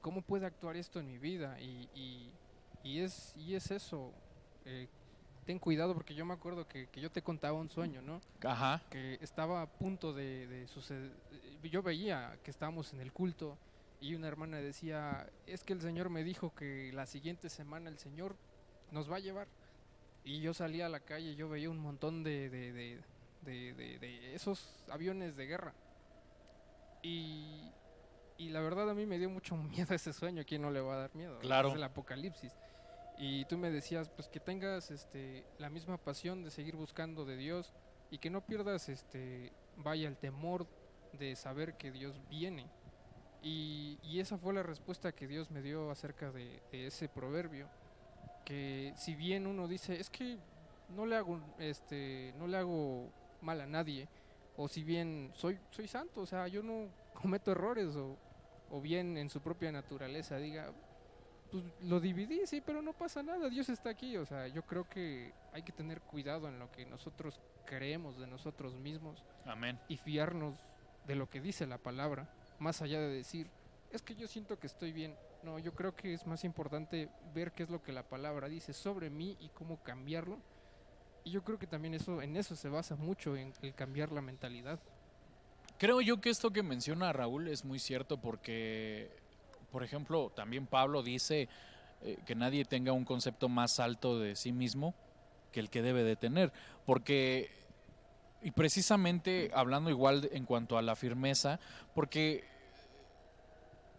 ¿cómo 0.02 0.22
puede 0.22 0.46
actuar 0.46 0.76
esto 0.78 1.00
en 1.00 1.08
mi 1.08 1.18
vida? 1.18 1.60
Y, 1.60 1.90
y, 1.94 2.32
y 2.84 3.00
es, 3.02 3.34
y 3.38 3.56
es 3.56 3.70
eso. 3.72 4.12
eh, 4.66 4.88
ten 5.46 5.60
cuidado 5.60 5.94
porque 5.94 6.14
yo 6.16 6.26
me 6.26 6.34
acuerdo 6.34 6.68
que, 6.68 6.88
que 6.88 7.00
yo 7.00 7.10
te 7.10 7.22
contaba 7.22 7.58
un 7.58 7.70
sueño, 7.70 8.02
¿no? 8.02 8.20
Ajá. 8.44 8.82
que 8.90 9.18
estaba 9.22 9.62
a 9.62 9.66
punto 9.68 10.12
de, 10.14 10.46
de 10.48 10.68
suceder. 10.68 11.12
Yo 11.64 11.82
veía 11.82 12.38
que 12.44 12.52
estábamos 12.52 12.92
en 12.94 13.00
el 13.02 13.14
culto 13.14 13.58
y 14.00 14.14
una 14.16 14.28
hermana 14.28 14.58
decía, 14.58 15.30
es 15.46 15.64
que 15.64 15.74
el 15.74 15.82
Señor 15.82 16.10
me 16.10 16.24
dijo 16.24 16.54
que 16.54 16.92
la 16.94 17.06
siguiente 17.06 17.50
semana 17.50 17.90
el 17.90 17.98
Señor 17.98 18.36
nos 18.92 19.12
va 19.12 19.16
a 19.18 19.20
llevar. 19.20 19.48
Y 20.24 20.42
yo 20.42 20.54
salía 20.54 20.86
a 20.88 20.90
la 20.90 21.00
calle 21.00 21.32
y 21.32 21.36
yo 21.36 21.48
veía 21.50 21.70
un 21.70 21.80
montón 21.80 22.24
de, 22.24 22.50
de, 22.50 22.74
de- 22.74 23.02
de- 23.44 23.74
de- 23.74 24.00
de 24.00 24.36
esos 24.36 24.84
aviones 24.90 25.36
de 25.38 25.46
guerra. 25.46 25.74
Y, 27.02 27.72
y 28.38 28.50
la 28.50 28.62
verdad 28.62 28.90
a 28.90 28.94
mí 28.94 29.06
me 29.06 29.18
dio 29.18 29.30
mucho 29.30 29.56
miedo 29.58 29.94
ese 29.96 30.14
sueño. 30.14 30.42
¿A 30.42 30.46
quién 30.46 30.62
no 30.62 30.72
le 30.72 30.82
va 30.82 30.96
a 30.96 30.98
dar 30.98 31.16
miedo? 31.16 31.40
Claro. 31.40 31.70
Es 31.70 31.76
el 31.76 31.84
apocalipsis. 31.84 32.54
Y 33.18 33.46
tú 33.46 33.58
me 33.58 33.72
decías, 33.72 34.10
pues 34.10 34.28
que 34.28 34.40
tengas 34.40 34.92
este, 34.92 35.44
la 35.58 35.70
misma 35.70 35.98
pasión 35.98 36.44
de 36.44 36.52
seguir 36.52 36.76
buscando 36.76 37.26
de 37.26 37.36
Dios 37.36 37.74
y 38.12 38.20
que 38.20 38.30
no 38.30 38.42
pierdas, 38.46 38.90
este, 38.90 39.52
vaya, 39.78 40.08
el 40.08 40.18
temor 40.18 40.68
de 41.14 41.36
saber 41.36 41.78
que 41.78 41.92
Dios 41.92 42.20
viene. 42.30 42.68
Y, 43.42 44.00
y 44.04 44.20
esa 44.20 44.38
fue 44.38 44.54
la 44.54 44.64
respuesta 44.64 45.12
que 45.12 45.28
Dios 45.28 45.52
me 45.52 45.62
dio 45.62 45.92
acerca 45.92 46.32
de, 46.32 46.62
de 46.72 46.88
ese 46.88 47.08
proverbio. 47.08 47.68
Que 48.46 48.94
si 48.96 49.16
bien 49.16 49.48
uno 49.48 49.68
dice, 49.68 50.00
es 50.00 50.10
que 50.10 50.38
no 50.90 51.06
le 51.06 51.16
hago, 51.16 51.40
este, 51.60 52.34
no 52.38 52.48
le 52.48 52.58
hago 52.58 53.10
mal 53.42 53.62
a 53.62 53.68
nadie, 53.68 54.08
o 54.56 54.68
si 54.68 54.84
bien 54.84 55.32
soy, 55.34 55.60
soy 55.70 55.88
santo, 55.88 56.22
o 56.22 56.26
sea, 56.26 56.48
yo 56.48 56.64
no 56.64 56.88
cometo 57.14 57.52
errores, 57.52 57.96
o, 57.96 58.18
o 58.70 58.82
bien 58.82 59.18
en 59.18 59.30
su 59.30 59.42
propia 59.42 59.72
naturaleza 59.72 60.38
diga, 60.38 60.72
pues 61.52 61.64
lo 61.82 62.00
dividí, 62.00 62.46
sí, 62.46 62.62
pero 62.62 62.82
no 62.82 62.94
pasa 62.94 63.24
nada, 63.24 63.50
Dios 63.50 63.70
está 63.70 63.90
aquí, 63.90 64.18
o 64.18 64.26
sea, 64.26 64.48
yo 64.48 64.64
creo 64.64 64.88
que 64.90 65.32
hay 65.54 65.64
que 65.64 65.72
tener 65.72 66.02
cuidado 66.02 66.48
en 66.50 66.60
lo 66.60 66.72
que 66.72 66.86
nosotros 66.86 67.40
creemos 67.66 68.18
de 68.18 68.28
nosotros 68.28 68.74
mismos 68.76 69.24
Amén. 69.46 69.80
y 69.88 69.98
fiarnos 69.98 70.56
de 71.06 71.16
lo 71.16 71.30
que 71.30 71.40
dice 71.40 71.66
la 71.66 71.78
palabra, 71.78 72.30
más 72.60 72.82
allá 72.82 73.00
de 73.00 73.10
decir, 73.10 73.48
es 73.92 74.02
que 74.02 74.16
yo 74.16 74.28
siento 74.28 74.60
que 74.60 74.68
estoy 74.68 74.92
bien. 74.92 75.16
No, 75.44 75.60
yo 75.60 75.74
creo 75.74 75.96
que 75.96 76.14
es 76.14 76.26
más 76.26 76.44
importante 76.44 77.10
ver 77.34 77.52
qué 77.52 77.64
es 77.64 77.70
lo 77.70 77.82
que 77.82 77.92
la 77.92 78.04
palabra 78.04 78.50
dice 78.50 78.74
sobre 78.74 79.10
mí 79.10 79.38
y 79.40 79.50
cómo 79.50 79.82
cambiarlo. 79.84 80.40
Y 81.24 81.32
yo 81.32 81.44
creo 81.44 81.60
que 81.60 81.68
también 81.68 81.94
eso 81.94 82.22
en 82.22 82.36
eso 82.38 82.56
se 82.56 82.70
basa 82.70 82.96
mucho 82.96 83.36
en 83.36 83.54
el 83.62 83.74
cambiar 83.74 84.12
la 84.12 84.22
mentalidad. 84.22 84.80
Creo 85.78 86.02
yo 86.02 86.20
que 86.20 86.30
esto 86.30 86.52
que 86.52 86.64
menciona 86.64 87.14
Raúl 87.14 87.50
es 87.50 87.64
muy 87.64 87.80
cierto 87.80 88.18
porque, 88.18 89.12
por 89.72 89.84
ejemplo, 89.84 90.32
también 90.36 90.66
Pablo 90.66 91.04
dice 91.04 91.50
eh, 92.02 92.18
que 92.26 92.34
nadie 92.34 92.66
tenga 92.66 92.94
un 92.94 93.06
concepto 93.06 93.48
más 93.48 93.80
alto 93.80 94.20
de 94.20 94.36
sí 94.36 94.52
mismo 94.52 94.96
que 95.52 95.60
el 95.60 95.70
que 95.70 95.82
debe 95.82 96.04
de 96.04 96.16
tener. 96.16 96.52
Porque, 96.86 97.52
y 98.42 98.52
precisamente 98.52 99.52
hablando 99.54 99.90
igual 99.90 100.22
de- 100.22 100.30
en 100.38 100.46
cuanto 100.46 100.78
a 100.78 100.82
la 100.82 100.96
firmeza, 100.96 101.60
porque 101.96 102.44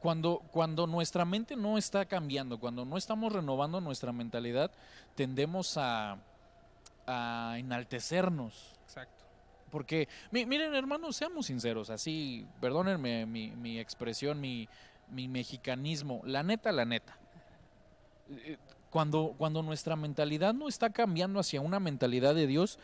cuando, 0.00 0.42
cuando 0.52 0.86
nuestra 0.86 1.24
mente 1.24 1.56
no 1.56 1.76
está 1.76 2.04
cambiando, 2.04 2.58
cuando 2.60 2.84
no 2.84 2.96
estamos 2.96 3.32
renovando 3.32 3.80
nuestra 3.80 4.12
mentalidad, 4.12 4.70
tendemos 5.16 5.76
a, 5.76 6.18
a 7.06 7.56
enaltecernos. 7.58 8.76
Exacto. 8.84 9.24
Porque, 9.70 10.08
mi- 10.30 10.46
miren, 10.46 10.74
hermanos, 10.74 11.16
seamos 11.16 11.46
sinceros, 11.46 11.90
así, 11.90 12.46
perdónenme 12.60 13.26
mi, 13.26 13.50
mi 13.50 13.78
expresión, 13.80 14.40
mi, 14.40 14.68
mi 15.10 15.26
mexicanismo, 15.28 16.20
la 16.24 16.42
neta, 16.42 16.70
la 16.72 16.84
neta. 16.84 17.16
Eh, 18.30 18.56
Cuando, 18.90 19.34
cuando 19.36 19.62
nuestra 19.62 19.96
mentalidad 19.96 20.54
no 20.54 20.68
está 20.68 20.88
cambiando 20.90 21.40
hacia 21.40 21.60
una 21.60 21.78
mentalidad 21.80 22.34
de 22.34 22.46
Dios, 22.46 22.78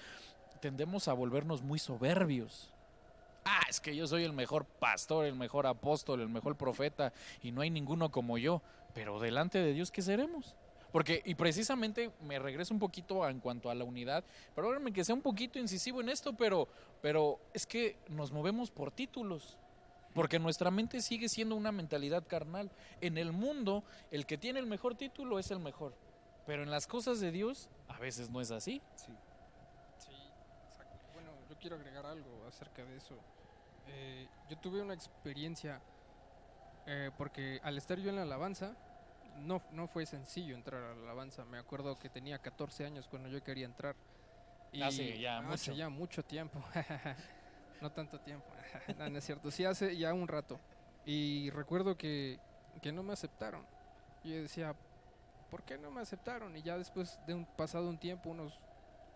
tendemos 0.64 1.08
a 1.08 1.12
volvernos 1.12 1.60
muy 1.60 1.78
soberbios. 1.78 2.72
Ah, 3.44 3.60
es 3.68 3.82
que 3.82 3.94
yo 3.94 4.06
soy 4.06 4.24
el 4.24 4.32
mejor 4.32 4.64
pastor, 4.64 5.26
el 5.26 5.34
mejor 5.34 5.66
apóstol, 5.66 6.22
el 6.22 6.30
mejor 6.30 6.56
profeta, 6.56 7.12
y 7.42 7.52
no 7.52 7.60
hay 7.60 7.68
ninguno 7.68 8.10
como 8.10 8.38
yo. 8.38 8.62
Pero 8.94 9.20
delante 9.20 9.58
de 9.58 9.74
Dios, 9.74 9.90
¿qué 9.90 10.00
seremos? 10.00 10.54
Porque, 10.90 11.20
y 11.26 11.34
precisamente 11.34 12.12
me 12.22 12.38
regreso 12.38 12.72
un 12.72 12.80
poquito 12.80 13.28
en 13.28 13.40
cuanto 13.40 13.68
a 13.68 13.74
la 13.74 13.84
unidad. 13.84 14.24
Perdónenme 14.54 14.94
que 14.94 15.04
sea 15.04 15.14
un 15.14 15.20
poquito 15.20 15.58
incisivo 15.58 16.00
en 16.00 16.08
esto, 16.08 16.32
pero, 16.32 16.66
pero 17.02 17.38
es 17.52 17.66
que 17.66 17.98
nos 18.08 18.32
movemos 18.32 18.70
por 18.70 18.90
títulos. 18.90 19.58
Porque 20.14 20.38
nuestra 20.38 20.70
mente 20.70 21.02
sigue 21.02 21.28
siendo 21.28 21.56
una 21.56 21.72
mentalidad 21.72 22.26
carnal. 22.26 22.70
En 23.02 23.18
el 23.18 23.32
mundo, 23.32 23.84
el 24.10 24.24
que 24.24 24.38
tiene 24.38 24.60
el 24.60 24.66
mejor 24.66 24.94
título 24.94 25.38
es 25.38 25.50
el 25.50 25.58
mejor. 25.58 25.94
Pero 26.46 26.62
en 26.62 26.70
las 26.70 26.86
cosas 26.86 27.20
de 27.20 27.32
Dios, 27.32 27.68
a 27.86 27.98
veces 27.98 28.30
no 28.30 28.40
es 28.40 28.50
así. 28.50 28.80
Sí. 28.94 29.12
Quiero 31.64 31.76
agregar 31.76 32.04
algo 32.04 32.46
acerca 32.46 32.84
de 32.84 32.94
eso. 32.94 33.14
Eh, 33.88 34.28
yo 34.50 34.58
tuve 34.58 34.82
una 34.82 34.92
experiencia 34.92 35.80
eh, 36.86 37.10
porque 37.16 37.58
al 37.64 37.78
estar 37.78 37.98
yo 37.98 38.10
en 38.10 38.16
la 38.16 38.22
alabanza, 38.22 38.76
no, 39.38 39.62
no 39.72 39.88
fue 39.88 40.04
sencillo 40.04 40.54
entrar 40.56 40.82
a 40.82 40.94
la 40.94 41.02
alabanza. 41.04 41.46
Me 41.46 41.56
acuerdo 41.56 41.98
que 41.98 42.10
tenía 42.10 42.36
14 42.38 42.84
años 42.84 43.08
cuando 43.08 43.30
yo 43.30 43.42
quería 43.42 43.64
entrar. 43.64 43.96
Hace 44.88 45.18
ya 45.18 45.38
hace 45.38 45.70
mucho. 45.70 45.72
ya 45.72 45.88
mucho 45.88 46.22
tiempo. 46.22 46.62
no 47.80 47.90
tanto 47.90 48.20
tiempo. 48.20 48.44
no, 48.98 49.08
no 49.08 49.16
es 49.18 49.24
cierto. 49.24 49.50
Sí, 49.50 49.64
hace 49.64 49.96
ya 49.96 50.12
un 50.12 50.28
rato. 50.28 50.60
Y 51.06 51.48
recuerdo 51.48 51.96
que, 51.96 52.38
que 52.82 52.92
no 52.92 53.02
me 53.02 53.14
aceptaron. 53.14 53.64
Y 54.22 54.34
yo 54.34 54.42
decía, 54.42 54.74
¿por 55.50 55.62
qué 55.62 55.78
no 55.78 55.90
me 55.90 56.02
aceptaron? 56.02 56.54
Y 56.58 56.60
ya 56.60 56.76
después 56.76 57.18
de 57.26 57.32
un 57.32 57.46
pasado 57.46 57.88
un 57.88 57.96
tiempo, 57.96 58.28
unos 58.28 58.60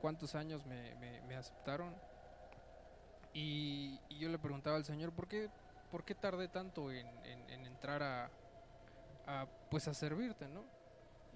cuantos 0.01 0.35
años 0.35 0.65
me, 0.65 0.95
me- 0.95 1.21
me 1.29 1.37
aceptaron. 1.37 1.95
Y, 3.39 4.01
y 4.09 4.19
yo 4.19 4.29
le 4.29 4.39
preguntaba 4.39 4.77
al 4.77 4.85
Señor, 4.85 5.13
¿por 5.13 5.29
qué, 5.29 5.49
por 5.93 6.05
qué 6.05 6.15
tardé 6.15 6.49
tanto 6.49 6.91
en, 6.91 7.07
en- 7.25 7.51
en 7.51 7.67
entrar 7.67 8.03
a, 8.03 8.31
pues 9.71 9.87
a 9.87 9.95
servirte, 9.95 10.49
no? 10.49 10.65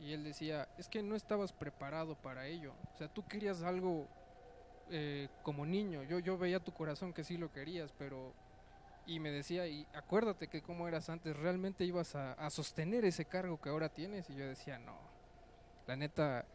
Y 0.00 0.12
él 0.12 0.24
decía, 0.24 0.68
es 0.78 0.88
que 0.88 1.02
no 1.02 1.14
estabas 1.14 1.52
preparado 1.52 2.16
para 2.16 2.46
ello. 2.48 2.72
O 2.92 2.96
sea, 2.96 3.06
tú 3.08 3.24
querías 3.28 3.62
algo 3.62 4.08
eh, 4.90 5.28
como 5.44 5.64
niño. 5.64 6.02
Yo, 6.02 6.18
yo 6.18 6.36
veía 6.36 6.58
tu 6.58 6.72
corazón 6.72 7.12
que 7.12 7.22
sí 7.22 7.36
lo 7.36 7.52
querías, 7.52 7.92
pero... 7.92 8.32
Y 9.06 9.20
me 9.20 9.30
decía, 9.30 9.66
y 9.66 9.86
acuérdate 9.94 10.48
que 10.48 10.62
como 10.62 10.88
eras 10.88 11.08
antes, 11.08 11.36
realmente 11.36 11.84
ibas 11.84 12.14
a, 12.16 12.32
a 12.32 12.50
sostener 12.50 13.04
ese 13.04 13.24
cargo 13.26 13.60
que 13.60 13.68
ahora 13.68 13.88
tienes. 13.88 14.28
Y 14.30 14.34
yo 14.34 14.44
decía, 14.46 14.78
no, 14.78 14.96
la 15.86 15.94
neta, 15.96 16.46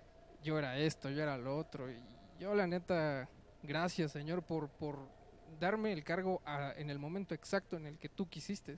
yo 0.43 0.57
era 0.59 0.77
esto, 0.77 1.09
yo 1.09 1.21
era 1.23 1.37
lo 1.37 1.57
otro. 1.57 1.89
Y 1.91 2.01
yo 2.39 2.53
la 2.55 2.65
neta, 2.67 3.29
gracias 3.63 4.11
Señor 4.11 4.43
por, 4.43 4.69
por 4.69 4.97
darme 5.59 5.91
el 5.93 6.03
cargo 6.03 6.41
a- 6.45 6.73
en 6.77 6.89
el 6.89 6.99
momento 6.99 7.33
exacto 7.33 7.77
en 7.77 7.85
el 7.85 7.97
que 7.97 8.09
tú 8.09 8.27
quisiste. 8.27 8.77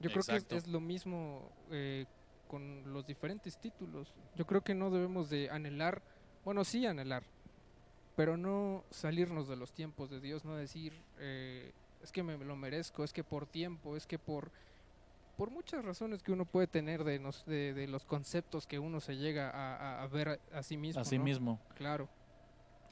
Yo 0.00 0.10
creo 0.10 0.22
que 0.24 0.36
es, 0.36 0.46
es 0.50 0.66
lo 0.68 0.80
mismo 0.80 1.50
eh, 1.70 2.06
con 2.48 2.92
los 2.92 3.06
diferentes 3.06 3.58
títulos. 3.58 4.12
Yo 4.34 4.46
creo 4.46 4.62
que 4.62 4.74
no 4.74 4.90
debemos 4.90 5.30
de 5.30 5.48
anhelar, 5.50 6.02
bueno, 6.44 6.64
sí 6.64 6.84
anhelar, 6.86 7.22
pero 8.16 8.36
no 8.36 8.84
salirnos 8.90 9.48
de 9.48 9.56
los 9.56 9.72
tiempos 9.72 10.10
de 10.10 10.20
Dios, 10.20 10.44
no 10.44 10.56
decir, 10.56 10.92
eh, 11.18 11.72
es 12.02 12.10
que 12.12 12.22
me 12.22 12.36
lo 12.36 12.56
merezco, 12.56 13.04
es 13.04 13.12
que 13.12 13.24
por 13.24 13.46
tiempo, 13.46 13.96
es 13.96 14.06
que 14.06 14.18
por 14.18 14.50
por 15.36 15.50
muchas 15.50 15.82
razones 15.82 16.22
que 16.22 16.30
uno 16.30 16.44
puede 16.44 16.66
tener 16.66 17.04
de, 17.04 17.18
nos- 17.18 17.46
de, 17.46 17.72
de 17.72 17.88
los 17.88 18.04
conceptos 18.04 18.66
que 18.66 18.78
uno 18.78 19.00
se 19.00 19.16
llega 19.16 19.48
a, 19.50 19.76
a- 19.76 20.02
a 20.02 20.06
ver 20.06 20.28
a, 20.52 20.58
a 20.58 20.62
sí 20.62 20.76
mismo. 20.76 21.00
Así 21.00 21.16
¿no? 21.16 21.24
mismo. 21.24 21.58
Claro. 21.74 22.06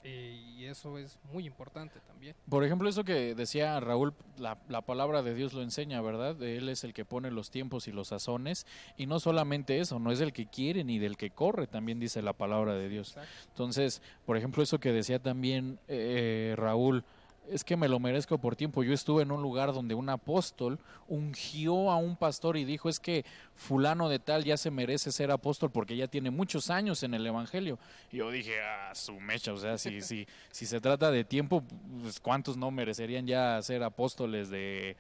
Eh, 0.03 0.55
y 0.57 0.64
eso 0.64 0.96
es 0.98 1.18
muy 1.32 1.46
importante 1.46 2.01
también. 2.07 2.34
Por 2.48 2.64
ejemplo, 2.64 2.88
eso 2.88 3.05
que 3.05 3.34
decía 3.34 3.78
Raúl, 3.80 4.14
la, 4.38 4.59
la 4.68 4.80
palabra 4.80 5.22
de 5.22 5.34
Dios 5.34 5.53
lo 5.53 5.62
enseña, 5.62 6.01
¿verdad? 6.01 6.42
Él 6.42 6.68
es 6.68 6.84
el 6.84 6.94
que 6.94 7.05
pone 7.05 7.30
los 7.30 7.51
tiempos 7.51 7.86
y 7.86 7.92
los 7.92 8.09
sazones. 8.09 8.66
Y 8.96 9.07
no 9.07 9.20
solamente 9.20 9.78
eso, 9.78 9.98
no 9.98 10.11
es 10.11 10.20
el 10.20 10.32
que 10.32 10.46
quiere 10.46 10.84
ni 10.84 10.98
del 10.98 11.16
que 11.16 11.30
corre, 11.30 11.66
también 11.66 12.01
dice 12.01 12.22
la 12.22 12.32
palabra 12.32 12.74
de 12.74 12.88
Dios. 12.88 13.11
Exacto. 13.11 13.30
Entonces, 13.48 14.03
por 14.24 14.36
ejemplo, 14.36 14.62
eso 14.62 14.80
que 14.80 14.92
decía 14.92 15.18
también 15.18 15.78
eh, 15.88 16.55
Raúl, 16.57 17.05
es 17.51 17.64
que 17.64 17.76
me 17.76 17.88
lo 17.88 17.98
merezco 17.98 18.38
por 18.38 18.57
tiempo. 18.57 18.82
Yo 18.82 18.92
estuve 18.92 19.22
en 19.22 19.32
un 19.32 19.42
lugar 19.42 19.72
donde 19.72 19.94
un 19.94 20.09
apóstol 20.09 20.78
ungió 21.09 21.90
a 21.90 21.96
un 21.96 22.16
pastor 22.16 22.57
y 22.57 22.64
dijo, 22.64 22.88
es 22.88 23.01
que 23.01 23.24
fulano 23.55 24.09
de 24.09 24.18
tal 24.18 24.44
ya 24.44 24.57
se 24.57 24.70
merece 24.70 25.12
ser 25.12 25.30
apóstol 25.30 25.70
porque 25.70 25.96
ya 25.96 26.07
tiene 26.07 26.30
muchos 26.30 26.70
años 26.70 27.03
en 27.03 27.14
el 27.14 27.26
Evangelio. 27.26 27.78
Y 28.11 28.18
yo 28.18 28.30
dije, 28.30 28.61
ah, 28.61 28.94
su 28.94 29.18
mecha, 29.20 29.53
o 29.53 29.57
sea, 29.57 29.78
si, 29.78 30.01
si, 30.01 30.26
si 30.51 30.66
se 30.66 30.80
trata 30.80 31.11
de 31.11 31.24
tiempo, 31.24 31.64
pues 32.03 32.20
¿cuántos 32.20 32.57
no 32.57 32.70
merecerían 32.70 33.26
ya 33.26 33.61
ser 33.62 33.82
apóstoles 33.82 34.51
de 34.51 34.96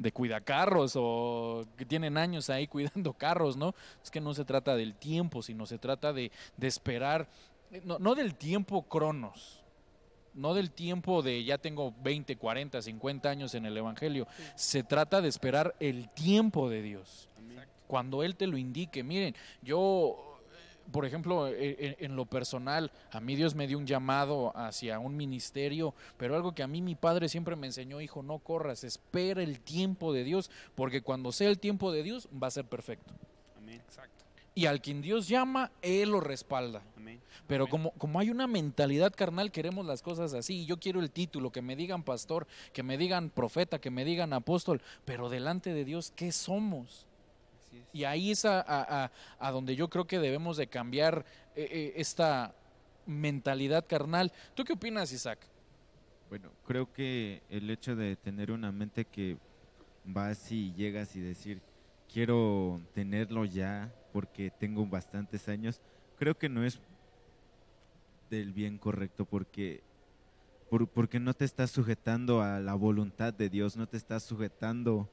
de 0.00 0.12
cuidacarros 0.12 0.94
o 0.96 1.66
que 1.76 1.84
tienen 1.84 2.16
años 2.16 2.48
ahí 2.48 2.66
cuidando 2.68 3.12
carros, 3.12 3.56
¿no? 3.56 3.74
Es 4.02 4.10
que 4.10 4.20
no 4.20 4.32
se 4.32 4.44
trata 4.44 4.74
del 4.74 4.94
tiempo, 4.94 5.42
sino 5.42 5.66
se 5.66 5.78
trata 5.78 6.12
de, 6.12 6.32
de 6.56 6.66
esperar, 6.66 7.28
no, 7.84 7.98
no 7.98 8.14
del 8.14 8.34
tiempo 8.34 8.82
cronos, 8.88 9.59
no 10.34 10.54
del 10.54 10.70
tiempo 10.70 11.22
de 11.22 11.42
ya 11.44 11.58
tengo 11.58 11.94
20, 12.02 12.36
40, 12.36 12.80
50 12.82 13.28
años 13.28 13.54
en 13.54 13.66
el 13.66 13.76
Evangelio, 13.76 14.26
Sí. 14.36 14.42
se 14.54 14.82
trata 14.82 15.20
de 15.20 15.28
esperar 15.28 15.74
el 15.80 16.08
tiempo 16.10 16.68
de 16.70 16.82
Dios 16.82 17.28
Amén. 17.38 17.64
cuando 17.86 18.22
Él 18.22 18.36
te 18.36 18.46
lo 18.46 18.56
indique. 18.56 19.02
Miren, 19.02 19.34
yo, 19.62 20.38
eh, 20.52 20.90
por 20.92 21.04
ejemplo, 21.04 21.48
en, 21.48 21.96
en 21.98 22.16
lo 22.16 22.26
personal, 22.26 22.90
a 23.12 23.20
mí 23.20 23.34
Dios 23.36 23.54
me 23.54 23.66
dio 23.66 23.76
un 23.78 23.86
llamado 23.86 24.52
hacia 24.56 24.98
un 24.98 25.16
ministerio, 25.16 25.94
pero 26.16 26.36
algo 26.36 26.54
que 26.54 26.62
a 26.62 26.66
mí 26.68 26.80
mi 26.82 26.94
padre 26.94 27.28
siempre 27.28 27.56
me 27.56 27.66
enseñó, 27.66 28.00
hijo, 28.00 28.22
no 28.22 28.38
corras, 28.38 28.84
espera 28.84 29.42
el 29.42 29.60
tiempo 29.60 30.12
de 30.12 30.24
Dios, 30.24 30.50
porque 30.74 31.02
cuando 31.02 31.32
sea 31.32 31.48
el 31.48 31.58
tiempo 31.58 31.90
de 31.92 32.02
Dios 32.02 32.28
va 32.42 32.46
a 32.46 32.50
ser 32.52 32.64
perfecto. 32.66 33.12
Amén. 33.58 33.80
Exacto. 33.86 34.19
Y 34.60 34.66
al 34.66 34.82
quien 34.82 35.00
Dios 35.00 35.26
llama, 35.26 35.70
Él 35.80 36.10
lo 36.10 36.20
respalda. 36.20 36.82
Amén. 36.94 37.18
Pero 37.46 37.64
Amén. 37.64 37.70
como, 37.70 37.90
como 37.92 38.20
hay 38.20 38.28
una 38.28 38.46
mentalidad 38.46 39.10
carnal, 39.16 39.50
queremos 39.50 39.86
las 39.86 40.02
cosas 40.02 40.34
así. 40.34 40.66
Yo 40.66 40.78
quiero 40.78 41.00
el 41.00 41.10
título, 41.10 41.50
que 41.50 41.62
me 41.62 41.76
digan 41.76 42.02
pastor, 42.02 42.46
que 42.74 42.82
me 42.82 42.98
digan 42.98 43.30
profeta, 43.30 43.78
que 43.80 43.90
me 43.90 44.04
digan 44.04 44.34
apóstol, 44.34 44.82
pero 45.06 45.30
delante 45.30 45.72
de 45.72 45.86
Dios, 45.86 46.12
¿qué 46.14 46.30
somos? 46.30 47.06
Así 47.66 47.78
es. 47.78 47.84
Y 47.94 48.04
ahí 48.04 48.32
es 48.32 48.44
a, 48.44 48.60
a- 48.60 49.04
a- 49.04 49.10
a 49.38 49.50
donde 49.50 49.76
yo 49.76 49.88
creo 49.88 50.06
que 50.06 50.18
debemos 50.18 50.58
de 50.58 50.66
cambiar 50.66 51.24
eh, 51.56 51.66
eh, 51.70 51.92
esta 51.96 52.54
mentalidad 53.06 53.86
carnal. 53.88 54.30
¿Tú 54.54 54.62
qué 54.64 54.74
opinas, 54.74 55.10
Isaac? 55.10 55.38
Bueno, 56.28 56.50
creo 56.66 56.92
que 56.92 57.40
el 57.48 57.70
hecho 57.70 57.96
de 57.96 58.14
tener 58.16 58.50
una 58.50 58.70
mente 58.72 59.06
que 59.06 59.38
vas 60.04 60.52
y 60.52 60.74
llegas 60.74 61.16
y 61.16 61.20
decir, 61.20 61.62
quiero 62.12 62.78
tenerlo 62.92 63.46
ya 63.46 63.90
porque 64.12 64.50
tengo 64.50 64.86
bastantes 64.86 65.48
años, 65.48 65.80
creo 66.18 66.36
que 66.38 66.48
no 66.48 66.64
es 66.64 66.80
del 68.30 68.52
bien 68.52 68.78
correcto 68.78 69.24
porque, 69.24 69.82
por- 70.68 70.88
porque 70.88 71.18
no 71.18 71.34
te 71.34 71.44
estás 71.44 71.70
sujetando 71.70 72.42
a 72.42 72.60
la 72.60 72.74
voluntad 72.74 73.32
de 73.34 73.48
Dios, 73.48 73.76
no 73.76 73.86
te 73.86 73.96
estás 73.96 74.22
sujetando 74.22 75.08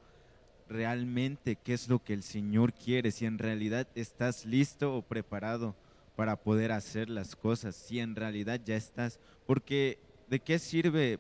realmente 0.70 1.56
qué 1.56 1.74
es 1.74 1.88
lo 1.88 2.04
que 2.04 2.14
el 2.14 2.24
Señor 2.24 2.74
quiere, 2.74 3.12
si 3.12 3.26
en 3.26 3.38
realidad 3.39 3.88
estás 3.95 4.45
listo 4.45 4.95
o 4.95 5.02
preparado 5.02 5.76
para 6.16 6.36
poder 6.36 6.72
hacer 6.72 7.10
las 7.10 7.36
cosas, 7.36 7.76
si 7.76 8.00
en 8.00 8.16
realidad 8.16 8.60
ya 8.64 8.76
estás, 8.76 9.20
porque 9.45 9.98
¿de 10.30 10.39
qué 10.39 10.60
sirve 10.60 11.20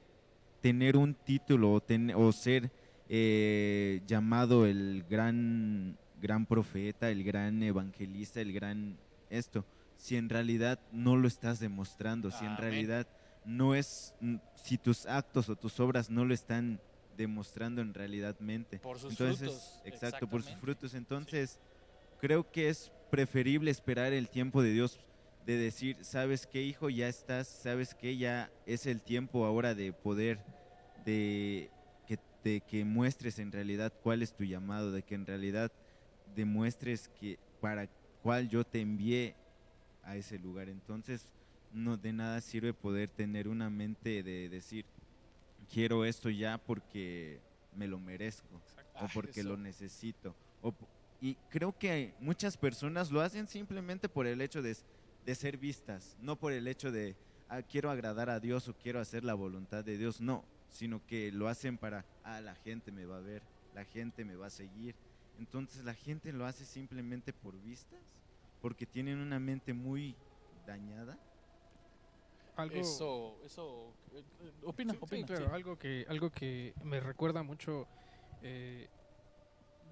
tener 0.61 0.97
un 0.97 1.13
título 1.13 1.81
o 2.15 2.31
ser 2.31 2.71
eh, 3.09 4.01
llamado 4.05 4.65
el 4.65 5.05
gran, 5.09 5.97
gran 6.21 6.45
profeta, 6.45 7.09
el 7.09 7.23
gran 7.23 7.61
evangelista, 7.63 8.41
el 8.41 8.53
gran 8.53 8.97
esto, 9.29 9.65
si 9.97 10.15
en 10.15 10.29
realidad 10.29 10.79
no 10.91 11.15
lo 11.15 11.27
estás 11.27 11.59
demostrando, 11.59 12.31
si 12.31 12.45
en 12.45 12.51
Amén. 12.51 12.61
realidad 12.61 13.07
no 13.45 13.75
es, 13.75 14.13
si 14.55 14.77
tus 14.77 15.05
actos 15.05 15.49
o 15.49 15.55
tus 15.55 15.79
obras 15.79 16.09
no 16.09 16.25
lo 16.25 16.33
están 16.33 16.79
demostrando 17.17 17.81
en 17.81 17.93
realidadmente. 17.93 18.79
Por 18.79 18.99
sus 18.99 19.11
Entonces, 19.11 19.49
frutos. 19.49 19.81
exacto, 19.85 20.27
por 20.27 20.43
sus 20.43 20.55
frutos. 20.57 20.93
Entonces, 20.93 21.59
creo 22.19 22.49
que 22.51 22.69
es 22.69 22.91
preferible 23.09 23.71
esperar 23.71 24.13
el 24.13 24.29
tiempo 24.29 24.61
de 24.61 24.71
Dios, 24.71 24.99
de 25.45 25.57
decir, 25.57 25.97
sabes 26.01 26.45
qué, 26.45 26.61
hijo, 26.61 26.89
ya 26.89 27.07
estás, 27.07 27.47
sabes 27.47 27.95
que 27.95 28.17
ya 28.17 28.51
es 28.65 28.85
el 28.85 29.01
tiempo 29.01 29.45
ahora 29.45 29.73
de 29.73 29.93
poder, 29.93 30.39
de 31.05 31.69
que, 32.05 32.19
de 32.43 32.61
que 32.61 32.83
muestres 32.85 33.39
en 33.39 33.51
realidad 33.51 33.93
cuál 34.03 34.21
es 34.21 34.33
tu 34.33 34.43
llamado, 34.43 34.91
de 34.91 35.03
que 35.03 35.15
en 35.15 35.25
realidad 35.25 35.71
demuestres 36.37 37.09
que 37.19 37.37
para 37.59 37.87
cuál 38.23 38.47
yo 38.47 38.63
te 38.63 38.79
envié 38.79 39.35
a 40.03 40.15
ese 40.15 40.39
lugar. 40.39 40.69
Entonces, 40.69 41.25
no 41.73 41.97
de 41.97 42.13
nada 42.13 42.39
sirve 42.39 42.73
poder 42.73 43.09
tener 43.09 43.47
una 43.47 43.69
mente 43.69 44.23
de 44.23 44.47
decir, 44.47 44.85
quiero 45.73 46.05
esto 46.05 46.29
ya 46.29 46.57
porque 46.57 47.41
me 47.75 47.87
lo 47.87 47.99
merezco 47.99 48.61
o 49.01 49.07
porque 49.13 49.41
eso. 49.41 49.49
lo 49.49 49.57
necesito. 49.57 50.35
O 50.61 50.73
y 51.19 51.35
creo 51.49 51.77
que 51.77 52.13
muchas 52.19 52.55
personas 52.55 53.11
lo 53.11 53.21
hacen 53.21 53.47
simplemente 53.47 54.07
por 54.07 54.27
el 54.27 54.39
hecho 54.39 54.61
de 54.61 54.75
ser 55.35 55.57
vistas, 55.57 56.15
no 56.21 56.35
por 56.37 56.51
el 56.53 56.67
hecho 56.67 56.91
de 56.91 57.15
"Ah, 57.49 57.63
quiero 57.63 57.89
agradar 57.89 58.29
a 58.29 58.39
Dios 58.39 58.67
o 58.67 58.73
quiero 58.75 58.99
hacer 58.99 59.23
la 59.23 59.33
voluntad 59.33 59.83
de 59.83 59.97
Dios, 59.97 60.21
no, 60.21 60.45
sino 60.69 61.05
que 61.07 61.31
lo 61.31 61.47
hacen 61.47 61.77
para, 61.77 62.05
ah, 62.23 62.39
la 62.39 62.53
gente 62.55 62.91
me 62.91 63.05
va 63.05 63.17
a 63.17 63.21
ver, 63.21 63.41
la 63.73 63.83
gente 63.85 64.23
me 64.25 64.35
va 64.35 64.47
a 64.47 64.51
seguir. 64.51 64.95
Entonces 65.39 65.83
la 65.85 65.93
gente 65.93 66.31
lo 66.33 66.45
hace 66.45 66.65
simplemente 66.65 67.33
por 67.33 67.59
vistas, 67.61 67.99
porque 68.61 68.85
tienen 68.85 69.19
una 69.19 69.39
mente 69.39 69.73
muy 69.73 70.15
dañada. 70.65 71.17
Algo, 72.55 72.75
Eso, 72.75 73.37
eso, 73.45 73.93
eh, 74.13 74.23
eh, 74.41 74.51
opina, 74.63 74.93
Sí, 74.93 74.97
sí, 74.99 75.03
opina. 75.05 75.27
claro, 75.27 75.45
sí. 75.45 75.51
algo 75.53 75.77
que 75.77 76.05
algo 76.09 76.31
que 76.31 76.73
me 76.83 76.99
recuerda 76.99 77.43
mucho 77.43 77.85
eh, 78.41 78.87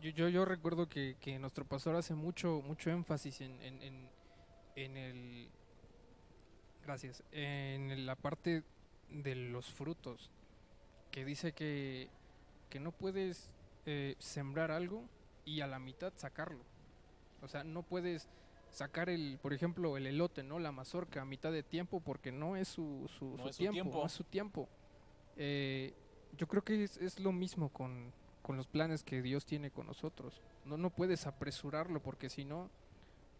yo, 0.01 0.09
yo 0.09 0.29
yo 0.29 0.45
recuerdo 0.45 0.89
que, 0.89 1.15
que 1.21 1.37
nuestro 1.37 1.63
pastor 1.65 1.95
hace 1.95 2.15
mucho 2.15 2.63
mucho 2.65 2.89
énfasis 2.89 3.41
en, 3.41 3.61
en, 3.61 3.81
en, 3.83 4.09
en 4.75 4.97
el 4.97 5.49
gracias 6.83 7.23
en 7.31 8.05
la 8.07 8.15
parte 8.15 8.63
de 9.09 9.35
los 9.35 9.71
frutos 9.71 10.31
que 11.11 11.23
dice 11.23 11.51
que 11.53 12.09
que 12.71 12.79
no 12.79 12.91
puedes 12.91 13.51
eh, 13.85 14.15
sembrar 14.17 14.71
algo 14.71 15.03
y 15.45 15.61
a 15.61 15.67
la 15.67 15.79
mitad 15.79 16.11
sacarlo. 16.15 16.63
O 17.41 17.47
sea 17.47 17.63
no 17.63 17.83
puedes 17.83 18.27
sacar 18.71 19.09
el 19.09 19.39
por 19.41 19.53
ejemplo 19.53 19.95
el 19.95 20.05
elote 20.05 20.43
no 20.43 20.59
la 20.59 20.71
mazorca 20.71 21.21
a 21.21 21.25
mitad 21.25 21.51
de 21.51 21.63
tiempo 21.63 22.01
porque 22.01 22.31
no 22.31 22.57
es 22.57 22.67
su, 22.67 23.09
su, 23.17 23.37
No 23.37 23.43
su 23.43 23.49
es 23.49 23.55
su 23.55 23.59
tiempo, 23.59 23.73
tiempo. 23.73 23.99
no 23.99 24.05
es 24.05 24.11
su 24.11 24.23
tiempo. 24.23 24.69
Eh, 25.37 25.93
yo 26.37 26.47
creo 26.47 26.63
que 26.63 26.83
es, 26.83 26.97
es 26.97 27.19
lo 27.19 27.31
mismo 27.31 27.69
con, 27.69 28.11
con 28.41 28.57
los 28.57 28.67
planes 28.67 29.03
que 29.03 29.21
Dios 29.21 29.45
tiene 29.45 29.71
con 29.71 29.87
nosotros. 29.87 30.41
No 30.65 30.77
no 30.77 30.89
puedes 30.89 31.27
apresurarlo 31.27 32.01
porque 32.01 32.29
si 32.29 32.43
no 32.43 32.69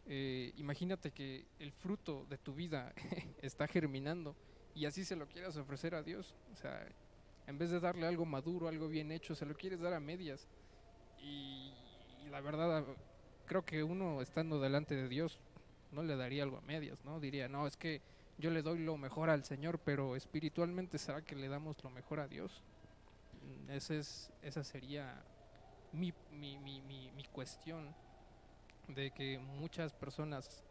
eh, 0.08 0.53
imagínate 0.58 1.12
que 1.12 1.45
el 1.60 1.72
fruto 1.72 2.26
de 2.30 2.38
tu 2.38 2.53
vida 2.53 2.93
está 3.41 3.68
germinando 3.68 4.36
y 4.76 4.86
así 4.86 5.03
se 5.03 5.16
lo 5.16 5.28
quieras 5.28 5.58
ofrecer 5.58 5.95
a 5.95 6.03
Dios. 6.03 6.36
O 6.53 6.56
sea 6.56 6.88
en 7.47 7.58
vez 7.58 7.70
de 7.72 7.80
darle 7.80 8.08
algo 8.08 8.26
maduro 8.26 8.68
algo 8.68 8.88
bien 8.88 9.12
hecho 9.12 9.36
se 9.36 9.45
lo 9.45 9.56
quieres 9.56 9.80
dar 9.82 9.93
a 9.93 9.99
medias. 9.99 10.47
Y 11.20 11.74
la 12.30 12.42
verdad 12.42 12.86
creo 13.46 13.66
que 13.66 13.84
uno 13.84 14.22
estando 14.22 14.60
delante 14.60 14.96
de 14.96 15.08
Dios 15.08 15.40
no 15.92 16.04
le 16.04 16.16
daría 16.16 16.44
algo 16.44 16.58
a 16.58 16.62
medias, 16.62 17.04
¿no? 17.06 17.20
Diría, 17.20 17.48
no, 17.48 17.68
es 17.68 17.78
que 17.78 18.02
yo 18.38 18.50
le 18.50 18.62
doy 18.62 18.80
lo 18.80 18.98
mejor 18.98 19.30
al 19.30 19.44
Señor, 19.46 19.80
pero 19.80 20.16
espiritualmente 20.16 20.98
será 20.98 21.22
que 21.22 21.36
le 21.36 21.48
damos 21.48 21.82
lo 21.84 21.90
mejor 21.90 22.20
a 22.20 22.28
Dios. 22.28 22.64
Mm, 23.68 23.72
Ese 23.72 24.00
es, 24.00 24.32
esa 24.42 24.64
sería 24.64 25.24
mi, 25.94 26.14
mi, 26.32 26.58
mi, 26.58 26.82
mi 26.82 27.24
cuestión 27.32 27.94
de 28.88 29.12
que 29.12 29.40
muchas 29.40 29.94
personas 29.94 30.64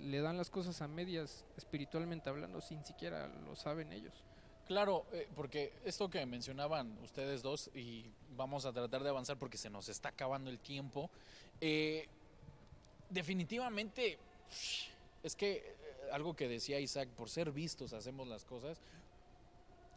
le 0.00 0.20
dan 0.20 0.36
las 0.36 0.50
cosas 0.50 0.80
a 0.80 0.88
medias 0.88 1.44
espiritualmente 1.56 2.30
hablando 2.30 2.60
sin 2.60 2.84
siquiera 2.84 3.28
lo 3.44 3.56
saben 3.56 3.92
ellos. 3.92 4.24
Claro, 4.68 5.06
eh, 5.12 5.26
porque 5.34 5.72
esto 5.86 6.10
que 6.10 6.26
mencionaban 6.26 6.94
ustedes 7.02 7.40
dos, 7.40 7.70
y 7.74 8.04
vamos 8.36 8.66
a 8.66 8.72
tratar 8.72 9.02
de 9.02 9.08
avanzar 9.08 9.38
porque 9.38 9.56
se 9.56 9.70
nos 9.70 9.88
está 9.88 10.10
acabando 10.10 10.50
el 10.50 10.58
tiempo, 10.58 11.08
eh, 11.58 12.06
definitivamente 13.08 14.18
es 15.22 15.34
que 15.34 15.52
eh, 15.56 15.76
algo 16.12 16.36
que 16.36 16.48
decía 16.48 16.78
Isaac, 16.80 17.08
por 17.08 17.30
ser 17.30 17.50
vistos 17.50 17.94
hacemos 17.94 18.28
las 18.28 18.44
cosas, 18.44 18.82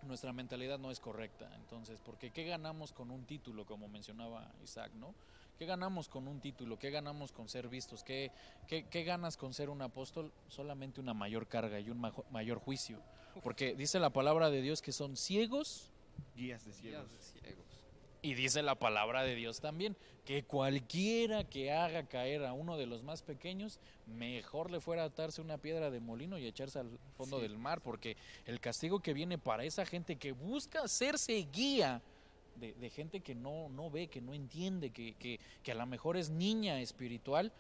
nuestra 0.04 0.32
mentalidad 0.32 0.80
no 0.80 0.90
es 0.90 1.02
correcta. 1.02 1.54
Entonces, 1.58 2.00
porque 2.00 2.32
¿qué 2.32 2.46
ganamos 2.46 2.94
con 2.94 3.12
un 3.12 3.26
título, 3.26 3.66
como 3.66 3.90
mencionaba 3.90 4.54
Isaac, 4.64 4.94
no? 4.94 5.14
¿Qué 5.60 5.66
ganamos 5.66 6.08
con 6.08 6.30
un 6.30 6.40
título? 6.40 6.80
¿Qué 6.80 6.92
ganamos 6.92 7.34
con 7.34 7.50
ser 7.50 7.68
vistos? 7.68 8.06
¿Qué, 8.06 8.32
qué, 8.70 8.86
qué 8.86 9.04
ganas 9.04 9.36
con 9.36 9.54
ser 9.54 9.70
un 9.70 9.82
apóstol? 9.82 10.32
Solamente 10.48 11.02
una 11.02 11.14
mayor 11.14 11.48
carga 11.48 11.78
y 11.78 11.90
un 11.90 12.00
mayor 12.32 12.60
juicio. 12.60 13.02
Porque 13.44 13.76
dice 13.76 14.00
la 14.00 14.10
palabra 14.10 14.50
de 14.50 14.62
Dios 14.62 14.82
que 14.82 14.92
son 14.92 15.16
ciegos 15.18 15.90
Guías 16.36 16.66
de 16.66 16.74
ciegos. 16.74 17.12
de 17.12 17.20
ciegos. 17.42 17.66
y 18.22 18.34
dice 18.36 18.62
la 18.62 18.76
palabra 18.76 19.24
de 19.24 19.36
Dios 19.36 19.60
también 19.62 19.96
que 20.26 20.44
cualquiera 20.44 21.44
que 21.44 21.72
haga 21.72 22.04
caer 22.06 22.46
a 22.46 22.54
uno 22.54 22.78
de 22.78 22.86
los 22.86 23.02
más 23.02 23.24
pequeños, 23.24 23.80
mejor 24.06 24.70
le 24.70 24.80
fuera 24.80 25.02
a 25.02 25.06
atarse 25.08 25.42
una 25.42 25.58
piedra 25.58 25.90
de 25.90 26.00
molino 26.00 26.38
y 26.38 26.46
echarse 26.46 26.78
al 26.80 26.90
fondo 27.18 27.38
Sí. 27.38 27.42
del 27.44 27.58
mar, 27.58 27.82
porque 27.82 28.16
el 28.46 28.60
castigo 28.60 29.00
que 29.00 29.14
viene 29.14 29.40
para 29.40 29.64
esa 29.66 29.84
gente 29.86 30.18
que 30.18 30.32
busca 30.32 30.84
hacerse 30.84 31.34
guía 31.52 32.02
de, 32.58 32.74
de 32.74 32.90
gente 32.92 33.22
que 33.22 33.34
no, 33.34 33.68
no 33.70 33.90
ve, 33.90 34.08
que 34.08 34.22
no 34.22 34.36
entiende, 34.36 34.92
que, 34.92 35.14
que, 35.16 35.40
que 35.64 35.72
a 35.72 35.76
lo 35.76 35.88
mejor 35.88 36.18
es 36.18 36.30
niña 36.30 36.80
espiritual, 36.82 37.52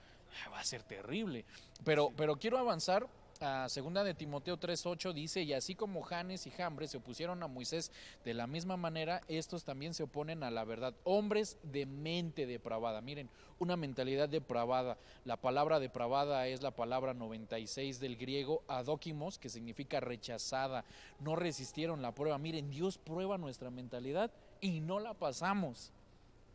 va 0.53 0.59
a 0.59 0.63
ser 0.63 0.83
terrible. 0.83 1.43
Pero, 1.83 2.11
pero 2.15 2.35
quiero 2.37 2.59
avanzar. 2.59 3.07
A 3.43 3.67
segunda 3.69 4.03
de 4.03 4.13
Timoteo 4.13 4.59
3:8 4.59 5.13
dice, 5.13 5.41
y 5.41 5.53
así 5.53 5.73
como 5.73 6.03
Janes 6.03 6.45
y 6.45 6.51
Jambres 6.51 6.91
se 6.91 6.97
opusieron 6.97 7.41
a 7.41 7.47
Moisés 7.47 7.91
de 8.23 8.35
la 8.35 8.45
misma 8.45 8.77
manera, 8.77 9.23
estos 9.27 9.63
también 9.63 9.95
se 9.95 10.03
oponen 10.03 10.43
a 10.43 10.51
la 10.51 10.63
verdad. 10.63 10.93
Hombres 11.05 11.57
de 11.63 11.87
mente 11.87 12.45
depravada. 12.45 13.01
Miren, 13.01 13.31
una 13.57 13.77
mentalidad 13.77 14.29
depravada. 14.29 14.95
La 15.25 15.37
palabra 15.37 15.79
depravada 15.79 16.45
es 16.45 16.61
la 16.61 16.69
palabra 16.69 17.15
96 17.15 17.99
del 17.99 18.15
griego 18.15 18.61
adóquimos, 18.67 19.39
que 19.39 19.49
significa 19.49 19.99
rechazada. 19.99 20.85
No 21.19 21.35
resistieron 21.35 22.03
la 22.03 22.13
prueba. 22.13 22.37
Miren, 22.37 22.69
Dios 22.69 22.99
prueba 22.99 23.39
nuestra 23.39 23.71
mentalidad 23.71 24.29
y 24.59 24.81
no 24.81 24.99
la 24.99 25.15
pasamos. 25.15 25.91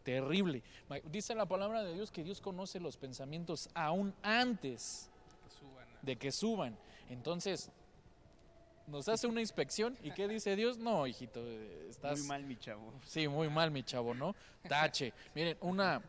Terrible. 0.05 0.63
Dice 1.11 1.35
la 1.35 1.47
palabra 1.47 1.83
de 1.83 1.95
Dios 1.95 2.13
que 2.13 2.23
Dios 2.23 2.41
conoce 2.41 2.79
los 2.79 2.97
pensamientos 2.97 3.69
aún 3.75 4.15
antes 4.23 5.11
de 6.07 6.17
que 6.17 6.33
suban. 6.33 6.79
Entonces, 7.11 7.71
nos 8.87 9.09
hace 9.09 9.27
una 9.27 9.41
inspección 9.41 9.99
y 10.03 10.13
¿qué 10.13 10.29
dice 10.29 10.57
Dios? 10.57 10.79
No, 10.79 11.07
hijito, 11.07 11.41
eh, 11.45 11.89
estás 11.91 12.21
Muy 12.21 12.29
mal, 12.29 12.45
mi 12.45 12.57
chavo. 12.57 12.93
Sí, 13.05 13.29
muy 13.29 13.49
mal, 13.51 13.71
mi 13.71 13.83
chavo, 13.83 14.15
¿no? 14.15 14.35
Tache. 14.69 15.13
Miren, 15.35 15.59
una, 15.61 16.01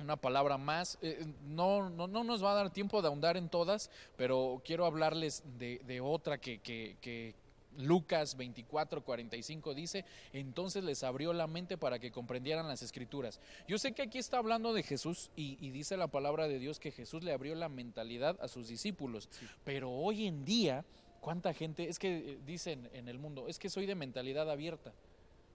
una 0.00 0.16
palabra 0.16 0.58
más. 0.58 0.98
eh, 1.00 1.24
no, 1.44 1.88
no, 1.88 2.08
no 2.08 2.24
nos 2.24 2.44
va 2.44 2.50
a 2.52 2.54
dar 2.56 2.70
tiempo 2.70 3.00
de 3.00 3.08
ahondar 3.08 3.36
en 3.36 3.48
todas, 3.48 3.90
pero 4.16 4.60
quiero 4.64 4.84
hablarles 4.84 5.42
de, 5.58 5.78
de 5.86 6.00
otra 6.00 6.38
que, 6.38 6.58
que, 6.58 6.96
que 7.00 7.34
Lucas 7.78 8.36
24, 8.36 9.02
45 9.02 9.74
dice, 9.74 10.04
entonces 10.32 10.82
les 10.84 11.02
abrió 11.02 11.32
la 11.32 11.46
mente 11.46 11.78
para 11.78 11.98
que 11.98 12.10
comprendieran 12.10 12.66
las 12.68 12.82
escrituras. 12.82 13.40
Yo 13.68 13.78
sé 13.78 13.92
que 13.92 14.02
aquí 14.02 14.18
está 14.18 14.38
hablando 14.38 14.72
de 14.72 14.82
Jesús 14.82 15.30
y, 15.36 15.56
y 15.60 15.70
dice 15.70 15.96
la 15.96 16.08
palabra 16.08 16.48
de 16.48 16.58
Dios 16.58 16.80
que 16.80 16.90
Jesús 16.90 17.22
le 17.22 17.32
abrió 17.32 17.54
la 17.54 17.68
mentalidad 17.68 18.38
a 18.40 18.48
sus 18.48 18.68
discípulos, 18.68 19.28
pero 19.64 19.90
hoy 19.90 20.26
en 20.26 20.44
día, 20.44 20.84
¿cuánta 21.20 21.54
gente? 21.54 21.88
Es 21.88 21.98
que 21.98 22.32
eh, 22.32 22.38
dicen 22.44 22.88
en 22.92 23.08
el 23.08 23.18
mundo, 23.18 23.48
es 23.48 23.58
que 23.58 23.68
soy 23.70 23.86
de 23.86 23.94
mentalidad 23.94 24.50
abierta, 24.50 24.92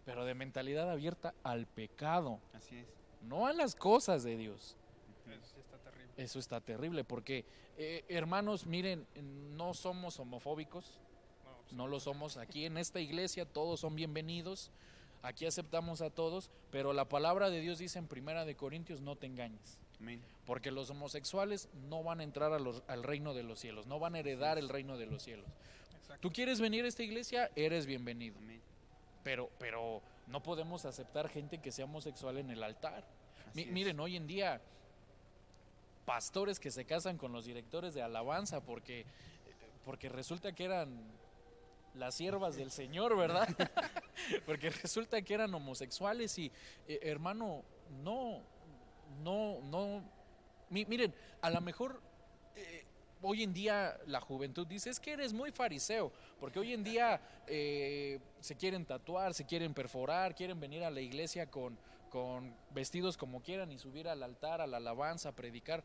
pero 0.06 0.26
de 0.26 0.34
mentalidad 0.36 0.90
abierta 0.90 1.34
al 1.44 1.66
pecado, 1.68 2.40
Así 2.54 2.78
es. 2.78 2.86
no 3.24 3.48
a 3.48 3.54
las 3.54 3.76
cosas 3.76 4.24
de 4.24 4.38
Dios. 4.38 4.78
Eso 5.28 5.46
sí 5.54 5.60
está 5.60 5.78
terrible. 5.80 6.14
Eso 6.18 6.40
está 6.40 6.62
terrible 6.62 7.04
porque, 7.04 7.46
eh, 7.78 8.06
hermanos, 8.08 8.66
miren, 8.66 9.06
no 9.58 9.74
somos 9.74 10.20
homofóbicos, 10.20 11.00
No, 11.76 11.88
lo 11.88 12.00
somos. 12.00 12.38
Aquí 12.38 12.66
en 12.66 12.78
esta 12.78 13.00
iglesia 13.02 13.46
todos 13.46 13.82
son 13.82 13.96
bienvenidos, 13.96 14.72
aquí 15.22 15.46
aceptamos 15.46 16.02
a 16.02 16.10
todos, 16.10 16.50
pero 16.72 16.94
la 16.94 17.10
palabra 17.10 17.50
de 17.50 17.60
Dios 17.60 17.80
dice 17.80 18.00
en 18.00 18.08
Primera 18.08 18.46
de 18.46 18.56
Corintios, 18.56 19.02
no 19.02 19.16
te 19.16 19.28
engañes. 19.28 19.78
Amén. 20.00 20.22
Porque 20.46 20.72
los 20.72 20.90
homosexuales 20.90 21.68
no 21.90 22.04
van 22.04 22.20
a 22.20 22.24
entrar 22.24 22.54
a 22.54 22.60
los- 22.60 22.84
al 22.88 23.04
reino 23.04 23.34
de 23.34 23.44
los 23.44 23.60
cielos, 23.60 23.88
no 23.88 24.00
van 24.00 24.16
a 24.16 24.20
heredar 24.20 24.58
el 24.58 24.70
reino 24.70 24.98
de 24.98 25.06
los 25.08 25.24
cielos. 25.24 25.46
exacto. 25.98 26.22
¿Tú 26.22 26.32
quieres 26.32 26.62
venir 26.62 26.86
a 26.86 26.88
esta 26.88 27.04
iglesia? 27.04 27.50
Eres 27.56 27.86
bienvenido. 27.86 28.38
Amén. 28.38 28.62
Pero, 29.24 29.50
pero 29.60 30.02
no 30.28 30.42
podemos 30.44 30.86
aceptar 30.86 31.28
gente 31.30 31.58
que 31.58 31.72
sea 31.72 31.86
homosexual 31.86 32.38
en 32.38 32.52
el 32.52 32.62
altar. 32.64 33.04
Es. 33.56 33.68
miren, 33.68 34.00
hoy 34.00 34.16
en 34.16 34.28
día, 34.28 34.62
pastores 36.06 36.60
que 36.60 36.70
se 36.72 36.86
casan 36.86 37.18
con 37.18 37.32
los 37.34 37.46
directores 37.46 37.94
de 37.96 38.02
alabanza 38.04 38.62
porque, 38.62 39.06
porque 39.84 40.10
resulta 40.10 40.54
que 40.54 40.66
eran 40.66 40.90
las 41.96 42.16
siervas 42.16 42.56
del 42.56 42.72
Señor, 42.72 43.16
¿verdad? 43.18 43.48
porque 44.46 44.70
resulta 44.70 45.22
que 45.22 45.34
eran 45.34 45.54
homosexuales 45.54 46.38
y, 46.38 46.52
eh, 46.88 47.00
hermano, 47.04 47.64
no, 48.04 48.42
no, 49.24 49.60
no. 49.64 50.04
Mi- 50.70 50.86
miren, 50.86 51.14
a 51.42 51.50
lo 51.50 51.62
mejor 51.62 52.02
eh, 52.56 52.84
hoy 53.22 53.44
en 53.44 53.54
día 53.54 53.98
la 54.08 54.20
juventud 54.22 54.68
dice, 54.68 54.90
es 54.90 55.00
que 55.00 55.14
eres 55.14 55.34
muy 55.34 55.52
fariseo, 55.52 56.12
porque 56.40 56.60
hoy 56.60 56.74
en 56.74 56.84
día 56.84 57.22
eh, 57.48 58.20
se 58.40 58.56
quieren 58.56 58.86
tatuar, 58.86 59.34
se 59.34 59.46
quieren 59.46 59.74
perforar, 59.74 60.36
quieren 60.36 60.60
venir 60.60 60.84
a 60.84 60.92
la 60.92 61.02
iglesia 61.02 61.50
con, 61.50 61.78
con 62.10 62.56
vestidos 62.72 63.18
como 63.18 63.42
quieran 63.42 63.72
y 63.72 63.78
subir 63.80 64.08
al 64.08 64.22
altar, 64.24 64.62
a 64.62 64.68
la 64.68 64.78
alabanza, 64.78 65.30
a 65.30 65.32
predicar 65.36 65.84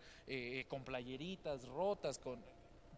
con 0.69 0.85
playeritas 0.85 1.67
rotas, 1.67 2.19
con... 2.19 2.43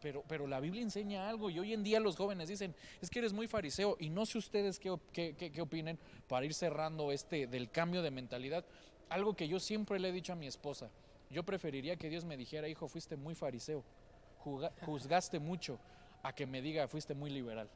Pero, 0.02 0.24
pero 0.26 0.46
la 0.48 0.58
Biblia 0.58 0.82
enseña 0.82 1.28
algo 1.28 1.48
y 1.48 1.58
hoy 1.60 1.72
en 1.72 1.84
día 1.84 2.00
los 2.00 2.16
jóvenes 2.16 2.48
dicen, 2.48 2.74
es 3.00 3.08
que 3.08 3.20
eres 3.20 3.32
muy 3.32 3.46
fariseo 3.46 3.96
y 4.00 4.10
no 4.10 4.26
sé 4.26 4.36
ustedes 4.38 4.78
qué, 4.80 4.94
qué, 5.12 5.34
qué- 5.36 5.52
qué 5.52 5.62
opinen 5.62 5.98
para 6.28 6.44
ir 6.44 6.52
cerrando 6.54 7.12
este 7.12 7.46
del 7.46 7.70
cambio 7.70 8.02
de 8.02 8.10
mentalidad. 8.10 8.64
Algo 9.08 9.34
que 9.34 9.46
yo 9.46 9.60
siempre 9.60 10.00
le 10.00 10.08
he 10.08 10.12
dicho 10.12 10.32
a 10.32 10.36
mi 10.36 10.46
esposa, 10.48 10.90
yo 11.30 11.44
preferiría 11.44 11.96
que 11.96 12.08
Dios 12.10 12.24
me 12.24 12.36
dijera, 12.36 12.68
hijo, 12.68 12.88
fuiste 12.88 13.16
muy 13.16 13.34
fariseo, 13.36 13.84
juzgaste 14.84 15.38
mucho, 15.38 15.78
a 16.22 16.34
que 16.34 16.46
me 16.46 16.60
diga, 16.60 16.88
fuiste 16.88 17.14
muy 17.14 17.30
liberal. 17.30 17.70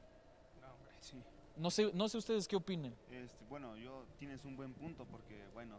No, 0.61 0.75
hombre. 0.75 0.91
Sí. 1.01 1.23
No 1.57 1.71
sé, 1.71 1.91
no 1.95 2.09
sé 2.09 2.19
ustedes 2.19 2.49
qué 2.49 2.57
opinen. 2.57 2.93
Este, 3.11 3.45
bueno, 3.49 3.77
yo 3.77 4.05
tienes 4.19 4.45
un 4.45 4.57
buen 4.57 4.75
punto 4.75 5.07
porque, 5.07 5.43
bueno, 5.55 5.79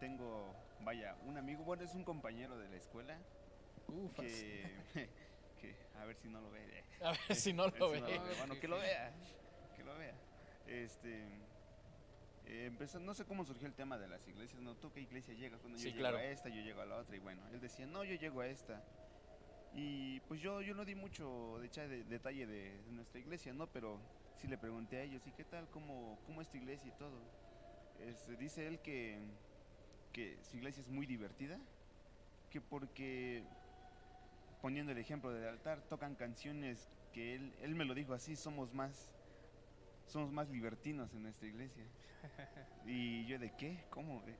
tengo, 0.00 0.54
vaya, 0.84 1.16
un 1.26 1.38
amigo, 1.38 1.64
bueno, 1.64 1.82
es 1.82 1.94
un 1.94 2.04
compañero 2.04 2.58
de 2.58 2.68
la 2.68 2.76
escuela 2.76 3.16
Ufas. 3.88 4.24
que 4.26 4.70
a 5.96 6.04
ver 6.04 6.16
si 6.16 6.28
no 6.28 6.40
lo 6.40 6.50
ve. 6.50 6.84
A 7.00 7.12
ver 7.12 7.36
si 7.36 7.52
no 7.52 7.66
lo 7.68 7.90
ve. 7.90 7.98
si 7.98 8.00
no 8.00 8.08
Bueno, 8.36 8.58
que 8.60 8.68
lo 8.68 8.78
vea, 8.78 9.14
que 9.74 9.82
lo 9.84 9.96
vea. 9.96 10.14
Este, 10.66 11.48
eh, 12.42 12.66
empezó, 12.66 13.00
no 13.00 13.14
sé 13.14 13.26
cómo 13.26 13.44
surgió 13.44 13.66
el 13.66 13.74
tema 13.74 13.98
de 13.98 14.08
las 14.08 14.28
iglesias, 14.28 14.62
¿no? 14.62 14.76
¿Tú 14.76 14.92
qué 14.92 15.00
iglesia 15.00 15.34
llegas? 15.34 15.62
Bueno, 15.62 15.78
yo 15.78 15.84
Sí, 15.84 15.90
llego 15.90 16.02
claro. 16.02 16.16
a 16.16 16.24
esta, 16.24 16.48
yo 16.48 16.62
llego 16.62 16.80
a 16.80 16.86
la 16.86 16.96
otra, 16.98 17.16
y 17.16 17.18
bueno, 17.20 17.48
él 17.48 17.60
decía, 17.60 17.86
no, 17.86 18.04
yo 18.04 18.14
llego 18.16 18.40
a 18.40 18.48
esta. 18.48 18.84
Y 19.70 20.20
pues 20.22 20.40
yo, 20.40 20.62
yo 20.62 20.74
no 20.74 20.84
di 20.84 20.94
mucho 20.94 21.58
de, 21.60 21.68
de- 21.88 22.04
detalle 22.04 22.46
de, 22.46 22.82
de 22.84 22.92
nuestra 22.92 23.20
iglesia, 23.20 23.52
¿no? 23.54 23.72
Pero 23.72 24.10
sí 24.34 24.48
le 24.48 24.58
pregunté 24.58 24.98
a 24.98 25.02
ellos, 25.04 25.26
¿y 25.26 25.32
qué 25.32 25.44
tal? 25.44 25.70
¿Cómo, 25.70 26.22
cómo 26.24 26.42
es 26.42 26.50
tu 26.50 26.56
iglesia 26.58 26.88
y 26.88 26.92
todo? 26.92 27.32
Este, 27.94 28.36
dice 28.36 28.66
él 28.68 28.82
que, 28.82 29.38
que 30.12 30.44
su 30.44 30.56
iglesia 30.58 30.80
es 30.82 30.88
muy 30.90 31.06
divertida, 31.06 31.68
que 32.50 32.60
porque, 32.60 33.44
poniendo 34.62 34.92
el 34.92 34.98
ejemplo 34.98 35.32
del 35.32 35.48
altar, 35.48 35.80
tocan 35.88 36.14
canciones 36.14 36.88
que 37.12 37.34
él, 37.34 37.52
él 37.62 37.74
me 37.74 37.84
lo 37.84 37.94
dijo 37.94 38.14
así, 38.14 38.36
somos 38.36 38.72
más, 38.74 39.12
somos 40.08 40.30
más 40.32 40.48
libertinos 40.50 41.12
en 41.14 41.22
nuestra 41.22 41.46
iglesia. 41.48 41.84
Y 42.88 43.26
yo 43.26 43.38
de 43.38 43.50
qué, 43.56 43.78
cómo, 43.90 44.22
Eh, 44.26 44.36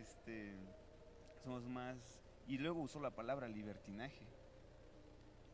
este, 0.00 0.52
somos 1.44 1.62
más, 1.64 1.96
y 2.48 2.58
luego 2.58 2.80
usó 2.80 3.00
la 3.00 3.10
palabra 3.10 3.46
libertinaje. 3.48 4.24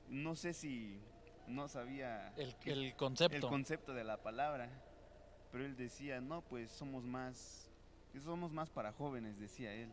No 0.09 0.35
sé 0.35 0.55
si 0.55 0.99
no 1.47 1.69
sabía 1.69 2.33
El, 2.37 2.55
qué- 2.57 2.73
el 2.73 2.95
concepto. 2.97 3.37
el 3.37 3.43
concepto 3.43 3.93
de 3.95 4.05
la 4.05 4.17
palabra, 4.17 4.69
pero 5.51 5.65
él 5.67 5.77
decía, 5.77 6.21
no, 6.21 6.41
pues 6.43 6.71
somos 6.71 7.05
más, 7.05 7.71
somos 8.23 8.51
más 8.53 8.71
para 8.71 8.93
jóvenes, 8.93 9.39
decía 9.39 9.73
él. 9.75 9.91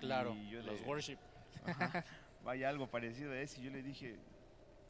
claro, 0.00 0.32
Y 0.34 0.50
yo 0.50 0.62
los 0.62 0.80
worship. 0.82 1.18
Ajá. 1.64 2.04
vaya 2.44 2.68
algo 2.68 2.86
parecido 2.88 3.32
a 3.32 3.40
eso. 3.40 3.60
Y 3.60 3.64
yo 3.64 3.70
le 3.70 3.82
dije, 3.82 4.16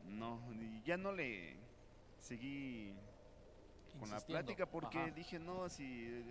no, 0.08 0.40
y 0.60 0.82
ya 0.84 0.96
no 0.96 1.12
le 1.12 1.56
seguí 2.18 2.92
con 3.98 4.10
la 4.10 4.20
plática 4.20 4.66
porque 4.66 4.98
Ajá. 4.98 5.10
dije, 5.10 5.38
no, 5.38 5.68
si 5.68 6.24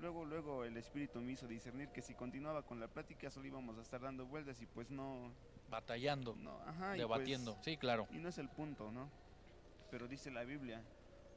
luego, 0.00 0.24
luego 0.24 0.64
el 0.64 0.76
espíritu 0.76 1.20
me 1.20 1.32
hizo 1.32 1.46
discernir 1.46 1.88
que 1.90 2.02
si 2.02 2.14
continuaba 2.14 2.62
con 2.62 2.80
la 2.80 2.88
plática 2.88 3.30
solo 3.30 3.46
íbamos 3.46 3.78
a 3.78 3.82
estar 3.82 4.00
dando 4.00 4.26
vueltas 4.26 4.60
y 4.60 4.66
pues 4.66 4.90
no, 4.90 5.30
Batallando, 5.70 6.34
no, 6.36 6.60
ajá, 6.66 6.92
debatiendo. 6.92 7.54
pues- 7.54 7.64
sí, 7.64 7.76
claro. 7.76 8.06
y 8.12 8.18
no 8.18 8.28
es 8.28 8.38
el 8.38 8.48
punto, 8.48 8.90
¿no? 8.90 9.08
Pero 9.90 10.08
dice 10.08 10.30
la 10.30 10.42
Biblia, 10.44 10.82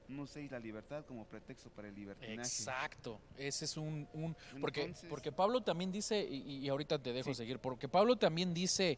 no 0.08 0.24
uséis 0.24 0.52
la 0.52 0.60
libertad 0.60 1.06
como 1.06 1.26
pretexto 1.26 1.70
para 1.70 1.88
el 1.90 1.96
libertinaje. 1.96 2.40
Exacto. 2.42 3.20
Ese 3.38 3.66
es 3.66 3.78
un, 3.78 4.08
un 4.14 4.36
porque 4.60 4.82
Entonces- 4.82 5.10
porque 5.10 5.32
Pablo 5.32 5.62
también 5.62 5.92
dice 5.92 6.20
y, 6.24 6.58
y 6.58 6.70
ahorita 6.70 6.98
te 7.02 7.14
dejo 7.14 7.30
Sí. 7.30 7.36
seguir 7.36 7.60
porque 7.60 7.88
Pablo 7.88 8.16
también 8.16 8.54
dice 8.54 8.98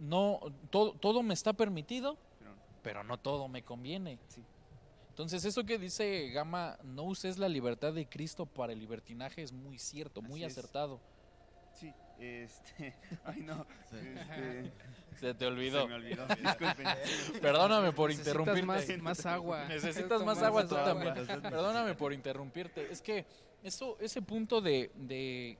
no 0.00 0.40
todo 0.70 0.92
todo 0.94 1.22
me 1.22 1.34
está 1.34 1.52
permitido, 1.52 2.16
Pero, 2.38 2.50
pero 2.82 3.04
no 3.04 3.18
todo 3.18 3.48
me 3.48 3.62
conviene. 3.62 4.18
sí, 4.28 4.42
Entonces 5.10 5.44
eso 5.44 5.64
que 5.64 5.78
dice 5.78 6.28
Gama, 6.30 6.78
no 6.84 7.04
uses 7.04 7.38
la 7.38 7.48
libertad 7.48 7.92
de 7.92 8.06
Cristo 8.06 8.46
para 8.46 8.72
el 8.72 8.78
libertinaje 8.80 9.42
es 9.42 9.52
muy 9.52 9.78
cierto, 9.78 10.22
muy 10.22 10.44
Así 10.44 10.52
es. 10.52 10.58
acertado. 10.58 11.00
sí, 11.72 11.92
este, 12.18 12.94
ay 13.24 13.40
no, 13.42 13.66
Sí. 13.90 13.96
este, 13.96 14.72
Se 15.16 15.32
te 15.32 15.46
olvidó. 15.46 15.80
se 15.82 15.88
me 15.88 15.94
olvidó. 15.94 16.26
Perdóname 17.40 17.92
por 17.92 18.10
Necesitas 18.10 18.34
interrumpirte. 18.34 18.66
Más, 18.98 19.02
más 19.18 19.26
agua. 19.26 19.64
Necesitas 19.66 20.22
más 20.22 20.42
agua 20.42 20.66
tú 20.68 20.76
agua. 20.76 20.84
también. 21.14 21.42
Perdóname 21.42 21.94
por 21.94 22.12
interrumpirte. 22.12 22.90
Es 22.92 23.00
que 23.00 23.24
eso, 23.62 23.96
ese 24.00 24.20
punto 24.20 24.60
de, 24.60 24.90
de 24.94 25.56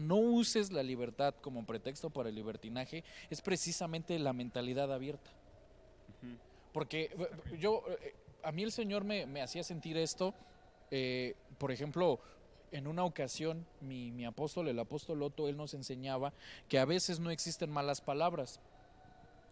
no 0.00 0.16
uses 0.16 0.72
la 0.72 0.82
libertad 0.82 1.34
como 1.40 1.64
pretexto 1.64 2.10
para 2.10 2.28
el 2.28 2.34
libertinaje 2.34 3.04
es 3.28 3.40
precisamente 3.40 4.18
la 4.18 4.32
mentalidad 4.32 4.92
abierta. 4.92 5.30
Porque 6.72 7.10
eh, 7.18 7.58
yo, 7.58 7.84
eh, 7.88 8.14
a 8.42 8.52
mí 8.52 8.62
el 8.62 8.72
Señor 8.72 9.04
me, 9.04 9.26
me 9.26 9.42
hacía 9.42 9.62
sentir 9.62 9.96
esto, 9.96 10.34
eh, 10.90 11.34
por 11.58 11.72
ejemplo, 11.72 12.20
en 12.72 12.86
una 12.86 13.04
ocasión 13.04 13.66
mi, 13.80 14.10
mi 14.10 14.24
apóstol, 14.24 14.68
el 14.68 14.78
apóstol 14.78 15.22
Otto, 15.22 15.48
él 15.48 15.56
nos 15.56 15.74
enseñaba 15.74 16.32
que 16.68 16.78
a 16.78 16.84
veces 16.84 17.18
no 17.18 17.30
existen 17.30 17.70
malas 17.70 18.00
palabras, 18.00 18.60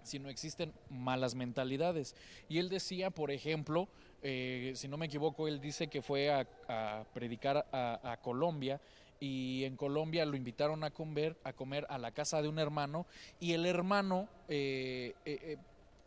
sino 0.03 0.29
existen 0.29 0.73
malas 0.89 1.35
mentalidades. 1.35 2.15
Y 2.49 2.59
él 2.59 2.69
decía, 2.69 3.11
por 3.11 3.31
ejemplo, 3.31 3.89
eh, 4.23 4.73
si 4.77 4.89
no 4.89 4.97
me 4.97 5.07
equivoco, 5.07 5.49
él 5.49 5.61
dice 5.61 5.89
que 5.89 6.03
fue 6.03 6.31
a, 6.31 6.47
a 6.69 7.05
predicar 7.13 7.67
a, 7.73 8.01
a 8.13 8.17
Colombia 8.19 8.81
y 9.21 9.65
en 9.65 9.77
Colombia 9.77 10.25
lo 10.25 10.37
invitaron 10.37 10.85
a 10.85 10.91
comer, 10.91 11.37
a 11.45 11.53
comer 11.53 11.87
a 11.89 11.99
la 11.99 12.13
casa 12.13 12.41
de 12.43 12.49
un 12.49 12.59
hermano 12.59 13.07
y 13.41 13.53
el 13.53 13.67
hermano, 13.67 14.29
eh, 14.49 15.15
eh, 15.25 15.39
eh, 15.43 15.57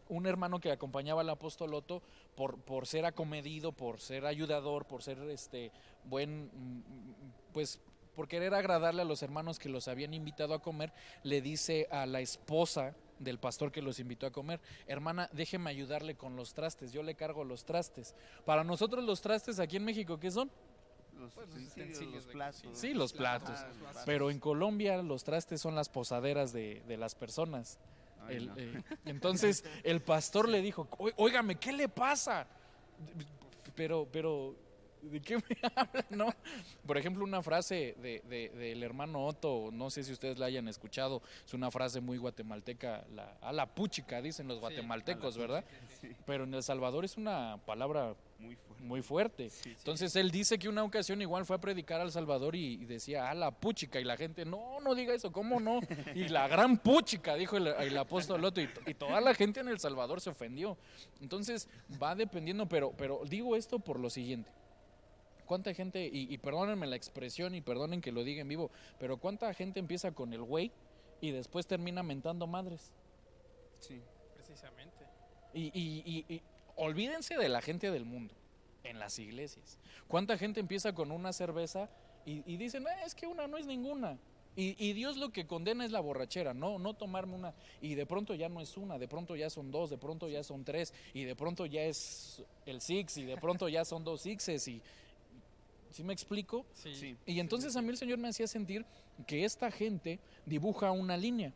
un 0.09 0.27
hermano 0.27 0.59
que 0.59 0.71
acompañaba 0.71 1.21
al 1.21 1.29
apóstol 1.29 1.73
Otto, 1.73 2.01
por, 2.35 2.57
por 2.59 2.87
ser 2.87 3.05
acomedido, 3.05 3.71
por 3.71 3.99
ser 3.99 4.25
ayudador, 4.25 4.85
por 4.85 5.03
ser 5.03 5.17
este 5.29 5.71
buen, 6.05 6.45
mm, 6.45 6.83
pues 7.53 7.79
por 8.15 8.27
querer 8.27 8.53
agradarle 8.53 9.01
a 9.01 9.05
los 9.05 9.23
hermanos 9.23 9.57
que 9.57 9.69
los 9.69 9.87
habían 9.87 10.13
invitado 10.13 10.53
a 10.53 10.61
comer, 10.61 10.91
le 11.23 11.41
dice 11.41 11.87
a 11.91 12.05
la 12.05 12.19
esposa 12.19 12.93
del 13.19 13.37
pastor 13.37 13.71
que 13.71 13.81
los 13.81 13.99
invitó 13.99 14.25
a 14.25 14.31
comer, 14.31 14.59
hermana, 14.87 15.29
déjeme 15.31 15.69
ayudarle 15.69 16.15
con 16.15 16.35
los 16.35 16.53
trastes, 16.53 16.91
yo 16.91 17.03
le 17.03 17.15
cargo 17.15 17.43
los 17.43 17.65
trastes. 17.65 18.15
Para 18.45 18.63
nosotros 18.63 19.03
los 19.03 19.21
trastes 19.21 19.59
aquí 19.59 19.77
en 19.77 19.85
México, 19.85 20.19
¿qué 20.19 20.31
son? 20.31 20.51
Los 21.21 21.33
Pues, 21.33 21.47
utensilios, 21.49 22.01
los 22.13 22.25
platos. 22.25 22.77
Sí, 22.77 22.93
los 22.93 23.13
platos. 23.13 23.55
Ah, 23.57 23.69
los. 23.93 24.03
Pero 24.05 24.29
en 24.31 24.39
Colombia 24.39 25.01
los 25.01 25.23
trastes 25.23 25.61
son 25.61 25.75
las 25.75 25.87
posaderas 25.89 26.51
de, 26.51 26.81
de 26.87 26.97
las 26.97 27.15
personas. 27.15 27.77
Ay, 28.27 28.37
El, 28.37 28.47
no. 28.47 28.53
eh, 28.57 28.83
entonces 29.05 29.63
el 29.83 30.01
pastor 30.01 30.49
le 30.49 30.61
dijo, 30.61 30.87
"Ó- 30.97 31.09
óigame, 31.17 31.55
¿qué 31.55 31.71
le 31.71 31.87
pasa? 31.89 32.47
Pero, 33.75 34.07
pero, 34.11 34.55
¿de 35.01 35.19
qué 35.21 35.37
me 35.37 35.43
habla? 35.75 36.05
No? 36.09 36.33
Por 36.85 36.97
ejemplo, 36.97 37.23
una 37.23 37.41
frase 37.41 37.95
de, 38.01 38.21
de- 38.29 38.49
del 38.49 38.83
hermano 38.83 39.25
Otto, 39.25 39.69
no 39.71 39.89
sé 39.89 40.03
si 40.03 40.11
ustedes 40.11 40.37
la 40.39 40.45
hayan 40.47 40.67
escuchado, 40.67 41.21
es 41.45 41.53
una 41.53 41.71
frase 41.71 42.01
muy 42.01 42.17
guatemalteca, 42.17 43.05
la, 43.13 43.37
a 43.41 43.51
la 43.53 43.65
puchica, 43.65 44.21
dicen 44.21 44.47
los 44.47 44.59
guatemaltecos, 44.59 45.35
a 45.37 45.39
¿verdad? 45.39 45.65
Sí, 45.99 46.11
Pero 46.25 46.43
en 46.45 46.53
El 46.53 46.63
Salvador 46.63 47.05
es 47.05 47.17
una 47.17 47.59
palabra 47.65 48.15
muy 48.39 48.55
fuerte. 48.55 48.83
muy 48.83 49.01
fuerte. 49.03 49.51
Entonces 49.65 50.15
él 50.15 50.31
dice 50.31 50.57
que 50.57 50.67
una 50.67 50.83
ocasión 50.83 51.21
igual 51.21 51.45
fue 51.45 51.55
a 51.57 51.59
predicar 51.61 52.01
al 52.01 52.11
Salvador 52.11 52.55
y, 52.55 52.73
y 52.73 52.85
decía, 52.85 53.29
ah, 53.29 53.35
la 53.35 53.51
puchica, 53.51 53.99
y 53.99 54.03
la 54.03 54.17
gente, 54.17 54.45
no, 54.45 54.79
no 54.79 54.95
diga 54.95 55.13
eso, 55.13 55.31
¿cómo 55.31 55.59
no? 55.59 55.79
Y 56.15 56.27
la 56.29 56.47
gran 56.47 56.77
puchica, 56.77 57.35
dijo 57.35 57.57
el, 57.57 57.67
el 57.67 57.97
apóstol 57.97 58.43
Otto, 58.43 58.59
y, 58.61 58.69
y 58.87 58.93
toda 58.95 59.21
la 59.21 59.35
gente 59.35 59.59
en 59.59 59.67
El 59.67 59.79
Salvador 59.79 60.21
se 60.21 60.31
ofendió. 60.31 60.75
Entonces 61.21 61.67
va 62.01 62.15
dependiendo, 62.15 62.67
pero, 62.67 62.91
pero 62.97 63.21
digo 63.25 63.55
esto 63.55 63.77
por 63.79 63.99
lo 63.99 64.09
siguiente. 64.09 64.49
¿Cuánta 65.51 65.73
gente, 65.73 66.05
y, 66.09 66.33
y 66.33 66.37
perdónenme 66.37 66.87
la 66.87 66.95
expresión 66.95 67.53
y 67.55 67.59
perdonen 67.59 67.99
que 67.99 68.13
lo 68.13 68.23
diga 68.23 68.39
en 68.39 68.47
vivo, 68.47 68.71
pero 68.97 69.17
cuánta 69.17 69.53
gente 69.53 69.81
empieza 69.81 70.13
con 70.13 70.31
el 70.31 70.41
güey 70.41 70.71
y 71.19 71.31
después 71.31 71.67
termina 71.67 72.03
mentando 72.03 72.47
madres? 72.47 72.93
Sí. 73.81 73.99
Precisamente. 74.33 75.03
Y, 75.53 75.63
y- 75.77 76.03
y- 76.05 76.33
y 76.35 76.41
olvídense 76.77 77.35
de 77.35 77.49
la 77.49 77.61
gente 77.61 77.91
del 77.91 78.05
mundo, 78.05 78.33
en 78.85 78.97
las 78.97 79.19
iglesias. 79.19 79.77
¿Cuánta 80.07 80.37
gente 80.37 80.61
empieza 80.61 80.93
con 80.95 81.11
una 81.11 81.33
cerveza 81.33 81.89
y, 82.25 82.55
dicen, 82.55 82.85
"Ah, 82.87 83.03
es 83.05 83.13
que 83.13 83.27
una 83.27 83.45
no 83.45 83.57
es 83.57 83.65
ninguna? 83.65 84.17
Y, 84.55 84.77
y 84.79 84.93
Dios 84.93 85.17
lo 85.17 85.31
que 85.33 85.47
condena 85.47 85.83
es 85.83 85.91
la 85.91 85.99
borrachera, 85.99 86.53
no, 86.53 86.79
no 86.79 86.93
tomarme 86.93 87.35
una. 87.35 87.53
Y 87.81 87.95
de 87.95 88.05
pronto 88.05 88.35
ya 88.35 88.47
no 88.47 88.61
es 88.61 88.77
una, 88.77 88.97
de 88.97 89.09
pronto 89.09 89.35
ya 89.35 89.49
son 89.49 89.69
dos, 89.69 89.89
de 89.89 89.97
pronto 89.97 90.29
ya 90.29 90.43
son 90.45 90.63
tres, 90.63 90.93
y 91.13 91.25
de 91.25 91.35
pronto 91.35 91.65
ya 91.65 91.81
es 91.83 92.41
el 92.65 92.79
six, 92.79 93.17
y 93.17 93.25
de 93.25 93.35
pronto 93.35 93.67
ya 93.67 93.83
son 93.83 94.05
dos 94.05 94.21
sixes. 94.21 94.65
Y, 94.69 94.81
¿Sí 95.91 96.03
me 96.03 96.13
explico? 96.13 96.65
Sí. 96.73 96.95
Sí. 96.95 97.17
Y 97.25 97.39
entonces 97.39 97.75
a 97.75 97.81
mí 97.81 97.89
el 97.89 97.97
Señor 97.97 98.17
me 98.17 98.27
hacía 98.29 98.47
sentir 98.47 98.85
que 99.27 99.43
esta 99.45 99.69
gente 99.71 100.19
dibuja 100.45 100.91
una 100.91 101.17
línea. 101.17 101.53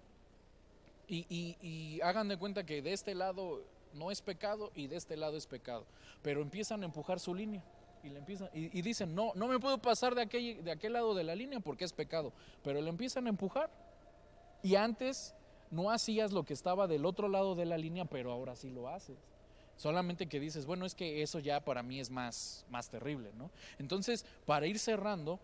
Y, 1.08 1.26
y- 1.30 1.58
y 1.62 2.02
hagan 2.02 2.28
de 2.28 2.38
cuenta 2.38 2.66
que 2.66 2.82
de 2.82 2.94
este 2.94 3.14
lado 3.16 3.64
no 3.94 4.12
es 4.12 4.22
pecado 4.22 4.72
y 4.76 4.88
de 4.88 4.98
este 4.98 5.16
lado 5.18 5.38
es 5.38 5.48
pecado. 5.48 5.86
Pero 6.22 6.42
empiezan 6.42 6.82
a 6.82 6.86
empujar 6.86 7.20
su 7.20 7.34
línea. 7.34 7.64
Y, 8.04 8.10
le 8.10 8.20
empiezan, 8.20 8.50
y, 8.54 8.78
y 8.78 8.82
dicen, 8.82 9.16
no, 9.16 9.32
no 9.36 9.48
me 9.48 9.60
puedo 9.60 9.80
pasar 9.80 10.14
de 10.16 10.22
aquel, 10.22 10.64
de 10.64 10.72
aquel 10.72 10.94
lado 10.94 11.16
de 11.16 11.24
la 11.24 11.34
línea 11.36 11.60
porque 11.60 11.86
es 11.86 11.94
pecado. 11.94 12.34
Pero 12.64 12.82
le 12.82 12.90
empiezan 12.90 13.26
a 13.26 13.30
empujar. 13.30 13.70
Y 14.62 14.76
antes 14.76 15.34
no 15.72 15.90
hacías 15.92 16.32
lo 16.32 16.44
que 16.44 16.54
estaba 16.54 16.88
del 16.88 17.06
otro 17.06 17.28
lado 17.30 17.56
de 17.56 17.66
la 17.66 17.78
línea, 17.78 18.06
pero 18.06 18.32
ahora 18.32 18.56
sí 18.56 18.70
lo 18.70 18.88
haces. 18.90 19.18
Solamente 19.78 20.28
que 20.28 20.40
dices, 20.40 20.66
bueno, 20.66 20.86
es 20.86 20.96
que 20.96 21.22
eso 21.22 21.40
ya 21.40 21.60
para 21.60 21.84
mí 21.84 22.00
es 22.00 22.10
más, 22.10 22.66
más 22.70 22.90
terrible, 22.90 23.32
¿no? 23.36 23.52
Entonces, 23.78 24.26
para 24.46 24.68
ir 24.68 24.80
cerrando, 24.80 25.40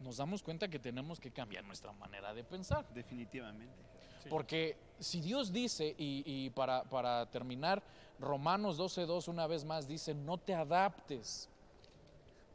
nos 0.00 0.18
damos 0.18 0.42
cuenta 0.42 0.68
que 0.68 0.78
tenemos 0.78 1.18
que 1.18 1.30
cambiar 1.30 1.64
nuestra 1.64 1.92
manera 1.92 2.32
de 2.32 2.44
pensar. 2.44 2.86
Definitivamente. 2.94 3.74
Sí. 4.22 4.28
Porque 4.28 4.76
si 5.00 5.20
Dios 5.20 5.52
dice, 5.52 5.94
y, 5.98 6.22
y 6.26 6.50
para, 6.50 6.84
para 6.84 7.26
terminar, 7.30 7.82
Romanos 8.20 8.78
12.2 8.78 9.28
una 9.28 9.46
vez 9.46 9.64
más 9.64 9.88
dice, 9.88 10.14
no 10.14 10.38
te 10.38 10.54
adaptes. 10.54 11.48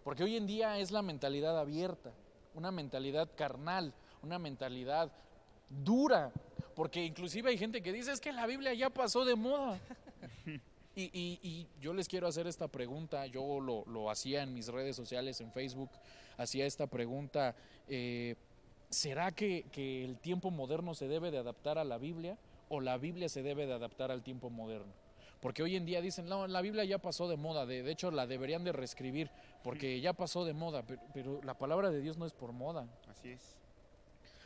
Porque 0.04 0.24
hoy 0.24 0.38
en 0.38 0.48
día 0.48 0.78
es 0.80 0.92
la 0.92 1.02
mentalidad 1.02 1.60
abierta, 1.60 2.12
una 2.56 2.72
mentalidad 2.72 3.30
carnal, 3.36 3.94
una 4.24 4.40
mentalidad 4.40 5.12
dura. 5.70 6.32
Porque 6.76 7.04
inclusive 7.04 7.50
hay 7.50 7.58
gente 7.58 7.82
que 7.82 7.92
dice, 7.92 8.12
es 8.12 8.22
que 8.22 8.32
la 8.32 8.48
Biblia 8.48 8.74
ya 8.74 8.90
pasó 8.90 9.26
de 9.26 9.36
moda. 9.36 9.80
Y, 10.96 11.04
y- 11.14 11.40
y 11.44 11.68
yo 11.80 11.94
les 11.94 12.08
quiero 12.08 12.28
hacer 12.28 12.48
esta 12.48 12.68
pregunta, 12.68 13.26
yo 13.28 13.60
lo, 13.60 13.86
lo 13.86 14.10
hacía 14.10 14.44
en 14.44 14.54
mis 14.54 14.68
redes 14.68 14.96
sociales, 14.96 15.40
en 15.40 15.52
Facebook, 15.52 15.90
hacía 16.38 16.66
esta 16.66 16.88
pregunta, 16.88 17.56
eh, 17.88 18.36
¿será 18.90 19.32
que, 19.32 19.64
que 19.72 20.04
el 20.04 20.18
tiempo 20.18 20.52
moderno 20.52 20.94
se 20.96 21.08
debe 21.08 21.32
de 21.32 21.38
adaptar 21.38 21.78
a 21.78 21.84
la 21.84 21.98
Biblia 21.98 22.38
o 22.70 22.82
la 22.82 22.98
Biblia 22.98 23.30
se 23.30 23.44
debe 23.44 23.66
de 23.68 23.74
adaptar 23.74 24.12
al 24.12 24.24
tiempo 24.24 24.50
moderno? 24.50 24.92
Porque 25.42 25.64
hoy 25.64 25.78
en 25.78 25.86
día 25.86 26.02
dicen, 26.02 26.28
no, 26.28 26.48
la 26.48 26.60
Biblia 26.62 26.84
ya 26.84 26.98
pasó 26.98 27.30
de 27.30 27.38
moda, 27.38 27.66
de, 27.66 27.82
de 27.82 27.92
hecho 27.92 28.12
la 28.12 28.28
deberían 28.28 28.66
de 28.66 28.74
reescribir, 28.74 29.30
porque 29.64 30.02
ya 30.02 30.12
pasó 30.12 30.44
de 30.44 30.54
moda, 30.54 30.84
pero, 30.86 31.02
pero 31.14 31.42
la 31.44 31.54
palabra 31.58 31.92
de 31.92 32.02
Dios 32.02 32.18
no 32.18 32.26
es 32.26 32.34
por 32.34 32.52
moda, 32.52 32.88
Así 33.10 33.30
es. 33.30 33.56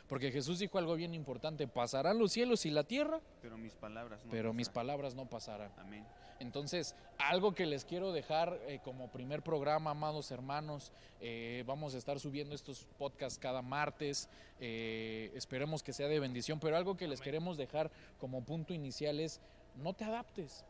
Porque 0.08 0.30
Jesús 0.30 0.58
dijo 0.58 0.78
algo 0.78 0.94
bien 0.94 1.14
importante, 1.14 1.66
pasarán 1.66 2.18
los 2.18 2.32
cielos 2.32 2.66
y 2.66 2.70
la 2.70 2.84
tierra, 2.84 3.20
Pero 3.40 3.56
mis 3.56 3.74
palabras 3.74 4.24
no. 4.24 4.30
pero 4.30 4.52
mis 4.52 4.68
pasarán. 4.68 4.86
palabras 4.86 5.14
no 5.14 5.26
pasarán. 5.26 5.72
Amén. 5.78 6.04
Entonces, 6.40 6.94
algo 7.16 7.54
que 7.54 7.64
les 7.64 7.84
quiero 7.84 8.12
dejar 8.12 8.58
eh, 8.66 8.80
como 8.84 9.08
primer 9.10 9.42
programa, 9.42 9.92
amados 9.92 10.30
hermanos, 10.30 10.92
eh, 11.20 11.62
vamos 11.66 11.94
a 11.94 11.98
estar 11.98 12.18
subiendo 12.18 12.54
estos 12.54 12.86
podcasts 12.98 13.38
cada 13.38 13.62
martes, 13.62 14.28
eh, 14.60 15.30
esperemos 15.34 15.82
que 15.82 15.92
sea 15.92 16.08
de 16.08 16.18
bendición, 16.20 16.58
pero 16.60 16.76
algo 16.76 16.96
que 16.96 17.06
les 17.08 17.20
queremos 17.20 17.56
dejar 17.56 17.90
como 18.18 18.42
punto 18.44 18.74
inicial 18.74 19.20
es, 19.20 19.40
no 19.76 19.92
te 19.94 20.04
adaptes, 20.04 20.64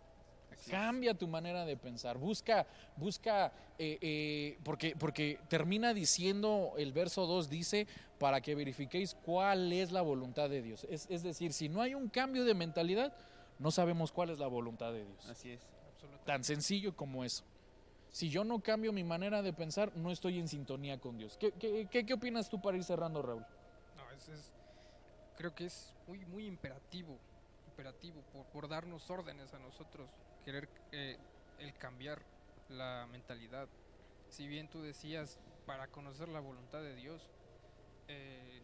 Cambia 0.71 1.13
tu 1.15 1.29
manera 1.29 1.65
de 1.67 1.77
pensar, 1.77 2.17
busca, 2.17 2.67
busca, 2.97 3.53
eh, 3.79 3.99
eh, 4.01 4.59
porque, 4.65 4.97
porque 4.97 5.39
termina 5.49 5.93
diciendo, 5.93 6.73
el 6.79 6.93
verso 6.93 7.27
2 7.27 7.51
dice, 7.51 7.87
para 8.19 8.41
que 8.41 8.55
verifiquéis 8.55 9.15
cuál 9.15 9.73
es 9.73 9.93
la 9.93 10.01
voluntad 10.01 10.49
de 10.49 10.63
Dios. 10.63 10.87
Es, 10.89 11.07
es 11.11 11.23
decir, 11.23 11.53
si 11.53 11.69
no 11.69 11.83
hay 11.83 11.95
un 11.95 12.09
cambio 12.09 12.45
de 12.45 12.55
mentalidad, 12.55 13.15
no 13.59 13.71
sabemos 13.71 14.11
cuál 14.11 14.31
es 14.31 14.39
la 14.39 14.47
voluntad 14.47 14.93
de 14.93 15.05
Dios. 15.05 15.29
Así 15.29 15.51
es. 15.51 15.61
Tan 16.25 16.43
sencillo 16.45 16.97
como 16.97 17.25
eso. 17.25 17.45
Si 18.11 18.31
yo 18.31 18.43
no 18.45 18.61
cambio 18.61 18.93
mi 18.93 19.05
manera 19.05 19.43
de 19.43 19.53
pensar, 19.53 19.95
no 19.97 20.11
estoy 20.11 20.39
en 20.39 20.49
sintonía 20.49 20.99
con 20.99 21.19
Dios. 21.19 21.37
¿Qué, 21.37 21.53
qué, 21.53 21.87
qué, 21.91 22.07
qué 22.07 22.15
opinas 22.15 22.49
tú 22.49 22.61
para 22.63 22.77
ir 22.77 22.85
cerrando, 22.85 23.21
Raúl? 23.21 23.45
No, 23.97 24.11
es, 24.17 24.29
es- 24.29 24.53
creo 25.37 25.55
que 25.55 25.67
es 25.67 25.93
muy, 26.07 26.25
muy 26.27 26.47
imperativo, 26.47 27.19
imperativo 27.67 28.23
por, 28.33 28.45
por 28.47 28.69
darnos 28.69 29.11
órdenes 29.11 29.53
a 29.53 29.59
nosotros, 29.59 30.09
querer 30.45 30.69
eh, 30.93 31.17
el 31.59 31.75
cambiar 31.75 32.23
la 32.69 33.07
mentalidad. 33.11 33.69
Si 34.29 34.47
bien 34.47 34.69
tú 34.69 34.83
decías, 34.83 35.39
para 35.67 35.89
conocer 35.89 36.29
la 36.29 36.41
voluntad 36.41 36.83
de 36.83 36.95
Dios, 36.95 37.31
eh, 38.09 38.63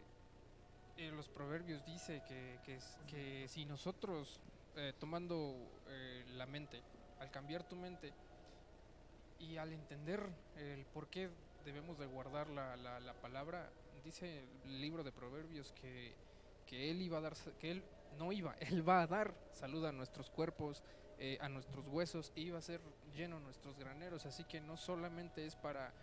en 0.97 1.15
los 1.15 1.29
proverbios 1.29 1.83
dice 1.85 2.21
que, 2.27 2.59
que, 3.07 3.47
si 3.47 3.65
nosotros, 3.65 4.39
eh, 4.75 4.93
tomando 4.99 5.55
eh, 5.87 6.23
la 6.33 6.45
mente, 6.45 6.81
al 7.19 7.31
cambiar 7.31 7.63
tu 7.63 7.75
mente 7.75 8.13
y 9.39 9.57
al 9.57 9.73
entender 9.73 10.21
el 10.57 10.85
por 10.85 11.07
qué 11.07 11.29
debemos 11.65 11.97
de 11.97 12.05
guardar 12.05 12.49
la, 12.49 12.75
la, 12.75 12.99
la 12.99 13.13
palabra, 13.13 13.69
dice 14.03 14.43
el 14.65 14.81
libro 14.81 15.03
de 15.03 15.11
proverbios 15.11 15.71
que, 15.73 16.13
que 16.65 16.89
él 16.89 17.01
iba 17.01 17.17
a 17.19 17.21
dar, 17.21 17.35
que 17.59 17.71
él 17.71 17.83
no 18.17 18.31
iba, 18.31 18.55
él 18.59 18.87
va 18.87 19.01
a 19.01 19.07
dar 19.07 19.33
salud 19.51 19.85
a 19.85 19.91
nuestros 19.91 20.29
cuerpos, 20.29 20.83
eh, 21.23 21.37
a 21.39 21.47
nuestros 21.49 21.87
huesos, 21.87 22.33
e 22.35 22.41
iba 22.41 22.57
a 22.57 22.61
ser 22.61 22.81
lleno 23.15 23.39
nuestros 23.39 23.77
graneros, 23.77 24.25
así 24.25 24.43
que 24.43 24.59
no 24.59 24.75
solamente 24.75 25.45
es 25.45 25.55
para 25.55 25.93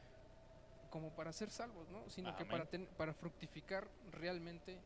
como 0.91 1.11
para 1.11 1.33
ser 1.35 1.51
salvos, 1.51 1.87
¿no? 1.91 2.09
sino 2.09 2.35
que 2.37 2.45
Amén. 2.45 2.51
para, 2.53 2.65
ten- 2.65 2.89
para 2.97 3.13
fructificar 3.13 3.87
realmente 4.13 4.79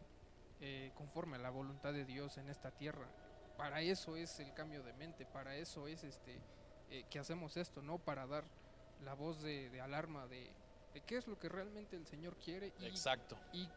eh, 0.60 0.90
conforme 0.96 1.36
a 1.36 1.38
la 1.38 1.50
voluntad 1.50 1.92
de 1.92 2.04
Dios 2.04 2.38
en 2.38 2.48
esta 2.48 2.70
tierra. 2.72 3.06
Para 3.56 3.82
eso 3.82 4.16
es 4.16 4.40
el 4.40 4.52
cambio 4.54 4.82
de 4.82 4.92
mente, 4.94 5.26
para 5.26 5.54
eso 5.54 5.86
es 5.86 6.02
este 6.02 6.40
eh, 6.90 7.04
que 7.10 7.18
hacemos 7.20 7.56
esto, 7.56 7.82
no 7.82 7.98
para 7.98 8.26
dar 8.26 8.42
la 9.04 9.14
voz 9.14 9.42
de, 9.42 9.68
de 9.70 9.80
alarma 9.80 10.26
de, 10.26 10.50
de 10.94 11.00
qué 11.02 11.18
es 11.18 11.26
lo 11.28 11.38
que 11.38 11.48
realmente 11.48 11.94
el 11.94 12.06
Señor 12.06 12.36
quiere 12.36 12.72
y, 12.80 12.86
Exacto. 12.86 13.36
y 13.52 13.68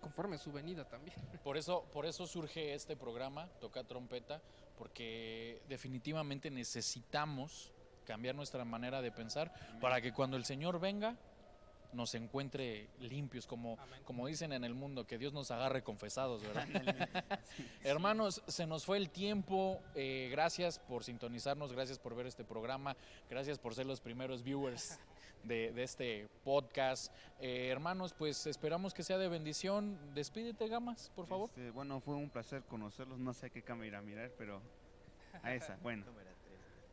conforme 0.00 0.36
a 0.36 0.38
su 0.38 0.52
venida 0.52 0.84
también. 0.88 1.16
Por 1.42 1.56
eso, 1.56 1.84
por 1.92 2.06
eso 2.06 2.26
surge 2.26 2.74
este 2.74 2.96
programa, 2.96 3.48
Toca 3.60 3.82
Trompeta, 3.84 4.40
porque 4.82 5.62
definitivamente 5.68 6.50
necesitamos 6.50 7.70
cambiar 8.04 8.34
nuestra 8.34 8.64
manera 8.64 9.00
de 9.00 9.12
pensar 9.12 9.54
para 9.80 10.00
que 10.00 10.12
cuando 10.12 10.36
el 10.36 10.44
Señor 10.44 10.80
venga 10.80 11.14
nos 11.92 12.16
encuentre 12.16 12.88
limpios, 12.98 13.46
como, 13.46 13.78
Amén. 13.78 14.00
como 14.04 14.26
dicen 14.26 14.52
en 14.52 14.64
el 14.64 14.74
mundo, 14.74 15.06
que 15.06 15.18
Dios 15.18 15.32
nos 15.32 15.52
agarre 15.52 15.84
confesados, 15.84 16.42
¿verdad? 16.42 16.66
Hermanos, 17.84 18.42
se 18.48 18.66
nos 18.66 18.84
fue 18.84 18.96
el 18.96 19.08
tiempo. 19.10 19.80
eh, 19.94 20.28
gracias 20.32 20.80
por 20.80 21.04
sintonizarnos, 21.04 21.72
gracias 21.72 22.00
por 22.00 22.16
ver 22.16 22.26
este 22.26 22.42
programa, 22.42 22.96
gracias 23.30 23.60
por 23.60 23.76
ser 23.76 23.86
los 23.86 24.00
primeros 24.00 24.42
viewers 24.42 24.98
de, 25.44 25.72
de 25.72 25.82
este 25.82 26.28
podcast. 26.44 27.12
Eh, 27.40 27.68
hermanos, 27.68 28.14
pues 28.14 28.46
esperamos 28.46 28.94
que 28.94 29.02
sea 29.02 29.18
de 29.18 29.28
bendición. 29.28 29.98
Despídete, 30.14 30.68
Gamas, 30.68 31.10
por 31.14 31.26
favor. 31.26 31.48
Este, 31.48 31.70
bueno, 31.70 32.00
fue 32.00 32.14
un 32.14 32.30
placer 32.30 32.62
conocerlos. 32.62 33.18
No 33.18 33.34
sé 33.34 33.46
a 33.46 33.50
qué 33.50 33.62
cámara 33.62 33.86
ir 33.86 33.94
a 33.96 34.02
mirar, 34.02 34.30
pero 34.38 34.60
a 35.42 35.54
esa. 35.54 35.76
Bueno, 35.82 36.04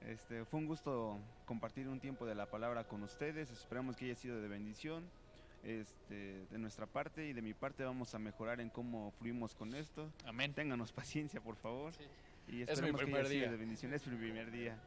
este, 0.07 0.45
fue 0.45 0.59
un 0.59 0.67
gusto 0.67 1.19
compartir 1.45 1.87
un 1.87 1.99
tiempo 1.99 2.25
de 2.25 2.35
la 2.35 2.45
palabra 2.45 2.85
con 2.85 3.03
ustedes. 3.03 3.51
Esperamos 3.51 3.95
que 3.95 4.05
haya 4.05 4.15
sido 4.15 4.41
de 4.41 4.47
bendición. 4.47 5.09
Este, 5.61 6.47
de 6.49 6.57
nuestra 6.57 6.85
parte 6.85 7.27
y 7.27 7.33
de 7.33 7.41
mi 7.41 7.53
parte 7.53 7.83
vamos 7.83 8.15
a 8.15 8.19
mejorar 8.19 8.61
en 8.61 8.69
cómo 8.69 9.11
fluimos 9.19 9.55
con 9.55 9.75
esto. 9.75 10.09
Amén. 10.25 10.53
Ténganos 10.53 10.93
paciencia, 10.93 11.41
por 11.41 11.57
favor. 11.57 11.93
Sí. 11.93 12.05
Y 12.47 12.51
mi 12.53 12.61
esperemos 12.61 13.03
que 13.03 13.13
haya 13.13 13.25
sido 13.25 13.51
de 13.51 13.57
bendición. 13.57 13.93
Es 13.93 14.07
mi 14.07 14.15
primer 14.15 14.51
día. 14.51 14.79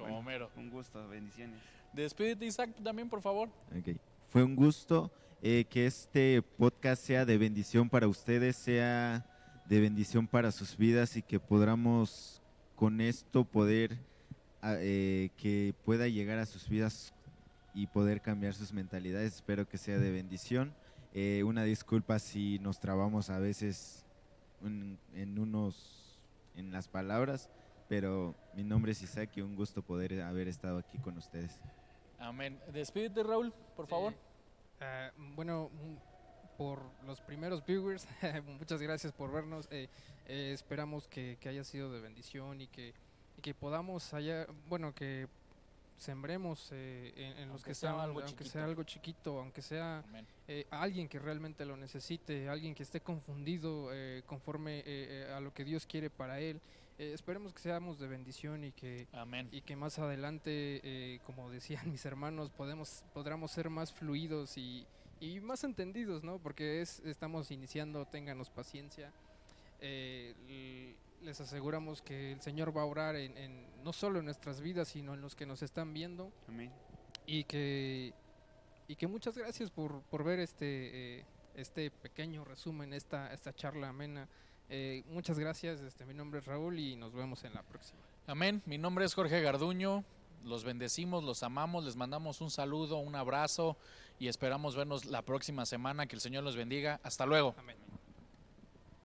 Como 0.00 0.12
Bueno, 0.14 0.18
Homero. 0.18 0.50
Un 0.56 0.70
gusto, 0.70 1.06
bendiciones. 1.08 1.58
Despídete, 1.92 2.46
Isaac, 2.46 2.70
también, 2.82 3.08
por 3.08 3.20
favor. 3.20 3.48
Ok. 3.78 3.96
Fue 4.28 4.44
un 4.44 4.54
gusto 4.56 5.10
eh, 5.42 5.64
que 5.68 5.86
este 5.86 6.42
podcast 6.42 7.02
sea 7.02 7.24
de 7.24 7.36
bendición 7.38 7.88
para 7.88 8.06
ustedes, 8.08 8.56
sea 8.56 9.26
de 9.66 9.80
bendición 9.80 10.26
para 10.26 10.52
sus 10.52 10.76
vidas 10.76 11.16
y 11.16 11.22
que 11.22 11.40
podamos 11.40 12.40
con 12.76 13.00
esto 13.00 13.44
poder 13.44 13.98
a- 14.62 14.74
eh, 14.78 15.30
que 15.36 15.74
pueda 15.84 16.06
llegar 16.08 16.38
a 16.38 16.46
sus 16.46 16.68
vidas 16.68 17.12
y 17.74 17.86
poder 17.86 18.20
cambiar 18.20 18.54
sus 18.54 18.72
mentalidades. 18.72 19.34
Espero 19.36 19.68
que 19.68 19.78
sea 19.78 19.98
de 19.98 20.10
bendición. 20.10 20.72
Eh, 21.12 21.42
una 21.44 21.64
disculpa 21.64 22.18
si 22.20 22.58
nos 22.60 22.78
trabamos 22.78 23.30
a 23.30 23.38
veces 23.38 24.04
en, 24.64 24.98
en 25.14 25.38
unos 25.38 26.18
en 26.56 26.72
las 26.72 26.88
palabras, 26.88 27.48
pero 27.90 28.36
mi 28.54 28.62
nombre 28.62 28.92
es 28.92 29.02
Isaac 29.02 29.30
y 29.34 29.40
un 29.40 29.56
gusto 29.56 29.82
poder 29.82 30.22
haber 30.22 30.46
estado 30.46 30.78
aquí 30.78 30.96
con 30.98 31.18
ustedes. 31.18 31.50
Amén. 32.20 32.56
Despídete, 32.72 33.24
Raúl, 33.24 33.52
por 33.74 33.86
Sí. 33.86 33.90
favor. 33.90 34.14
Ah, 34.80 35.10
bueno, 35.34 35.70
mm, 35.72 36.56
por 36.56 36.82
los 37.04 37.20
primeros 37.20 37.66
viewers, 37.66 38.06
muchas 38.60 38.80
gracias 38.80 39.12
por 39.12 39.32
vernos. 39.32 39.66
eh, 39.72 39.88
eh, 40.26 40.52
esperamos 40.54 41.08
que, 41.08 41.36
que 41.40 41.48
haya 41.48 41.64
sido 41.64 41.90
de 41.92 42.00
bendición 42.00 42.60
y 42.60 42.68
que, 42.68 42.94
y 43.36 43.40
que 43.42 43.54
podamos 43.54 44.14
haya, 44.14 44.46
bueno, 44.68 44.94
que 44.94 45.26
sembremos 45.96 46.68
eh, 46.72 47.12
en, 47.16 47.38
en 47.38 47.48
los 47.48 47.64
que 47.64 47.72
algo 47.86 48.20
aunque 48.20 48.26
chiquito. 48.28 48.50
sea 48.50 48.64
algo 48.64 48.82
chiquito, 48.84 49.38
aunque 49.40 49.62
sea 49.62 50.04
eh, 50.46 50.64
a 50.70 50.80
alguien 50.82 51.08
que 51.08 51.18
realmente 51.18 51.64
lo 51.66 51.76
necesite, 51.76 52.48
alguien 52.48 52.74
que 52.74 52.84
esté 52.84 53.00
confundido 53.00 53.88
eh, 53.92 54.22
conforme 54.26 54.78
eh, 54.78 54.84
eh, 54.86 55.32
a 55.36 55.40
lo 55.40 55.52
que 55.52 55.64
Dios 55.64 55.84
quiere 55.86 56.08
para 56.08 56.38
él. 56.40 56.60
Eh, 57.00 57.14
esperemos 57.14 57.54
que 57.54 57.60
seamos 57.60 57.98
de 57.98 58.06
bendición 58.06 58.62
y 58.62 58.72
que, 58.72 59.06
Amén. 59.12 59.48
y 59.52 59.62
que 59.62 59.74
más 59.74 59.98
adelante, 59.98 60.80
eh, 60.84 61.20
como 61.24 61.50
decían 61.50 61.90
mis 61.90 62.04
hermanos, 62.04 62.50
podemos, 62.50 63.04
podamos 63.14 63.50
ser 63.52 63.70
más 63.70 63.90
fluidos 63.90 64.58
y, 64.58 64.86
y 65.18 65.40
más 65.40 65.64
entendidos, 65.64 66.22
¿no? 66.22 66.38
Porque 66.38 66.82
es, 66.82 67.00
estamos 67.00 67.50
iniciando, 67.50 68.04
ténganos 68.04 68.50
paciencia. 68.50 69.10
Eh, 69.80 70.94
les 71.22 71.40
aseguramos 71.40 72.02
que 72.02 72.32
el 72.32 72.40
Señor 72.42 72.76
va 72.76 72.82
a 72.82 72.84
orar 72.86 73.16
en, 73.16 73.34
en- 73.38 73.66
no 73.82 73.94
solo 73.94 74.18
en 74.18 74.26
nuestras 74.26 74.60
vidas, 74.60 74.88
sino 74.88 75.14
en 75.14 75.22
los 75.22 75.34
que 75.34 75.46
nos 75.46 75.62
están 75.62 75.94
viendo 75.94 76.30
Amén. 76.48 76.70
y 77.26 77.44
que, 77.44 78.12
y 78.88 78.96
que 78.96 79.06
muchas 79.06 79.38
gracias 79.38 79.70
por, 79.70 80.02
por 80.02 80.22
ver 80.22 80.38
este, 80.38 81.24
este 81.54 81.90
pequeño 81.90 82.44
resumen, 82.44 82.92
esta, 82.92 83.32
esta 83.32 83.54
charla 83.54 83.88
amena. 83.88 84.28
Eh, 84.70 85.02
muchas 85.08 85.38
gracias, 85.38 85.80
este, 85.80 86.06
mi 86.06 86.14
nombre 86.14 86.38
es 86.38 86.46
Raúl 86.46 86.78
y 86.78 86.94
nos 86.94 87.12
vemos 87.12 87.42
en 87.42 87.52
la 87.54 87.62
próxima. 87.62 87.98
Amén. 88.26 88.62
Mi 88.66 88.78
nombre 88.78 89.04
es 89.04 89.14
Jorge 89.14 89.40
Garduño. 89.42 90.04
Los 90.44 90.64
bendecimos, 90.64 91.24
los 91.24 91.42
amamos, 91.42 91.84
les 91.84 91.96
mandamos 91.96 92.40
un 92.40 92.50
saludo, 92.50 92.98
un 92.98 93.14
abrazo 93.14 93.76
y 94.18 94.28
esperamos 94.28 94.76
vernos 94.76 95.04
la 95.04 95.22
próxima 95.22 95.66
semana. 95.66 96.06
Que 96.06 96.14
el 96.14 96.20
Señor 96.20 96.44
los 96.44 96.56
bendiga. 96.56 97.00
Hasta 97.02 97.26
luego. 97.26 97.54
Amén. 97.58 97.76